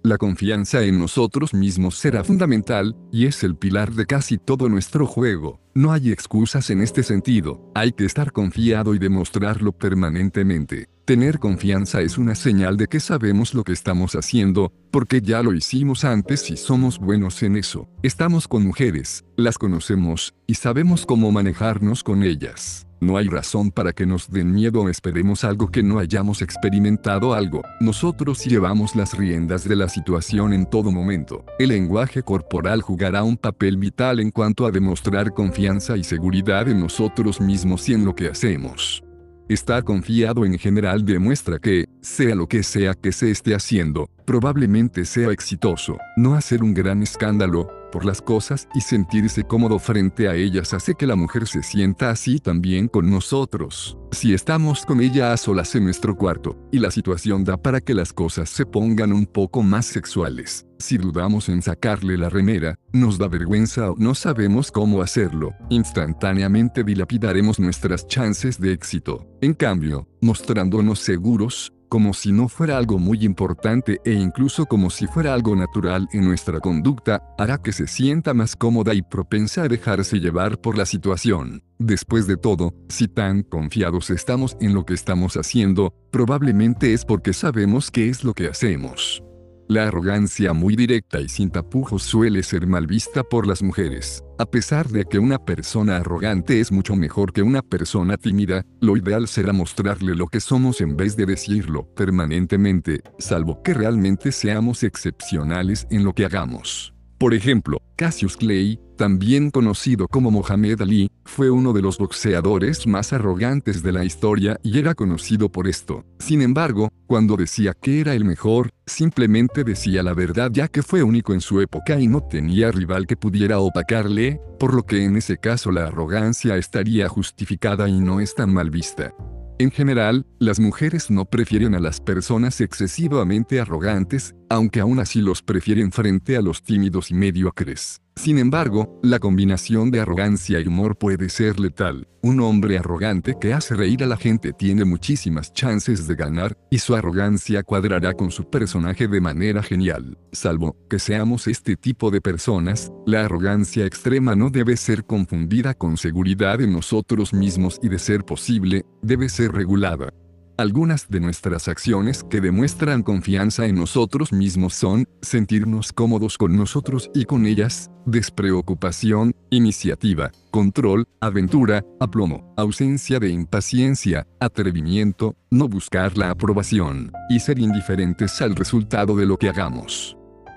La 0.09 0.17
confianza 0.17 0.83
en 0.85 0.99
nosotros 0.99 1.53
mismos 1.53 1.99
será 1.99 2.25
fundamental, 2.25 2.97
y 3.13 3.27
es 3.27 3.45
el 3.45 3.57
pilar 3.57 3.93
de 3.93 4.07
casi 4.07 4.39
todo 4.39 4.71
nuestro 4.71 5.07
juego. 5.07 5.61
No 5.75 5.93
hay 5.93 6.11
excusas 6.11 6.71
en 6.71 6.81
este 6.81 7.03
sentido, 7.03 7.71
hay 7.75 7.93
que 7.93 8.07
estar 8.07 8.33
confiado 8.33 8.95
y 8.95 8.99
demostrarlo 8.99 9.73
permanentemente. 9.73 10.89
Tener 11.05 11.39
confianza 11.39 12.01
es 12.01 12.17
una 12.17 12.37
señal 12.37 12.79
de 12.79 12.87
que 12.87 13.01
sabemos 13.01 13.53
lo 13.53 13.65
que 13.65 13.73
estamos 13.73 14.15
haciendo, 14.15 14.73
porque 14.91 15.21
ya 15.21 15.43
lo 15.43 15.53
hicimos 15.53 16.07
antes 16.07 16.51
y 16.51 16.57
somos 16.57 16.99
buenos 16.99 17.43
en 17.43 17.59
eso. 17.59 17.87
Estamos 18.03 18.49
con 18.49 18.67
mujeres, 18.67 19.27
las 19.37 19.59
conocemos, 19.59 20.33
y 20.47 20.55
sabemos 20.55 21.05
cómo 21.05 21.31
manejarnos 21.33 22.03
con 22.03 22.23
ellas. 22.23 22.88
No 23.01 23.17
hay 23.17 23.29
razón 23.29 23.71
para 23.71 23.93
que 23.93 24.07
nos 24.07 24.31
den 24.31 24.53
miedo 24.53 24.81
o 24.81 24.89
esperemos 24.89 25.45
algo 25.45 25.71
que 25.71 25.83
no 25.83 25.99
hayamos 25.99 26.43
experimentado 26.43 27.33
algo. 27.33 27.63
Nosotros 27.81 28.45
llevamos 28.45 28.97
las 28.97 29.17
riendas 29.17 29.69
de 29.69 29.77
la 29.77 29.89
situación 29.89 30.53
en 30.53 30.67
todo 30.67 30.91
momento. 30.91 31.45
El 31.59 31.69
lenguaje 31.69 32.23
corporal 32.23 32.83
jugará 32.83 33.23
un 33.23 33.37
papel 33.37 33.77
vital 33.77 34.19
en 34.19 34.31
cuanto 34.31 34.67
a 34.67 34.73
demostrar 34.73 35.33
confianza 35.33 35.97
y 35.97 36.03
seguridad 36.03 36.69
en 36.69 36.81
nosotros 36.81 37.41
mismos 37.41 37.89
y 37.89 37.95
en 37.95 38.05
lo 38.05 38.15
que 38.15 38.29
hacemos. 38.29 39.03
Estar 39.49 39.83
confiado 39.83 40.45
en 40.45 40.59
general 40.59 41.07
demuestra 41.07 41.59
que, 41.59 41.87
sea 42.03 42.35
lo 42.35 42.47
que 42.47 42.63
sea 42.63 42.93
que 42.93 43.13
se 43.13 43.31
esté 43.31 43.55
haciendo, 43.55 44.11
probablemente 44.27 45.07
sea 45.07 45.31
exitoso. 45.31 45.97
No 46.19 46.35
hacer 46.35 46.63
un 46.63 46.75
gran 46.75 47.03
escándalo, 47.03 47.71
por 47.91 48.05
las 48.05 48.23
cosas 48.23 48.69
y 48.75 48.81
sentirse 48.81 49.45
cómodo 49.45 49.79
frente 49.79 50.29
a 50.29 50.35
ellas 50.35 50.75
hace 50.75 50.95
que 50.95 51.07
la 51.07 51.17
mujer 51.17 51.47
se 51.47 51.63
sienta 51.63 52.11
así 52.11 52.39
también 52.39 52.89
con 52.89 53.11
nosotros. 53.11 53.99
Si 54.13 54.35
estamos 54.35 54.87
con 54.87 55.01
ella 55.01 55.33
a 55.33 55.37
solas 55.37 55.75
en 55.75 55.85
nuestro 55.85 56.17
cuarto, 56.17 56.57
y 56.73 56.79
la 56.79 56.91
situación 56.91 57.45
da 57.45 57.57
para 57.57 57.81
que 57.81 57.95
las 57.95 58.13
cosas 58.13 58.49
se 58.49 58.65
pongan 58.65 59.13
un 59.13 59.27
poco 59.27 59.63
más 59.63 59.87
sexuales, 59.87 60.67
si 60.79 60.97
dudamos 60.97 61.49
en 61.49 61.61
sacarle 61.61 62.17
la 62.17 62.29
remera, 62.29 62.77
nos 62.93 63.19
da 63.19 63.29
vergüenza 63.29 63.91
o 63.91 63.97
no 63.99 64.15
sabemos 64.15 64.71
cómo 64.71 65.03
hacerlo, 65.03 65.53
instantáneamente 65.71 66.85
dilapidaremos 66.85 67.59
nuestras 67.59 68.07
chances 68.07 68.61
de 68.61 68.73
éxito. 68.73 69.27
En 69.41 69.55
cambio, 69.55 70.09
mostrándonos 70.21 71.01
seguros, 71.01 71.73
como 71.89 72.15
si 72.15 72.33
no 72.33 72.49
fuera 72.49 72.77
algo 72.77 72.99
muy 72.99 73.25
importante 73.25 74.01
e 74.05 74.13
incluso 74.13 74.67
como 74.67 74.91
si 74.91 75.07
fuera 75.07 75.35
algo 75.35 75.57
natural 75.57 76.09
en 76.13 76.25
nuestra 76.25 76.61
conducta, 76.61 77.23
hará 77.39 77.59
que 77.59 77.73
se 77.73 77.87
sienta 77.87 78.35
más 78.35 78.57
cómoda 78.57 78.95
y 78.95 79.03
propensa 79.03 79.63
a 79.63 79.69
dejarse 79.69 80.21
llevar 80.21 80.61
por 80.61 80.77
la 80.77 80.87
situación. 80.87 81.63
Después 81.79 82.27
de 82.27 82.37
todo, 82.37 82.75
si 82.89 83.09
tan 83.09 83.43
confiados 83.43 84.11
estamos 84.11 84.57
en 84.61 84.75
lo 84.75 84.85
que 84.85 84.95
estamos 84.95 85.37
haciendo, 85.37 85.95
probablemente 86.11 86.93
es 86.93 87.05
porque 87.05 87.33
sabemos 87.33 87.91
qué 87.91 88.09
es 88.09 88.25
lo 88.25 88.35
que 88.35 88.49
hacemos. 88.49 89.23
La 89.69 89.87
arrogancia 89.87 90.55
muy 90.55 90.77
directa 90.77 91.21
y 91.21 91.29
sin 91.29 91.51
tapujos 91.51 92.03
suele 92.03 92.43
ser 92.43 92.67
mal 92.67 92.87
vista 92.87 93.23
por 93.23 93.47
las 93.47 93.63
mujeres. 93.63 94.25
A 94.39 94.47
pesar 94.47 94.89
de 94.89 95.05
que 95.05 95.19
una 95.19 95.45
persona 95.45 95.99
arrogante 95.99 96.59
es 96.59 96.73
mucho 96.73 96.97
mejor 96.97 97.35
que 97.35 97.43
una 97.43 97.61
persona 97.61 98.17
tímida, 98.17 98.65
lo 98.81 98.97
ideal 98.97 99.29
será 99.29 99.53
mostrarle 99.53 100.15
lo 100.15 100.27
que 100.29 100.41
somos 100.41 100.81
en 100.81 100.97
vez 100.97 101.17
de 101.17 101.27
decirlo 101.27 101.87
permanentemente, 101.95 103.03
salvo 103.19 103.63
que 103.63 103.75
realmente 103.75 104.33
seamos 104.33 104.85
excepcionales 104.85 105.87
en 105.91 106.03
lo 106.03 106.15
que 106.15 106.25
hagamos. 106.25 106.95
Por 107.19 107.35
ejemplo, 107.35 107.83
Cassius 107.97 108.37
Clay, 108.37 108.79
también 108.97 109.51
conocido 109.51 110.07
como 110.07 110.31
Mohamed 110.31 110.81
Ali, 110.83 111.11
fue 111.25 111.51
uno 111.51 111.73
de 111.73 111.83
los 111.83 111.99
boxeadores 111.99 112.87
más 112.87 113.13
arrogantes 113.13 113.83
de 113.83 113.91
la 113.91 114.05
historia 114.05 114.61
y 114.63 114.79
era 114.79 114.95
conocido 114.95 115.51
por 115.51 115.67
esto. 115.67 116.05
Sin 116.21 116.43
embargo, 116.43 116.91
cuando 117.09 117.37
decía 117.37 117.75
que 117.75 118.01
era 118.01 118.15
el 118.15 118.25
mejor, 118.25 118.71
simplemente 118.87 119.65
decía 119.65 120.05
la 120.05 120.15
verdad 120.15 120.53
ya 120.53 120.69
que 120.69 120.85
fue 120.85 121.03
único 121.03 121.35
en 121.35 121.41
su 121.41 121.61
época 121.61 121.99
y 121.99 122.07
no 122.07 122.21
tenía 122.21 122.71
rival 122.71 123.09
que 123.09 123.17
pudiera 123.17 123.59
opacarle, 123.59 124.41
por 124.61 124.73
lo 124.73 124.85
que 124.85 125.03
en 125.03 125.17
ese 125.17 125.39
caso 125.39 125.73
la 125.73 125.89
arrogancia 125.89 126.57
estaría 126.57 127.09
justificada 127.09 127.89
y 127.89 127.99
no 127.99 128.21
es 128.21 128.37
tan 128.37 128.55
mal 128.55 128.71
vista. 128.71 129.13
En 129.61 129.73
general, 129.73 130.25
las 130.39 130.61
mujeres 130.61 131.11
no 131.11 131.25
prefieren 131.25 131.75
a 131.75 131.81
las 131.81 132.01
personas 132.01 132.61
excesivamente 132.61 133.59
arrogantes, 133.59 134.37
aunque 134.49 134.79
aún 134.79 135.01
así 135.01 135.21
los 135.21 135.43
prefieren 135.43 135.91
frente 135.91 136.37
a 136.37 136.43
los 136.43 136.63
tímidos 136.63 137.11
y 137.11 137.15
mediocres. 137.15 138.01
Sin 138.19 138.37
embargo, 138.39 138.99
la 139.01 139.21
combinación 139.21 139.93
de 139.93 140.01
arrogancia 140.01 140.59
y 140.59 140.67
humor 140.67 140.99
puede 140.99 141.29
ser 141.29 141.61
letal. 141.61 142.09
Un 142.21 142.41
hombre 142.41 142.77
arrogante 142.77 143.37
que 143.41 143.55
hace 143.55 143.77
reír 143.77 144.03
a 144.03 144.09
la 144.09 144.17
gente 144.17 144.53
tiene 144.53 144.85
muchísimas 144.85 145.53
chances 145.53 146.09
de 146.09 146.17
ganar, 146.17 146.59
y 146.69 146.81
su 146.81 146.97
arrogancia 146.97 147.63
cuadrará 147.63 148.15
con 148.15 148.33
su 148.33 148.51
personaje 148.51 149.07
de 149.07 149.21
manera 149.21 149.63
genial. 149.63 150.19
Salvo 150.33 150.77
que 150.91 150.99
seamos 150.99 151.47
este 151.47 151.77
tipo 151.77 152.11
de 152.11 152.21
personas, 152.21 152.91
la 153.07 153.25
arrogancia 153.25 153.87
extrema 153.87 154.35
no 154.35 154.51
debe 154.51 154.77
ser 154.77 155.05
confundida 155.05 155.75
con 155.75 155.97
seguridad 155.97 156.61
en 156.61 156.73
nosotros 156.73 157.33
mismos 157.33 157.79
y 157.85 157.89
de 157.89 158.01
ser 158.01 158.25
posible, 158.25 158.85
debe 159.01 159.29
ser 159.29 159.53
regulada. 159.53 160.13
Algunas 160.59 161.09
de 161.09 161.21
nuestras 161.21 161.69
acciones 161.69 162.25
que 162.25 162.41
demuestran 162.41 163.05
confianza 163.05 163.67
en 163.67 163.77
nosotros 163.77 164.33
mismos 164.33 164.75
son, 164.75 165.07
sentirnos 165.23 165.93
cómodos 165.93 166.37
con 166.37 166.57
nosotros 166.57 167.13
y 167.15 167.27
con 167.27 167.47
ellas, 167.47 167.93
despreocupación, 168.07 169.37
iniciativa, 169.51 170.33
control, 170.51 171.07
aventura, 171.21 171.85
aplomo, 172.01 172.53
ausencia 172.57 173.21
de 173.21 173.29
impaciencia, 173.29 174.27
atrevimiento, 174.41 175.37
no 175.49 175.69
buscar 175.69 176.19
la 176.19 176.31
aprobación, 176.31 177.13
y 177.31 177.39
ser 177.39 177.61
indiferentes 177.61 178.43
al 178.43 178.57
resultado 178.57 179.15
de 179.15 179.27
lo 179.27 179.37
que 179.37 179.51
hagamos. 179.51 180.17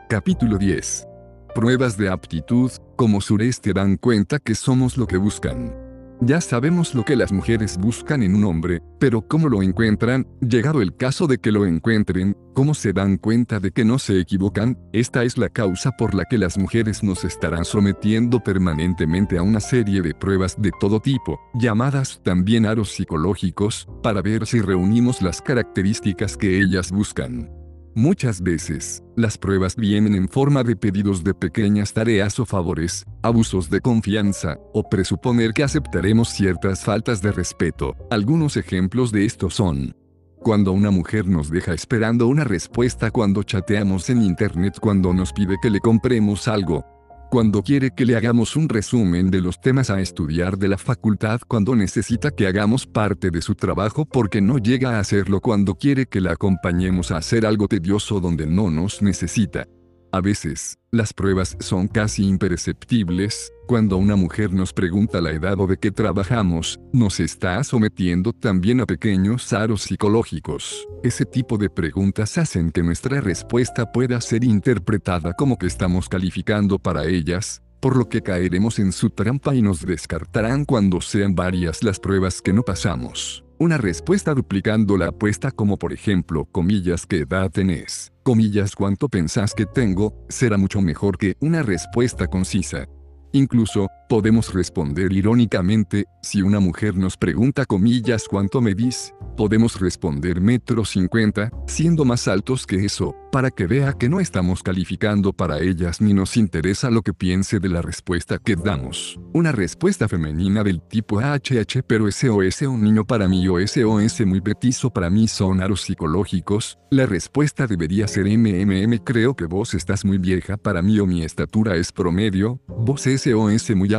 Capítulo 0.10 0.58
10. 0.58 1.06
Pruebas 1.54 1.96
de 1.96 2.10
aptitud, 2.10 2.72
como 2.96 3.22
sureste 3.22 3.72
dan 3.72 3.98
cuenta 3.98 4.40
que 4.40 4.56
somos 4.56 4.98
lo 4.98 5.06
que 5.06 5.18
buscan. 5.18 5.91
Ya 6.24 6.40
sabemos 6.40 6.94
lo 6.94 7.04
que 7.04 7.16
las 7.16 7.32
mujeres 7.32 7.80
buscan 7.80 8.22
en 8.22 8.36
un 8.36 8.44
hombre, 8.44 8.84
pero 9.00 9.24
¿cómo 9.28 9.50
lo 9.50 9.64
encuentran? 9.64 10.28
Llegado 10.40 10.84
el 10.84 10.96
caso 10.96 11.26
de 11.26 11.40
que 11.40 11.52
lo 11.52 11.66
encuentren, 11.66 12.38
¿cómo 12.54 12.76
se 12.76 12.94
dan 12.94 13.18
cuenta 13.18 13.60
de 13.60 13.72
que 13.72 13.84
no 13.84 13.98
se 13.98 14.20
equivocan? 14.20 14.78
Esta 14.94 15.24
es 15.24 15.40
la 15.40 15.50
causa 15.50 15.90
por 15.98 16.14
la 16.14 16.26
que 16.26 16.38
las 16.38 16.60
mujeres 16.60 17.02
nos 17.02 17.24
estarán 17.24 17.66
sometiendo 17.66 18.40
permanentemente 18.40 19.40
a 19.40 19.42
una 19.42 19.60
serie 19.60 20.04
de 20.04 20.14
pruebas 20.14 20.62
de 20.62 20.70
todo 20.80 21.00
tipo, 21.00 21.40
llamadas 21.56 22.22
también 22.24 22.68
aros 22.68 22.92
psicológicos, 22.92 23.88
para 24.04 24.22
ver 24.22 24.46
si 24.46 24.62
reunimos 24.62 25.24
las 25.24 25.42
características 25.42 26.38
que 26.38 26.60
ellas 26.60 26.92
buscan. 26.92 27.61
Muchas 27.96 28.42
veces, 28.42 29.04
las 29.18 29.38
pruebas 29.38 29.76
vienen 29.76 30.16
en 30.16 30.30
forma 30.30 30.64
de 30.64 30.78
pedidos 30.78 31.26
de 31.26 31.34
pequeñas 31.34 31.92
tareas 31.92 32.40
o 32.40 32.46
favores, 32.46 33.06
abusos 33.22 33.70
de 33.70 33.82
confianza, 33.82 34.58
o 34.74 34.88
presuponer 34.88 35.52
que 35.52 35.64
aceptaremos 35.64 36.30
ciertas 36.30 36.86
faltas 36.86 37.22
de 37.22 37.34
respeto. 37.34 37.98
Algunos 38.10 38.56
ejemplos 38.56 39.12
de 39.12 39.26
esto 39.26 39.50
son, 39.50 39.94
cuando 40.40 40.72
una 40.72 40.90
mujer 40.90 41.28
nos 41.28 41.50
deja 41.50 41.74
esperando 41.74 42.28
una 42.28 42.46
respuesta 42.46 43.12
cuando 43.12 43.44
chateamos 43.44 44.10
en 44.10 44.22
internet 44.22 44.78
cuando 44.80 45.14
nos 45.14 45.34
pide 45.34 45.58
que 45.62 45.70
le 45.70 45.82
compremos 45.82 46.48
algo, 46.48 46.86
cuando 47.32 47.64
quiere 47.64 47.92
que 47.92 48.06
le 48.06 48.18
hagamos 48.18 48.58
un 48.58 48.68
resumen 48.68 49.32
de 49.32 49.40
los 49.40 49.62
temas 49.62 49.90
a 49.90 50.02
estudiar 50.02 50.58
de 50.58 50.68
la 50.68 50.78
facultad 50.78 51.40
cuando 51.48 51.78
necesita 51.78 52.30
que 52.30 52.46
hagamos 52.46 52.86
parte 52.86 53.32
de 53.32 53.42
su 53.42 53.56
trabajo 53.56 54.04
porque 54.06 54.42
no 54.42 54.58
llega 54.58 54.98
a 54.98 55.00
hacerlo 55.00 55.40
cuando 55.40 55.76
quiere 55.76 56.08
que 56.08 56.20
la 56.20 56.34
acompañemos 56.34 57.10
a 57.10 57.18
hacer 57.18 57.46
algo 57.46 57.70
tedioso 57.70 58.20
donde 58.20 58.48
no 58.48 58.70
nos 58.70 59.02
necesita. 59.02 59.66
A 60.14 60.20
veces, 60.20 60.78
las 60.92 61.14
pruebas 61.14 61.56
son 61.62 61.88
casi 61.88 62.28
imperceptibles, 62.28 63.54
cuando 63.66 63.96
una 63.96 64.18
mujer 64.18 64.52
nos 64.52 64.74
pregunta 64.74 65.22
la 65.22 65.32
edad 65.32 65.58
o 65.58 65.68
de 65.68 65.78
qué 65.78 65.90
trabajamos, 65.90 66.82
nos 66.92 67.22
está 67.22 67.64
sometiendo 67.64 68.34
también 68.34 68.82
a 68.82 68.86
pequeños 68.86 69.54
aros 69.54 69.84
psicológicos. 69.84 70.86
Ese 71.02 71.26
tipo 71.26 71.58
de 71.58 71.70
preguntas 71.70 72.38
hacen 72.38 72.72
que 72.72 72.84
nuestra 72.84 73.22
respuesta 73.22 73.90
pueda 73.90 74.20
ser 74.20 74.44
interpretada 74.44 75.32
como 75.32 75.58
que 75.58 75.68
estamos 75.68 76.10
calificando 76.10 76.78
para 76.78 77.06
ellas, 77.06 77.62
por 77.80 77.96
lo 77.96 78.10
que 78.10 78.22
caeremos 78.22 78.80
en 78.80 78.92
su 78.92 79.12
trampa 79.12 79.56
y 79.56 79.62
nos 79.62 79.86
descartarán 79.86 80.66
cuando 80.66 81.00
sean 81.00 81.36
varias 81.36 81.84
las 81.84 82.02
pruebas 82.02 82.42
que 82.42 82.52
no 82.52 82.64
pasamos. 82.64 83.46
Una 83.62 83.78
respuesta 83.78 84.34
duplicando 84.34 84.98
la 84.98 85.10
apuesta 85.10 85.52
como 85.52 85.78
por 85.78 85.94
ejemplo, 85.94 86.46
comillas, 86.46 87.06
¿qué 87.06 87.18
edad 87.18 87.52
tenés? 87.52 88.12
Comillas, 88.24 88.76
¿cuánto 88.76 89.08
pensás 89.08 89.54
que 89.54 89.68
tengo? 89.68 90.16
Será 90.30 90.58
mucho 90.58 90.82
mejor 90.82 91.20
que 91.20 91.36
una 91.42 91.62
respuesta 91.62 92.26
concisa. 92.26 92.88
Incluso, 93.34 93.88
podemos 94.12 94.54
responder 94.54 95.14
irónicamente, 95.14 96.04
si 96.22 96.42
una 96.42 96.60
mujer 96.60 96.98
nos 96.98 97.16
pregunta 97.16 97.66
comillas 97.66 98.26
cuánto 98.30 98.60
medís, 98.60 99.14
podemos 99.38 99.80
responder 99.80 100.42
metro 100.42 100.84
cincuenta, 100.84 101.50
siendo 101.66 102.04
más 102.04 102.28
altos 102.28 102.68
que 102.68 102.84
eso, 102.84 103.16
para 103.32 103.50
que 103.50 103.66
vea 103.68 103.94
que 103.94 104.10
no 104.10 104.20
estamos 104.20 104.62
calificando 104.64 105.32
para 105.32 105.60
ellas 105.60 106.02
ni 106.02 106.14
nos 106.14 106.36
interesa 106.36 106.92
lo 106.92 107.02
que 107.02 107.14
piense 107.14 107.62
de 107.62 107.70
la 107.70 107.82
respuesta 107.82 108.38
que 108.38 108.58
damos. 108.58 109.18
Una 109.34 109.54
respuesta 109.54 110.10
femenina 110.10 110.62
del 110.62 110.82
tipo 110.82 111.22
HH 111.22 111.84
pero 111.88 112.12
SOS 112.12 112.64
un 112.64 112.84
niño 112.84 113.06
para 113.06 113.30
mí 113.30 113.48
o 113.48 113.66
SOS 113.66 114.26
muy 114.26 114.42
petizo 114.42 114.92
para 114.92 115.10
mí 115.10 115.30
son 115.30 115.62
aros 115.62 115.84
psicológicos, 115.84 116.78
la 116.90 117.06
respuesta 117.06 117.66
debería 117.66 118.10
ser 118.10 118.26
MMM 118.26 118.98
creo 119.06 119.38
que 119.38 119.46
vos 119.46 119.74
estás 119.74 120.04
muy 120.04 120.18
vieja 120.18 120.58
para 120.58 120.82
mí 120.82 121.00
o 121.00 121.06
mi 121.06 121.24
estatura 121.24 121.78
es 121.78 121.94
promedio, 121.94 122.60
vos 122.68 123.04
SOS 123.04 123.74
muy 123.76 123.94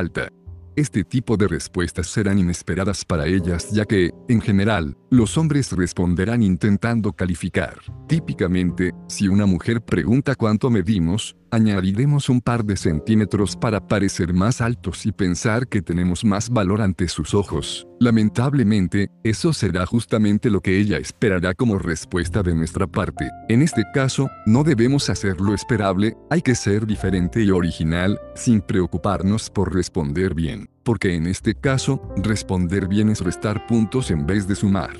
Este 0.74 1.04
tipo 1.04 1.36
de 1.36 1.48
respuestas 1.48 2.06
serán 2.06 2.38
inesperadas 2.38 3.04
para 3.04 3.26
ellas 3.26 3.70
ya 3.72 3.84
que, 3.84 4.10
en 4.28 4.40
general, 4.40 4.96
los 5.10 5.36
hombres 5.36 5.70
responderán 5.72 6.42
intentando 6.42 7.12
calificar. 7.12 7.76
Típicamente, 8.08 8.92
si 9.06 9.28
una 9.28 9.44
mujer 9.44 9.82
pregunta 9.82 10.34
cuánto 10.34 10.70
medimos, 10.70 11.36
añadiremos 11.52 12.30
un 12.30 12.40
par 12.40 12.64
de 12.64 12.76
centímetros 12.78 13.56
para 13.56 13.86
parecer 13.86 14.32
más 14.32 14.62
altos 14.62 15.04
y 15.04 15.12
pensar 15.12 15.68
que 15.68 15.82
tenemos 15.82 16.24
más 16.24 16.48
valor 16.48 16.80
ante 16.80 17.08
sus 17.08 17.34
ojos. 17.34 17.86
Lamentablemente, 18.00 19.10
eso 19.22 19.52
será 19.52 19.84
justamente 19.84 20.48
lo 20.48 20.62
que 20.62 20.80
ella 20.80 20.96
esperará 20.96 21.52
como 21.54 21.78
respuesta 21.78 22.42
de 22.42 22.54
nuestra 22.54 22.86
parte. 22.86 23.28
En 23.50 23.60
este 23.60 23.84
caso, 23.92 24.30
no 24.46 24.64
debemos 24.64 25.10
hacer 25.10 25.42
lo 25.42 25.54
esperable, 25.54 26.16
hay 26.30 26.40
que 26.40 26.54
ser 26.54 26.86
diferente 26.86 27.42
y 27.42 27.50
original, 27.50 28.18
sin 28.34 28.62
preocuparnos 28.62 29.50
por 29.50 29.74
responder 29.74 30.34
bien, 30.34 30.70
porque 30.82 31.14
en 31.14 31.26
este 31.26 31.54
caso, 31.54 32.00
responder 32.16 32.88
bien 32.88 33.10
es 33.10 33.20
restar 33.20 33.66
puntos 33.66 34.10
en 34.10 34.24
vez 34.24 34.48
de 34.48 34.54
sumar. 34.54 34.96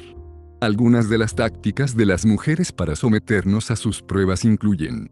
Algunas 0.61 1.09
de 1.09 1.19
las 1.19 1.35
tácticas 1.35 1.97
de 1.97 2.07
las 2.07 2.27
mujeres 2.27 2.73
para 2.73 2.95
someternos 2.95 3.71
a 3.71 3.77
sus 3.77 4.03
pruebas 4.03 4.45
incluyen 4.45 5.11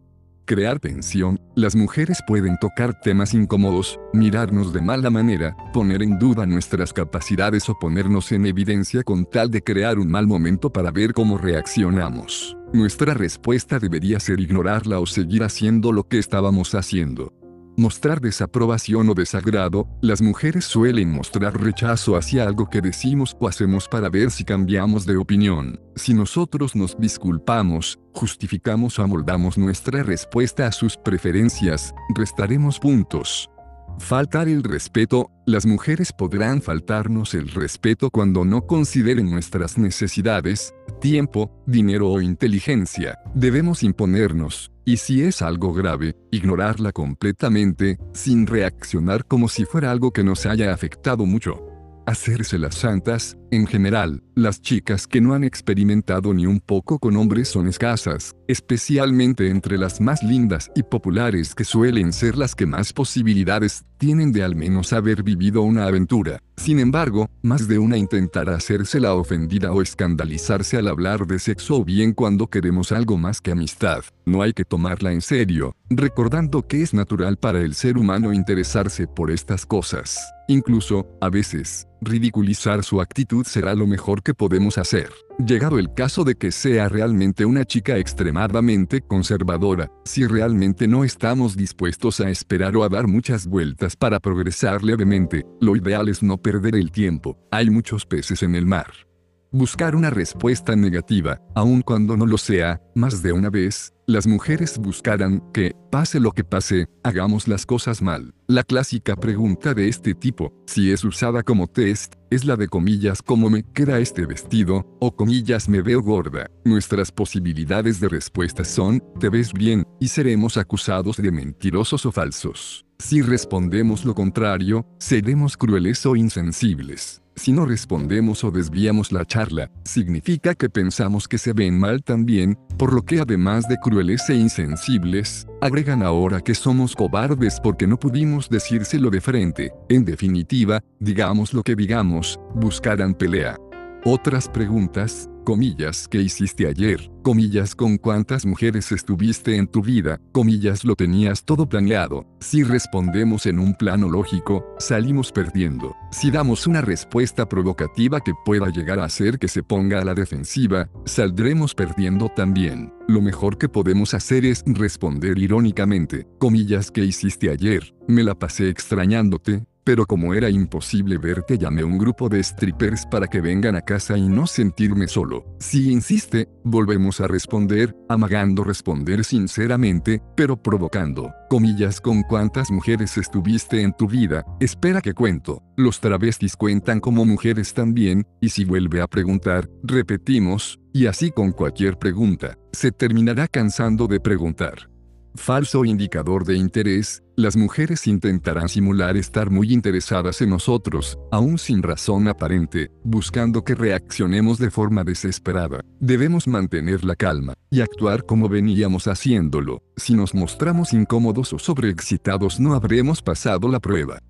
crear 0.50 0.80
tensión, 0.80 1.40
las 1.54 1.76
mujeres 1.76 2.18
pueden 2.26 2.58
tocar 2.58 2.98
temas 2.98 3.34
incómodos, 3.34 4.00
mirarnos 4.12 4.72
de 4.72 4.80
mala 4.80 5.08
manera, 5.08 5.56
poner 5.72 6.02
en 6.02 6.18
duda 6.18 6.44
nuestras 6.44 6.92
capacidades 6.92 7.68
o 7.68 7.78
ponernos 7.78 8.32
en 8.32 8.46
evidencia 8.46 9.04
con 9.04 9.26
tal 9.26 9.52
de 9.52 9.62
crear 9.62 10.00
un 10.00 10.10
mal 10.10 10.26
momento 10.26 10.72
para 10.72 10.90
ver 10.90 11.12
cómo 11.12 11.38
reaccionamos. 11.38 12.56
Nuestra 12.72 13.14
respuesta 13.14 13.78
debería 13.78 14.18
ser 14.18 14.40
ignorarla 14.40 14.98
o 14.98 15.06
seguir 15.06 15.44
haciendo 15.44 15.92
lo 15.92 16.08
que 16.08 16.18
estábamos 16.18 16.74
haciendo 16.74 17.32
mostrar 17.80 18.20
desaprobación 18.20 19.08
o 19.08 19.14
desagrado, 19.14 19.88
las 20.02 20.20
mujeres 20.20 20.66
suelen 20.66 21.10
mostrar 21.10 21.60
rechazo 21.60 22.14
hacia 22.16 22.44
algo 22.44 22.68
que 22.68 22.80
decimos 22.80 23.36
o 23.40 23.48
hacemos 23.48 23.88
para 23.88 24.08
ver 24.10 24.30
si 24.30 24.44
cambiamos 24.44 25.06
de 25.06 25.16
opinión. 25.16 25.80
Si 25.96 26.14
nosotros 26.14 26.76
nos 26.76 26.96
disculpamos, 27.00 27.98
justificamos 28.12 28.98
o 28.98 29.02
amoldamos 29.02 29.56
nuestra 29.56 30.02
respuesta 30.02 30.66
a 30.66 30.72
sus 30.72 30.96
preferencias, 30.96 31.94
restaremos 32.14 32.78
puntos. 32.78 33.50
Faltar 33.98 34.48
el 34.48 34.62
respeto, 34.62 35.30
las 35.46 35.66
mujeres 35.66 36.12
podrán 36.12 36.62
faltarnos 36.62 37.34
el 37.34 37.48
respeto 37.48 38.10
cuando 38.10 38.44
no 38.44 38.66
consideren 38.66 39.30
nuestras 39.30 39.78
necesidades, 39.78 40.74
tiempo, 41.00 41.50
dinero 41.66 42.10
o 42.10 42.20
inteligencia. 42.20 43.18
Debemos 43.34 43.82
imponernos, 43.82 44.72
y 44.90 44.96
si 44.96 45.22
es 45.22 45.40
algo 45.40 45.72
grave, 45.72 46.16
ignorarla 46.32 46.90
completamente, 46.90 48.00
sin 48.12 48.48
reaccionar 48.48 49.24
como 49.24 49.48
si 49.48 49.64
fuera 49.64 49.92
algo 49.92 50.10
que 50.10 50.24
nos 50.24 50.46
haya 50.46 50.74
afectado 50.74 51.26
mucho 51.26 51.69
hacerse 52.10 52.58
las 52.58 52.74
santas, 52.74 53.36
en 53.52 53.66
general, 53.66 54.22
las 54.34 54.60
chicas 54.60 55.06
que 55.06 55.20
no 55.20 55.32
han 55.32 55.44
experimentado 55.44 56.34
ni 56.34 56.44
un 56.44 56.58
poco 56.58 56.98
con 56.98 57.16
hombres 57.16 57.48
son 57.48 57.68
escasas, 57.68 58.34
especialmente 58.48 59.48
entre 59.48 59.78
las 59.78 60.00
más 60.00 60.22
lindas 60.22 60.72
y 60.74 60.82
populares 60.82 61.54
que 61.54 61.64
suelen 61.64 62.12
ser 62.12 62.36
las 62.36 62.56
que 62.56 62.66
más 62.66 62.92
posibilidades 62.92 63.84
tienen 63.96 64.32
de 64.32 64.42
al 64.42 64.56
menos 64.56 64.92
haber 64.92 65.22
vivido 65.22 65.62
una 65.62 65.86
aventura. 65.86 66.42
Sin 66.56 66.80
embargo, 66.80 67.28
más 67.42 67.68
de 67.68 67.78
una 67.78 67.96
intentará 67.96 68.56
hacerse 68.56 68.98
la 68.98 69.14
ofendida 69.14 69.72
o 69.72 69.80
escandalizarse 69.80 70.78
al 70.78 70.88
hablar 70.88 71.26
de 71.26 71.38
sexo 71.38 71.76
o 71.76 71.84
bien 71.84 72.12
cuando 72.12 72.48
queremos 72.48 72.90
algo 72.90 73.18
más 73.18 73.40
que 73.40 73.52
amistad. 73.52 74.02
No 74.26 74.42
hay 74.42 74.52
que 74.52 74.64
tomarla 74.64 75.12
en 75.12 75.20
serio, 75.20 75.76
recordando 75.88 76.66
que 76.66 76.82
es 76.82 76.92
natural 76.92 77.36
para 77.36 77.60
el 77.60 77.74
ser 77.74 77.98
humano 77.98 78.32
interesarse 78.32 79.06
por 79.06 79.30
estas 79.30 79.64
cosas. 79.64 80.18
Incluso, 80.50 81.06
a 81.20 81.30
veces, 81.30 81.86
ridiculizar 82.00 82.82
su 82.82 83.00
actitud 83.00 83.46
será 83.46 83.72
lo 83.76 83.86
mejor 83.86 84.20
que 84.20 84.34
podemos 84.34 84.78
hacer. 84.78 85.08
Llegado 85.38 85.78
el 85.78 85.94
caso 85.94 86.24
de 86.24 86.34
que 86.34 86.50
sea 86.50 86.88
realmente 86.88 87.44
una 87.44 87.64
chica 87.64 87.98
extremadamente 87.98 89.00
conservadora, 89.00 89.92
si 90.04 90.26
realmente 90.26 90.88
no 90.88 91.04
estamos 91.04 91.56
dispuestos 91.56 92.18
a 92.20 92.30
esperar 92.30 92.76
o 92.76 92.82
a 92.82 92.88
dar 92.88 93.06
muchas 93.06 93.46
vueltas 93.46 93.94
para 93.94 94.18
progresar 94.18 94.82
levemente, 94.82 95.46
lo 95.60 95.76
ideal 95.76 96.08
es 96.08 96.20
no 96.20 96.36
perder 96.36 96.74
el 96.74 96.90
tiempo. 96.90 97.38
Hay 97.52 97.70
muchos 97.70 98.04
peces 98.04 98.42
en 98.42 98.56
el 98.56 98.66
mar. 98.66 99.09
Buscar 99.52 99.96
una 99.96 100.10
respuesta 100.10 100.76
negativa, 100.76 101.40
aun 101.56 101.82
cuando 101.82 102.16
no 102.16 102.24
lo 102.24 102.38
sea, 102.38 102.80
más 102.94 103.20
de 103.20 103.32
una 103.32 103.50
vez, 103.50 103.92
las 104.06 104.28
mujeres 104.28 104.78
buscarán 104.78 105.42
que, 105.52 105.74
pase 105.90 106.20
lo 106.20 106.30
que 106.30 106.44
pase, 106.44 106.86
hagamos 107.02 107.48
las 107.48 107.66
cosas 107.66 108.00
mal. 108.00 108.32
La 108.46 108.62
clásica 108.62 109.16
pregunta 109.16 109.74
de 109.74 109.88
este 109.88 110.14
tipo, 110.14 110.52
si 110.66 110.92
es 110.92 111.02
usada 111.02 111.42
como 111.42 111.66
test, 111.66 112.14
es 112.30 112.44
la 112.44 112.54
de 112.54 112.68
comillas 112.68 113.22
¿cómo 113.22 113.50
me 113.50 113.64
queda 113.64 113.98
este 113.98 114.24
vestido? 114.24 114.86
o 115.00 115.16
comillas 115.16 115.68
me 115.68 115.82
veo 115.82 116.00
gorda. 116.00 116.46
Nuestras 116.64 117.10
posibilidades 117.10 117.98
de 117.98 118.08
respuesta 118.08 118.62
son, 118.62 119.02
te 119.18 119.30
ves 119.30 119.52
bien, 119.52 119.84
y 119.98 120.06
seremos 120.06 120.58
acusados 120.58 121.16
de 121.16 121.32
mentirosos 121.32 122.06
o 122.06 122.12
falsos. 122.12 122.86
Si 123.00 123.20
respondemos 123.20 124.04
lo 124.04 124.14
contrario, 124.14 124.86
seremos 125.00 125.56
crueles 125.56 126.06
o 126.06 126.14
insensibles. 126.14 127.20
Si 127.40 127.52
no 127.52 127.64
respondemos 127.64 128.44
o 128.44 128.50
desviamos 128.50 129.12
la 129.12 129.24
charla, 129.24 129.70
significa 129.82 130.54
que 130.54 130.68
pensamos 130.68 131.26
que 131.26 131.38
se 131.38 131.54
ven 131.54 131.80
mal 131.80 132.02
también, 132.02 132.58
por 132.76 132.92
lo 132.92 133.00
que 133.00 133.18
además 133.18 133.66
de 133.66 133.78
crueles 133.78 134.28
e 134.28 134.34
insensibles, 134.34 135.46
agregan 135.62 136.02
ahora 136.02 136.42
que 136.42 136.54
somos 136.54 136.94
cobardes 136.94 137.58
porque 137.58 137.86
no 137.86 137.98
pudimos 137.98 138.50
decírselo 138.50 139.08
de 139.08 139.22
frente. 139.22 139.72
En 139.88 140.04
definitiva, 140.04 140.82
digamos 140.98 141.54
lo 141.54 141.62
que 141.62 141.74
digamos, 141.74 142.38
buscarán 142.56 143.14
pelea. 143.14 143.56
Otras 144.04 144.46
preguntas, 144.46 145.29
comillas, 145.44 146.08
¿qué 146.08 146.20
hiciste 146.20 146.66
ayer? 146.66 147.10
Comillas, 147.22 147.74
¿con 147.74 147.98
cuántas 147.98 148.46
mujeres 148.46 148.92
estuviste 148.92 149.56
en 149.56 149.66
tu 149.66 149.82
vida? 149.82 150.20
Comillas, 150.32 150.84
lo 150.84 150.96
tenías 150.96 151.44
todo 151.44 151.68
planeado. 151.68 152.26
Si 152.40 152.62
respondemos 152.62 153.46
en 153.46 153.58
un 153.58 153.74
plano 153.74 154.08
lógico, 154.08 154.64
salimos 154.78 155.32
perdiendo. 155.32 155.94
Si 156.10 156.30
damos 156.30 156.66
una 156.66 156.80
respuesta 156.80 157.48
provocativa 157.48 158.20
que 158.20 158.32
pueda 158.44 158.68
llegar 158.68 158.98
a 158.98 159.04
hacer 159.04 159.38
que 159.38 159.48
se 159.48 159.62
ponga 159.62 160.00
a 160.00 160.04
la 160.04 160.14
defensiva, 160.14 160.88
saldremos 161.04 161.74
perdiendo 161.74 162.28
también. 162.28 162.92
Lo 163.08 163.20
mejor 163.20 163.58
que 163.58 163.68
podemos 163.68 164.14
hacer 164.14 164.44
es 164.44 164.62
responder 164.66 165.38
irónicamente, 165.38 166.26
comillas, 166.38 166.90
¿qué 166.90 167.04
hiciste 167.04 167.50
ayer? 167.50 167.94
Me 168.06 168.22
la 168.22 168.34
pasé 168.34 168.68
extrañándote, 168.68 169.64
pero 169.84 170.06
como 170.06 170.34
era 170.34 170.50
imposible 170.50 171.18
verte 171.18 171.58
llamé 171.58 171.82
a 171.82 171.86
un 171.86 171.98
grupo 171.98 172.28
de 172.28 172.42
strippers 172.42 173.06
para 173.06 173.26
que 173.26 173.40
vengan 173.40 173.76
a 173.76 173.82
casa 173.82 174.16
y 174.16 174.28
no 174.28 174.46
sentirme 174.46 175.08
solo. 175.08 175.44
Si 175.58 175.90
insiste, 175.90 176.48
volvemos 176.64 177.20
a 177.20 177.26
responder, 177.26 177.96
amagando 178.08 178.64
responder 178.64 179.24
sinceramente, 179.24 180.22
pero 180.36 180.56
provocando. 180.56 181.32
Comillas 181.48 182.00
con 182.00 182.22
cuántas 182.22 182.70
mujeres 182.70 183.16
estuviste 183.16 183.82
en 183.82 183.92
tu 183.92 184.06
vida, 184.06 184.44
espera 184.60 185.00
que 185.00 185.14
cuento. 185.14 185.62
Los 185.76 186.00
travestis 186.00 186.56
cuentan 186.56 187.00
como 187.00 187.24
mujeres 187.24 187.72
también, 187.72 188.26
y 188.40 188.50
si 188.50 188.64
vuelve 188.64 189.00
a 189.00 189.06
preguntar, 189.06 189.68
repetimos, 189.82 190.78
y 190.92 191.06
así 191.06 191.30
con 191.30 191.52
cualquier 191.52 191.96
pregunta, 191.96 192.56
se 192.72 192.92
terminará 192.92 193.48
cansando 193.48 194.06
de 194.06 194.20
preguntar. 194.20 194.89
Falso 195.34 195.84
indicador 195.84 196.44
de 196.44 196.56
interés, 196.56 197.22
las 197.36 197.56
mujeres 197.56 198.06
intentarán 198.06 198.68
simular 198.68 199.16
estar 199.16 199.50
muy 199.50 199.72
interesadas 199.72 200.40
en 200.42 200.50
nosotros, 200.50 201.18
aún 201.30 201.58
sin 201.58 201.82
razón 201.82 202.28
aparente, 202.28 202.90
buscando 203.04 203.64
que 203.64 203.74
reaccionemos 203.74 204.58
de 204.58 204.70
forma 204.70 205.04
desesperada. 205.04 205.80
Debemos 206.00 206.48
mantener 206.48 207.04
la 207.04 207.14
calma, 207.14 207.54
y 207.70 207.80
actuar 207.80 208.26
como 208.26 208.48
veníamos 208.48 209.06
haciéndolo. 209.06 209.82
Si 209.96 210.14
nos 210.14 210.34
mostramos 210.34 210.92
incómodos 210.92 211.52
o 211.52 211.58
sobreexcitados 211.58 212.58
no 212.58 212.74
habremos 212.74 213.22
pasado 213.22 213.68
la 213.68 213.80
prueba. 213.80 214.20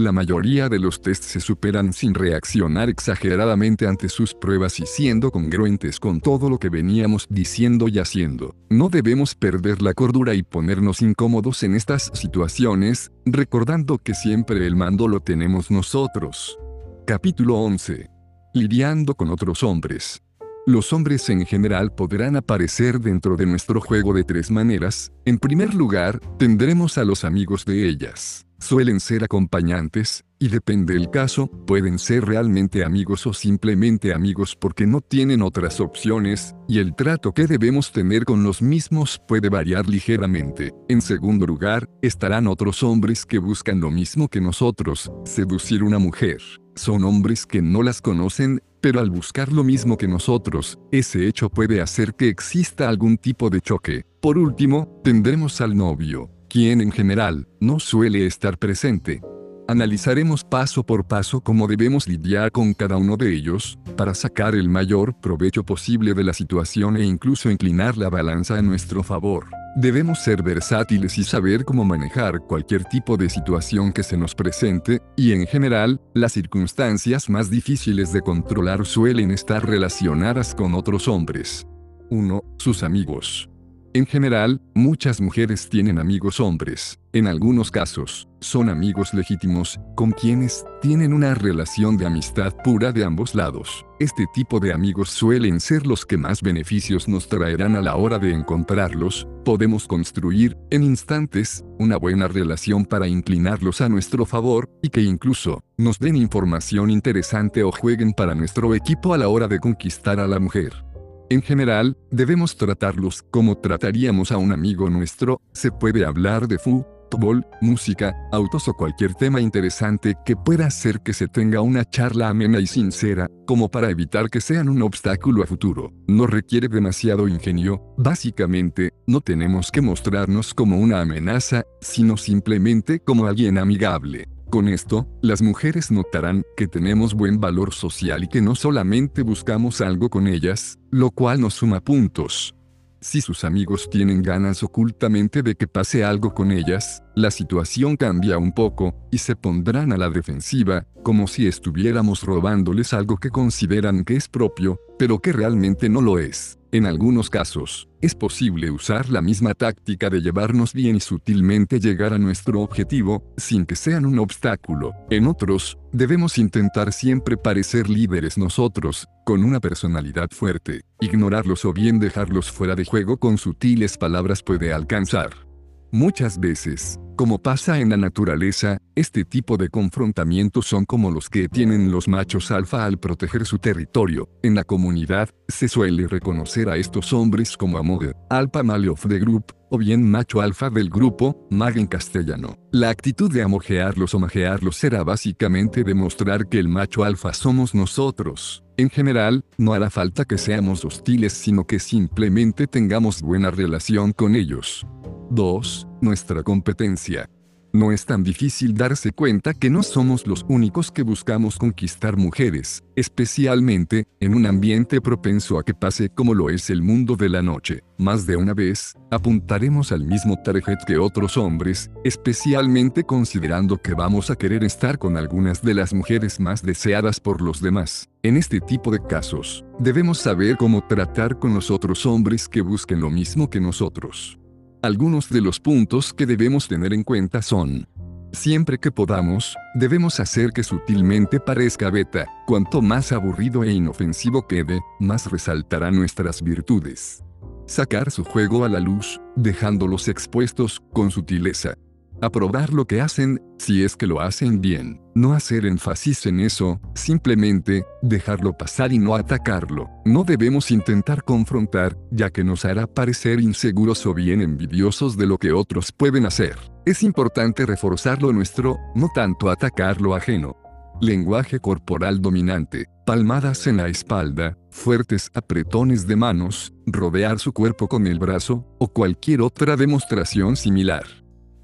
La 0.00 0.12
mayoría 0.12 0.70
de 0.70 0.78
los 0.78 1.02
tests 1.02 1.26
se 1.26 1.40
superan 1.40 1.92
sin 1.92 2.14
reaccionar 2.14 2.88
exageradamente 2.88 3.86
ante 3.86 4.08
sus 4.08 4.32
pruebas 4.32 4.80
y 4.80 4.86
siendo 4.86 5.30
congruentes 5.30 6.00
con 6.00 6.22
todo 6.22 6.48
lo 6.48 6.58
que 6.58 6.70
veníamos 6.70 7.26
diciendo 7.28 7.86
y 7.86 7.98
haciendo. 7.98 8.56
No 8.70 8.88
debemos 8.88 9.34
perder 9.34 9.82
la 9.82 9.92
cordura 9.92 10.32
y 10.32 10.42
ponernos 10.42 11.02
incómodos 11.02 11.62
en 11.64 11.74
estas 11.74 12.10
situaciones, 12.14 13.12
recordando 13.26 13.98
que 13.98 14.14
siempre 14.14 14.66
el 14.66 14.74
mando 14.74 15.06
lo 15.06 15.20
tenemos 15.20 15.70
nosotros. 15.70 16.58
Capítulo 17.06 17.56
11. 17.56 18.08
Lidiando 18.54 19.14
con 19.14 19.28
otros 19.28 19.62
hombres. 19.62 20.22
Los 20.66 20.94
hombres 20.94 21.28
en 21.28 21.44
general 21.44 21.92
podrán 21.92 22.36
aparecer 22.36 23.00
dentro 23.00 23.36
de 23.36 23.44
nuestro 23.44 23.82
juego 23.82 24.14
de 24.14 24.24
tres 24.24 24.50
maneras. 24.50 25.12
En 25.26 25.38
primer 25.38 25.74
lugar, 25.74 26.20
tendremos 26.38 26.96
a 26.96 27.04
los 27.04 27.24
amigos 27.24 27.66
de 27.66 27.86
ellas. 27.86 28.46
Suelen 28.60 29.00
ser 29.00 29.24
acompañantes, 29.24 30.22
y 30.38 30.48
depende 30.48 30.94
el 30.94 31.10
caso, 31.10 31.48
pueden 31.66 31.98
ser 31.98 32.26
realmente 32.26 32.84
amigos 32.84 33.26
o 33.26 33.32
simplemente 33.32 34.12
amigos 34.12 34.54
porque 34.54 34.86
no 34.86 35.00
tienen 35.00 35.40
otras 35.40 35.80
opciones, 35.80 36.54
y 36.68 36.78
el 36.78 36.94
trato 36.94 37.32
que 37.32 37.46
debemos 37.46 37.90
tener 37.90 38.24
con 38.24 38.42
los 38.42 38.60
mismos 38.60 39.20
puede 39.26 39.48
variar 39.48 39.88
ligeramente. 39.88 40.72
En 40.88 41.00
segundo 41.00 41.46
lugar, 41.46 41.88
estarán 42.02 42.46
otros 42.46 42.82
hombres 42.82 43.24
que 43.24 43.38
buscan 43.38 43.80
lo 43.80 43.90
mismo 43.90 44.28
que 44.28 44.42
nosotros, 44.42 45.10
seducir 45.24 45.82
una 45.82 45.98
mujer. 45.98 46.40
Son 46.76 47.04
hombres 47.04 47.46
que 47.46 47.62
no 47.62 47.82
las 47.82 48.00
conocen, 48.02 48.62
pero 48.80 49.00
al 49.00 49.10
buscar 49.10 49.52
lo 49.52 49.64
mismo 49.64 49.96
que 49.96 50.06
nosotros, 50.06 50.78
ese 50.92 51.26
hecho 51.26 51.48
puede 51.48 51.80
hacer 51.80 52.14
que 52.14 52.28
exista 52.28 52.88
algún 52.88 53.16
tipo 53.16 53.50
de 53.50 53.60
choque. 53.60 54.04
Por 54.20 54.38
último, 54.38 55.00
tendremos 55.02 55.60
al 55.60 55.76
novio, 55.76 56.30
quien 56.50 56.80
en 56.80 56.90
general 56.90 57.46
no 57.60 57.78
suele 57.78 58.26
estar 58.26 58.58
presente. 58.58 59.22
Analizaremos 59.68 60.42
paso 60.42 60.84
por 60.84 61.06
paso 61.06 61.40
cómo 61.40 61.68
debemos 61.68 62.08
lidiar 62.08 62.50
con 62.50 62.74
cada 62.74 62.96
uno 62.96 63.16
de 63.16 63.32
ellos, 63.32 63.78
para 63.96 64.14
sacar 64.14 64.56
el 64.56 64.68
mayor 64.68 65.14
provecho 65.20 65.62
posible 65.62 66.12
de 66.12 66.24
la 66.24 66.32
situación 66.32 66.96
e 66.96 67.04
incluso 67.04 67.50
inclinar 67.52 67.96
la 67.96 68.10
balanza 68.10 68.58
a 68.58 68.62
nuestro 68.62 69.04
favor. 69.04 69.46
Debemos 69.76 70.18
ser 70.18 70.42
versátiles 70.42 71.16
y 71.18 71.22
saber 71.22 71.64
cómo 71.64 71.84
manejar 71.84 72.40
cualquier 72.40 72.82
tipo 72.84 73.16
de 73.16 73.30
situación 73.30 73.92
que 73.92 74.02
se 74.02 74.16
nos 74.16 74.34
presente, 74.34 75.00
y 75.16 75.30
en 75.30 75.46
general, 75.46 76.00
las 76.14 76.32
circunstancias 76.32 77.30
más 77.30 77.48
difíciles 77.48 78.12
de 78.12 78.22
controlar 78.22 78.84
suelen 78.84 79.30
estar 79.30 79.64
relacionadas 79.64 80.56
con 80.56 80.74
otros 80.74 81.06
hombres. 81.06 81.64
1. 82.10 82.42
Sus 82.58 82.82
amigos. 82.82 83.48
En 83.92 84.06
general, 84.06 84.60
muchas 84.72 85.20
mujeres 85.20 85.68
tienen 85.68 85.98
amigos 85.98 86.38
hombres. 86.38 87.00
En 87.12 87.26
algunos 87.26 87.72
casos, 87.72 88.28
son 88.38 88.68
amigos 88.68 89.12
legítimos, 89.12 89.80
con 89.96 90.12
quienes 90.12 90.64
tienen 90.80 91.12
una 91.12 91.34
relación 91.34 91.96
de 91.96 92.06
amistad 92.06 92.54
pura 92.62 92.92
de 92.92 93.04
ambos 93.04 93.34
lados. 93.34 93.84
Este 93.98 94.26
tipo 94.32 94.60
de 94.60 94.72
amigos 94.72 95.10
suelen 95.10 95.58
ser 95.58 95.88
los 95.88 96.06
que 96.06 96.16
más 96.16 96.40
beneficios 96.40 97.08
nos 97.08 97.28
traerán 97.28 97.74
a 97.74 97.82
la 97.82 97.96
hora 97.96 98.20
de 98.20 98.32
encontrarlos. 98.32 99.26
Podemos 99.44 99.88
construir, 99.88 100.56
en 100.70 100.84
instantes, 100.84 101.64
una 101.80 101.96
buena 101.96 102.28
relación 102.28 102.84
para 102.84 103.08
inclinarlos 103.08 103.80
a 103.80 103.88
nuestro 103.88 104.24
favor, 104.24 104.70
y 104.82 104.90
que 104.90 105.02
incluso, 105.02 105.64
nos 105.76 105.98
den 105.98 106.14
información 106.14 106.90
interesante 106.90 107.64
o 107.64 107.72
jueguen 107.72 108.12
para 108.12 108.36
nuestro 108.36 108.72
equipo 108.72 109.14
a 109.14 109.18
la 109.18 109.28
hora 109.28 109.48
de 109.48 109.58
conquistar 109.58 110.20
a 110.20 110.28
la 110.28 110.38
mujer. 110.38 110.89
En 111.32 111.42
general, 111.42 111.96
debemos 112.10 112.56
tratarlos 112.56 113.22
como 113.22 113.56
trataríamos 113.56 114.32
a 114.32 114.36
un 114.36 114.50
amigo 114.50 114.90
nuestro, 114.90 115.40
se 115.52 115.70
puede 115.70 116.04
hablar 116.04 116.48
de 116.48 116.58
fútbol, 116.58 117.46
música, 117.60 118.16
autos 118.32 118.66
o 118.66 118.74
cualquier 118.74 119.14
tema 119.14 119.40
interesante 119.40 120.16
que 120.26 120.34
pueda 120.34 120.66
hacer 120.66 121.02
que 121.02 121.12
se 121.12 121.28
tenga 121.28 121.60
una 121.60 121.84
charla 121.84 122.30
amena 122.30 122.58
y 122.58 122.66
sincera, 122.66 123.28
como 123.46 123.70
para 123.70 123.90
evitar 123.90 124.28
que 124.28 124.40
sean 124.40 124.68
un 124.68 124.82
obstáculo 124.82 125.44
a 125.44 125.46
futuro. 125.46 125.92
No 126.08 126.26
requiere 126.26 126.66
demasiado 126.66 127.28
ingenio, 127.28 127.80
básicamente, 127.96 128.90
no 129.06 129.20
tenemos 129.20 129.70
que 129.70 129.82
mostrarnos 129.82 130.52
como 130.52 130.80
una 130.80 131.00
amenaza, 131.00 131.62
sino 131.80 132.16
simplemente 132.16 132.98
como 132.98 133.26
alguien 133.26 133.56
amigable. 133.56 134.26
Con 134.50 134.66
esto, 134.66 135.06
las 135.22 135.42
mujeres 135.42 135.92
notarán 135.92 136.42
que 136.56 136.66
tenemos 136.66 137.14
buen 137.14 137.38
valor 137.38 137.72
social 137.72 138.24
y 138.24 138.28
que 138.28 138.42
no 138.42 138.56
solamente 138.56 139.22
buscamos 139.22 139.80
algo 139.80 140.10
con 140.10 140.26
ellas, 140.26 140.76
lo 140.90 141.12
cual 141.12 141.40
nos 141.40 141.54
suma 141.54 141.80
puntos. 141.80 142.56
Si 143.00 143.20
sus 143.20 143.44
amigos 143.44 143.88
tienen 143.88 144.22
ganas 144.22 144.64
ocultamente 144.64 145.44
de 145.44 145.54
que 145.54 145.68
pase 145.68 146.02
algo 146.02 146.34
con 146.34 146.50
ellas, 146.50 147.00
la 147.14 147.30
situación 147.30 147.96
cambia 147.96 148.38
un 148.38 148.50
poco, 148.52 148.92
y 149.12 149.18
se 149.18 149.36
pondrán 149.36 149.92
a 149.92 149.96
la 149.96 150.10
defensiva, 150.10 150.84
como 151.04 151.28
si 151.28 151.46
estuviéramos 151.46 152.24
robándoles 152.24 152.92
algo 152.92 153.18
que 153.18 153.30
consideran 153.30 154.04
que 154.04 154.16
es 154.16 154.28
propio, 154.28 154.80
pero 154.98 155.20
que 155.20 155.32
realmente 155.32 155.88
no 155.88 156.00
lo 156.00 156.18
es. 156.18 156.59
En 156.72 156.86
algunos 156.86 157.30
casos, 157.30 157.88
es 158.00 158.14
posible 158.14 158.70
usar 158.70 159.08
la 159.08 159.20
misma 159.20 159.54
táctica 159.54 160.08
de 160.08 160.20
llevarnos 160.20 160.72
bien 160.72 160.94
y 160.94 161.00
sutilmente 161.00 161.80
llegar 161.80 162.12
a 162.12 162.18
nuestro 162.18 162.60
objetivo, 162.60 163.24
sin 163.36 163.66
que 163.66 163.74
sean 163.74 164.06
un 164.06 164.20
obstáculo. 164.20 164.92
En 165.10 165.26
otros, 165.26 165.78
debemos 165.92 166.38
intentar 166.38 166.92
siempre 166.92 167.36
parecer 167.36 167.90
líderes 167.90 168.38
nosotros, 168.38 169.08
con 169.26 169.42
una 169.42 169.58
personalidad 169.58 170.30
fuerte. 170.30 170.82
Ignorarlos 171.00 171.64
o 171.64 171.72
bien 171.72 171.98
dejarlos 171.98 172.52
fuera 172.52 172.76
de 172.76 172.84
juego 172.84 173.16
con 173.16 173.36
sutiles 173.36 173.98
palabras 173.98 174.44
puede 174.44 174.72
alcanzar. 174.72 175.49
Muchas 175.92 176.38
veces, 176.38 177.00
como 177.16 177.42
pasa 177.42 177.80
en 177.80 177.88
la 177.88 177.96
naturaleza, 177.96 178.78
este 178.94 179.24
tipo 179.24 179.56
de 179.56 179.68
confrontamientos 179.68 180.66
son 180.66 180.84
como 180.84 181.10
los 181.10 181.28
que 181.28 181.48
tienen 181.48 181.90
los 181.90 182.06
machos 182.06 182.52
alfa 182.52 182.84
al 182.84 182.98
proteger 182.98 183.44
su 183.44 183.58
territorio. 183.58 184.28
En 184.44 184.54
la 184.54 184.62
comunidad, 184.62 185.30
se 185.48 185.66
suele 185.66 186.06
reconocer 186.06 186.68
a 186.68 186.76
estos 186.76 187.12
hombres 187.12 187.56
como 187.56 187.76
Amog, 187.76 188.12
Alpha 188.30 188.62
Male 188.62 188.88
of 188.88 189.04
the 189.08 189.18
Group, 189.18 189.52
o 189.68 189.78
bien 189.78 190.08
macho 190.08 190.40
alfa 190.40 190.70
del 190.70 190.90
grupo, 190.90 191.44
mag 191.50 191.76
en 191.76 191.88
castellano. 191.88 192.56
La 192.70 192.90
actitud 192.90 193.32
de 193.32 193.42
amojearlos 193.42 194.14
o 194.14 194.20
majearlos 194.20 194.76
será 194.76 195.02
básicamente 195.02 195.82
demostrar 195.82 196.46
que 196.46 196.60
el 196.60 196.68
macho 196.68 197.02
alfa 197.02 197.32
somos 197.32 197.74
nosotros. 197.74 198.62
En 198.76 198.90
general, 198.90 199.44
no 199.58 199.74
hará 199.74 199.90
falta 199.90 200.24
que 200.24 200.38
seamos 200.38 200.84
hostiles 200.84 201.32
sino 201.32 201.66
que 201.66 201.80
simplemente 201.80 202.68
tengamos 202.68 203.22
buena 203.22 203.50
relación 203.50 204.12
con 204.12 204.36
ellos. 204.36 204.86
2. 205.30 205.86
Nuestra 206.00 206.42
competencia. 206.42 207.30
no 207.72 207.92
es 207.92 208.04
tan 208.04 208.24
difícil 208.24 208.74
darse 208.74 209.12
cuenta 209.12 209.54
que 209.54 209.70
no 209.70 209.84
somos 209.84 210.26
los 210.26 210.44
únicos 210.48 210.90
que 210.90 211.04
buscamos 211.04 211.56
conquistar 211.56 212.16
mujeres, 212.16 212.82
especialmente 212.96 214.08
en 214.18 214.34
un 214.34 214.44
ambiente 214.46 215.00
propenso 215.00 215.56
a 215.56 215.62
que 215.62 215.72
pase 215.72 216.08
como 216.08 216.34
lo 216.34 216.50
es 216.50 216.68
el 216.68 216.82
mundo 216.82 217.14
de 217.14 217.28
la 217.28 217.42
noche. 217.42 217.84
Más 217.96 218.26
de 218.26 218.34
una 218.34 218.54
vez, 218.54 218.94
apuntaremos 219.12 219.92
al 219.92 220.04
mismo 220.04 220.36
target 220.42 220.78
que 220.84 220.98
otros 220.98 221.36
hombres, 221.36 221.92
especialmente 222.02 223.04
considerando 223.04 223.76
que 223.80 223.94
vamos 223.94 224.30
a 224.30 224.36
querer 224.36 224.64
estar 224.64 224.98
con 224.98 225.16
algunas 225.16 225.62
de 225.62 225.74
las 225.74 225.94
mujeres 225.94 226.40
más 226.40 226.62
deseadas 226.62 227.20
por 227.20 227.40
los 227.40 227.60
demás. 227.60 228.08
En 228.24 228.36
este 228.36 228.58
tipo 228.58 228.90
de 228.90 228.98
casos, 228.98 229.64
debemos 229.78 230.18
saber 230.18 230.56
cómo 230.56 230.84
tratar 230.88 231.38
con 231.38 231.54
los 231.54 231.70
otros 231.70 232.04
hombres 232.04 232.48
que 232.48 232.62
busquen 232.62 232.98
lo 232.98 233.10
mismo 233.10 233.48
que 233.48 233.60
nosotros. 233.60 234.39
Algunos 234.82 235.28
de 235.28 235.42
los 235.42 235.60
puntos 235.60 236.14
que 236.14 236.24
debemos 236.24 236.66
tener 236.66 236.94
en 236.94 237.04
cuenta 237.04 237.42
son, 237.42 237.86
Siempre 238.32 238.78
que 238.78 238.92
podamos, 238.92 239.56
debemos 239.74 240.20
hacer 240.20 240.52
que 240.52 240.62
sutilmente 240.62 241.40
parezca 241.40 241.90
beta, 241.90 242.26
cuanto 242.46 242.80
más 242.80 243.10
aburrido 243.10 243.64
e 243.64 243.72
inofensivo 243.72 244.46
quede, 244.46 244.80
más 245.00 245.28
resaltará 245.30 245.90
nuestras 245.90 246.40
virtudes. 246.40 247.24
Sacar 247.66 248.12
su 248.12 248.24
juego 248.24 248.64
a 248.64 248.68
la 248.68 248.78
luz, 248.78 249.20
dejándolos 249.34 250.06
expuestos, 250.06 250.80
con 250.92 251.10
sutileza. 251.10 251.74
Aprobar 252.22 252.74
lo 252.74 252.84
que 252.84 253.00
hacen, 253.00 253.40
si 253.58 253.82
es 253.82 253.96
que 253.96 254.06
lo 254.06 254.20
hacen 254.20 254.60
bien. 254.60 255.00
No 255.14 255.32
hacer 255.32 255.64
énfasis 255.64 256.26
en 256.26 256.40
eso, 256.40 256.78
simplemente, 256.94 257.86
dejarlo 258.02 258.52
pasar 258.52 258.92
y 258.92 258.98
no 258.98 259.14
atacarlo. 259.14 259.88
No 260.04 260.24
debemos 260.24 260.70
intentar 260.70 261.24
confrontar, 261.24 261.96
ya 262.10 262.28
que 262.28 262.44
nos 262.44 262.66
hará 262.66 262.86
parecer 262.86 263.40
inseguros 263.40 264.04
o 264.04 264.12
bien 264.12 264.42
envidiosos 264.42 265.16
de 265.16 265.26
lo 265.26 265.38
que 265.38 265.52
otros 265.52 265.92
pueden 265.92 266.26
hacer. 266.26 266.58
Es 266.84 267.02
importante 267.02 267.64
reforzar 267.64 268.20
lo 268.20 268.34
nuestro, 268.34 268.78
no 268.94 269.08
tanto 269.14 269.48
atacar 269.48 270.02
lo 270.02 270.14
ajeno. 270.14 270.56
Lenguaje 271.00 271.58
corporal 271.58 272.20
dominante, 272.20 272.84
palmadas 273.06 273.66
en 273.66 273.78
la 273.78 273.88
espalda, 273.88 274.58
fuertes 274.68 275.30
apretones 275.32 276.06
de 276.06 276.16
manos, 276.16 276.74
rodear 276.84 277.38
su 277.38 277.54
cuerpo 277.54 277.88
con 277.88 278.06
el 278.06 278.18
brazo, 278.18 278.66
o 278.78 278.88
cualquier 278.88 279.40
otra 279.40 279.76
demostración 279.76 280.56
similar. 280.56 281.04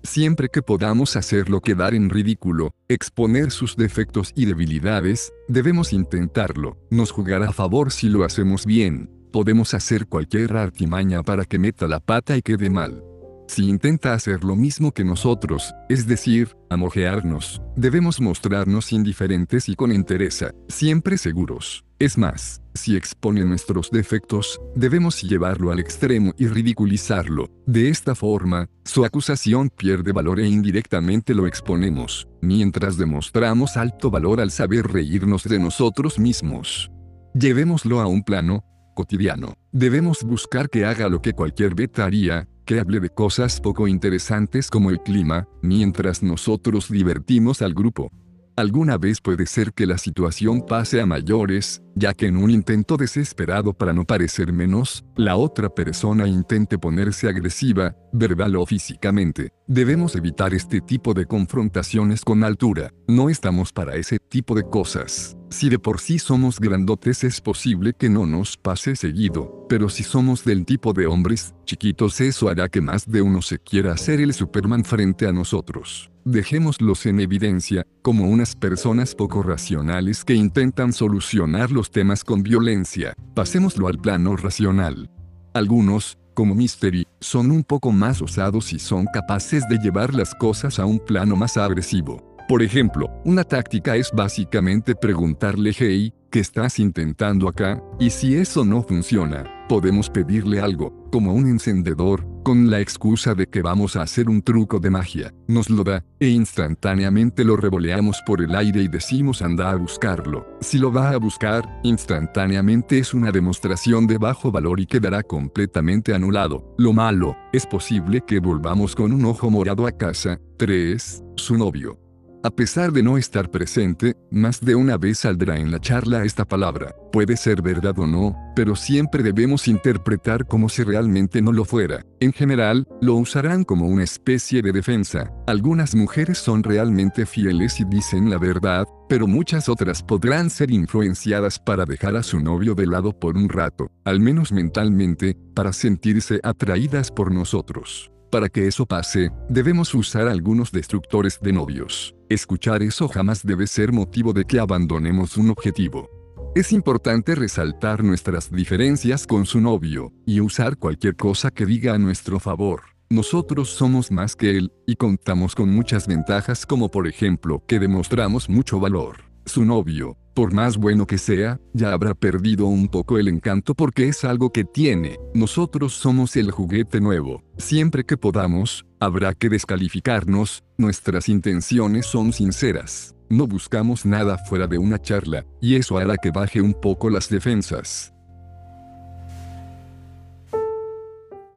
Siempre 0.06 0.48
que 0.48 0.62
podamos 0.62 1.16
hacerlo 1.16 1.60
quedar 1.60 1.92
en 1.92 2.10
ridículo, 2.10 2.70
exponer 2.88 3.50
sus 3.50 3.74
defectos 3.74 4.32
y 4.36 4.44
debilidades, 4.46 5.32
debemos 5.48 5.92
intentarlo. 5.92 6.78
Nos 6.90 7.10
jugará 7.10 7.48
a 7.48 7.52
favor 7.52 7.90
si 7.90 8.08
lo 8.08 8.22
hacemos 8.22 8.66
bien. 8.66 9.10
Podemos 9.32 9.74
hacer 9.74 10.06
cualquier 10.06 10.56
artimaña 10.56 11.24
para 11.24 11.44
que 11.44 11.58
meta 11.58 11.88
la 11.88 11.98
pata 11.98 12.36
y 12.36 12.42
quede 12.42 12.70
mal. 12.70 13.02
Si 13.48 13.68
intenta 13.68 14.14
hacer 14.14 14.44
lo 14.44 14.54
mismo 14.54 14.92
que 14.92 15.04
nosotros, 15.04 15.74
es 15.88 16.06
decir, 16.06 16.56
amojearnos, 16.70 17.60
debemos 17.74 18.20
mostrarnos 18.20 18.92
indiferentes 18.92 19.68
y 19.68 19.74
con 19.74 19.90
entereza, 19.90 20.52
siempre 20.68 21.18
seguros. 21.18 21.85
Es 21.98 22.18
más, 22.18 22.60
si 22.74 22.94
expone 22.94 23.42
nuestros 23.46 23.90
defectos, 23.90 24.60
debemos 24.74 25.22
llevarlo 25.22 25.70
al 25.70 25.80
extremo 25.80 26.34
y 26.36 26.46
ridiculizarlo. 26.46 27.48
De 27.66 27.88
esta 27.88 28.14
forma, 28.14 28.68
su 28.84 29.06
acusación 29.06 29.70
pierde 29.70 30.12
valor 30.12 30.40
e 30.40 30.46
indirectamente 30.46 31.32
lo 31.32 31.46
exponemos, 31.46 32.28
mientras 32.42 32.98
demostramos 32.98 33.78
alto 33.78 34.10
valor 34.10 34.42
al 34.42 34.50
saber 34.50 34.88
reírnos 34.88 35.44
de 35.44 35.58
nosotros 35.58 36.18
mismos. 36.18 36.90
Llevémoslo 37.32 38.00
a 38.00 38.06
un 38.06 38.22
plano 38.22 38.62
cotidiano. 38.94 39.54
Debemos 39.72 40.22
buscar 40.22 40.68
que 40.68 40.84
haga 40.84 41.08
lo 41.08 41.22
que 41.22 41.32
cualquier 41.32 41.74
beta 41.74 42.04
haría, 42.04 42.46
que 42.66 42.78
hable 42.78 43.00
de 43.00 43.08
cosas 43.08 43.58
poco 43.58 43.88
interesantes 43.88 44.68
como 44.68 44.90
el 44.90 45.00
clima, 45.00 45.48
mientras 45.62 46.22
nosotros 46.22 46.90
divertimos 46.90 47.62
al 47.62 47.72
grupo. 47.72 48.10
Alguna 48.58 48.96
vez 48.96 49.20
puede 49.20 49.44
ser 49.44 49.74
que 49.74 49.86
la 49.86 49.98
situación 49.98 50.64
pase 50.64 51.02
a 51.02 51.04
mayores, 51.04 51.82
ya 51.94 52.14
que 52.14 52.26
en 52.26 52.38
un 52.38 52.48
intento 52.50 52.96
desesperado 52.96 53.74
para 53.74 53.92
no 53.92 54.06
parecer 54.06 54.50
menos, 54.50 55.04
la 55.14 55.36
otra 55.36 55.68
persona 55.68 56.26
intente 56.26 56.78
ponerse 56.78 57.28
agresiva, 57.28 57.94
verbal 58.14 58.56
o 58.56 58.64
físicamente. 58.64 59.50
Debemos 59.66 60.16
evitar 60.16 60.54
este 60.54 60.80
tipo 60.80 61.12
de 61.12 61.26
confrontaciones 61.26 62.22
con 62.22 62.44
altura. 62.44 62.94
No 63.06 63.28
estamos 63.28 63.74
para 63.74 63.96
ese 63.96 64.18
tipo 64.18 64.54
de 64.54 64.62
cosas. 64.62 65.36
Si 65.48 65.68
de 65.68 65.78
por 65.78 66.00
sí 66.00 66.18
somos 66.18 66.58
grandotes 66.58 67.22
es 67.22 67.40
posible 67.40 67.92
que 67.92 68.08
no 68.08 68.26
nos 68.26 68.56
pase 68.56 68.96
seguido, 68.96 69.64
pero 69.68 69.88
si 69.88 70.02
somos 70.02 70.44
del 70.44 70.64
tipo 70.64 70.92
de 70.92 71.06
hombres 71.06 71.54
chiquitos 71.64 72.20
eso 72.20 72.48
hará 72.48 72.68
que 72.68 72.80
más 72.80 73.08
de 73.08 73.22
uno 73.22 73.40
se 73.42 73.58
quiera 73.58 73.92
hacer 73.92 74.20
el 74.20 74.34
Superman 74.34 74.84
frente 74.84 75.26
a 75.26 75.32
nosotros. 75.32 76.10
Dejémoslos 76.24 77.06
en 77.06 77.20
evidencia, 77.20 77.86
como 78.02 78.28
unas 78.28 78.56
personas 78.56 79.14
poco 79.14 79.44
racionales 79.44 80.24
que 80.24 80.34
intentan 80.34 80.92
solucionar 80.92 81.70
los 81.70 81.92
temas 81.92 82.24
con 82.24 82.42
violencia. 82.42 83.14
Pasémoslo 83.34 83.86
al 83.86 83.98
plano 83.98 84.34
racional. 84.34 85.08
Algunos, 85.54 86.18
como 86.34 86.56
Mystery, 86.56 87.06
son 87.20 87.52
un 87.52 87.62
poco 87.62 87.92
más 87.92 88.20
osados 88.20 88.72
y 88.72 88.80
son 88.80 89.06
capaces 89.06 89.68
de 89.68 89.78
llevar 89.78 90.12
las 90.12 90.34
cosas 90.34 90.80
a 90.80 90.84
un 90.84 90.98
plano 90.98 91.36
más 91.36 91.56
agresivo. 91.56 92.35
Por 92.48 92.62
ejemplo, 92.62 93.10
una 93.24 93.42
táctica 93.42 93.96
es 93.96 94.12
básicamente 94.12 94.94
preguntarle 94.94 95.72
hey, 95.76 96.12
¿qué 96.30 96.38
estás 96.38 96.78
intentando 96.78 97.48
acá? 97.48 97.82
Y 97.98 98.10
si 98.10 98.36
eso 98.36 98.64
no 98.64 98.84
funciona, 98.84 99.66
podemos 99.68 100.08
pedirle 100.08 100.60
algo, 100.60 101.08
como 101.10 101.34
un 101.34 101.48
encendedor, 101.48 102.24
con 102.44 102.70
la 102.70 102.78
excusa 102.78 103.34
de 103.34 103.48
que 103.48 103.62
vamos 103.62 103.96
a 103.96 104.02
hacer 104.02 104.28
un 104.28 104.42
truco 104.42 104.78
de 104.78 104.90
magia. 104.90 105.34
Nos 105.48 105.70
lo 105.70 105.82
da, 105.82 106.04
e 106.20 106.28
instantáneamente 106.28 107.42
lo 107.42 107.56
revoleamos 107.56 108.22
por 108.24 108.40
el 108.40 108.54
aire 108.54 108.80
y 108.80 108.86
decimos 108.86 109.42
anda 109.42 109.72
a 109.72 109.74
buscarlo. 109.74 110.46
Si 110.60 110.78
lo 110.78 110.92
va 110.92 111.10
a 111.10 111.16
buscar, 111.16 111.68
instantáneamente 111.82 113.00
es 113.00 113.12
una 113.12 113.32
demostración 113.32 114.06
de 114.06 114.18
bajo 114.18 114.52
valor 114.52 114.78
y 114.78 114.86
quedará 114.86 115.24
completamente 115.24 116.14
anulado. 116.14 116.76
Lo 116.78 116.92
malo, 116.92 117.36
es 117.52 117.66
posible 117.66 118.22
que 118.24 118.38
volvamos 118.38 118.94
con 118.94 119.12
un 119.12 119.24
ojo 119.24 119.50
morado 119.50 119.84
a 119.84 119.90
casa. 119.90 120.38
3. 120.58 121.24
Su 121.34 121.58
novio. 121.58 122.05
A 122.42 122.50
pesar 122.50 122.92
de 122.92 123.02
no 123.02 123.18
estar 123.18 123.50
presente, 123.50 124.14
más 124.30 124.60
de 124.60 124.74
una 124.74 124.96
vez 124.96 125.18
saldrá 125.20 125.58
en 125.58 125.70
la 125.70 125.80
charla 125.80 126.24
esta 126.24 126.44
palabra. 126.44 126.94
Puede 127.12 127.36
ser 127.36 127.62
verdad 127.62 127.98
o 127.98 128.06
no, 128.06 128.36
pero 128.54 128.76
siempre 128.76 129.22
debemos 129.22 129.66
interpretar 129.68 130.46
como 130.46 130.68
si 130.68 130.84
realmente 130.84 131.42
no 131.42 131.52
lo 131.52 131.64
fuera. 131.64 132.04
En 132.20 132.32
general, 132.32 132.86
lo 133.00 133.14
usarán 133.14 133.64
como 133.64 133.88
una 133.88 134.04
especie 134.04 134.62
de 134.62 134.72
defensa. 134.72 135.32
Algunas 135.46 135.94
mujeres 135.94 136.38
son 136.38 136.62
realmente 136.62 137.26
fieles 137.26 137.80
y 137.80 137.84
dicen 137.84 138.30
la 138.30 138.38
verdad, 138.38 138.86
pero 139.08 139.26
muchas 139.26 139.68
otras 139.68 140.02
podrán 140.02 140.50
ser 140.50 140.70
influenciadas 140.70 141.58
para 141.58 141.84
dejar 141.84 142.16
a 142.16 142.22
su 142.22 142.38
novio 142.40 142.74
de 142.74 142.86
lado 142.86 143.12
por 143.18 143.36
un 143.36 143.48
rato, 143.48 143.90
al 144.04 144.20
menos 144.20 144.52
mentalmente, 144.52 145.36
para 145.54 145.72
sentirse 145.72 146.40
atraídas 146.42 147.10
por 147.10 147.32
nosotros. 147.32 148.10
Para 148.30 148.48
que 148.48 148.66
eso 148.66 148.86
pase, 148.86 149.30
debemos 149.48 149.94
usar 149.94 150.28
algunos 150.28 150.72
destructores 150.72 151.38
de 151.40 151.52
novios. 151.52 152.15
Escuchar 152.28 152.82
eso 152.82 153.06
jamás 153.06 153.46
debe 153.46 153.68
ser 153.68 153.92
motivo 153.92 154.32
de 154.32 154.44
que 154.44 154.58
abandonemos 154.58 155.36
un 155.36 155.50
objetivo. 155.50 156.10
Es 156.56 156.72
importante 156.72 157.36
resaltar 157.36 158.02
nuestras 158.02 158.50
diferencias 158.50 159.28
con 159.28 159.46
su 159.46 159.60
novio, 159.60 160.12
y 160.26 160.40
usar 160.40 160.76
cualquier 160.76 161.14
cosa 161.14 161.52
que 161.52 161.64
diga 161.66 161.94
a 161.94 161.98
nuestro 161.98 162.40
favor. 162.40 162.82
Nosotros 163.10 163.70
somos 163.70 164.10
más 164.10 164.34
que 164.34 164.56
él, 164.56 164.72
y 164.88 164.96
contamos 164.96 165.54
con 165.54 165.70
muchas 165.70 166.08
ventajas 166.08 166.66
como 166.66 166.90
por 166.90 167.06
ejemplo 167.06 167.62
que 167.68 167.78
demostramos 167.78 168.48
mucho 168.48 168.80
valor. 168.80 169.18
Su 169.44 169.64
novio, 169.64 170.16
por 170.36 170.52
más 170.52 170.76
bueno 170.76 171.06
que 171.06 171.16
sea, 171.16 171.58
ya 171.72 171.92
habrá 171.92 172.12
perdido 172.12 172.66
un 172.66 172.88
poco 172.88 173.16
el 173.16 173.26
encanto 173.26 173.74
porque 173.74 174.06
es 174.06 174.22
algo 174.22 174.52
que 174.52 174.64
tiene. 174.64 175.18
Nosotros 175.32 175.94
somos 175.94 176.36
el 176.36 176.50
juguete 176.50 177.00
nuevo. 177.00 177.42
Siempre 177.56 178.04
que 178.04 178.18
podamos, 178.18 178.84
habrá 179.00 179.32
que 179.32 179.48
descalificarnos, 179.48 180.62
nuestras 180.76 181.30
intenciones 181.30 182.04
son 182.04 182.34
sinceras. 182.34 183.14
No 183.30 183.46
buscamos 183.46 184.04
nada 184.04 184.36
fuera 184.36 184.66
de 184.66 184.76
una 184.76 185.00
charla, 185.00 185.42
y 185.62 185.76
eso 185.76 185.96
hará 185.96 186.18
que 186.18 186.30
baje 186.30 186.60
un 186.60 186.74
poco 186.74 187.08
las 187.08 187.30
defensas. 187.30 188.12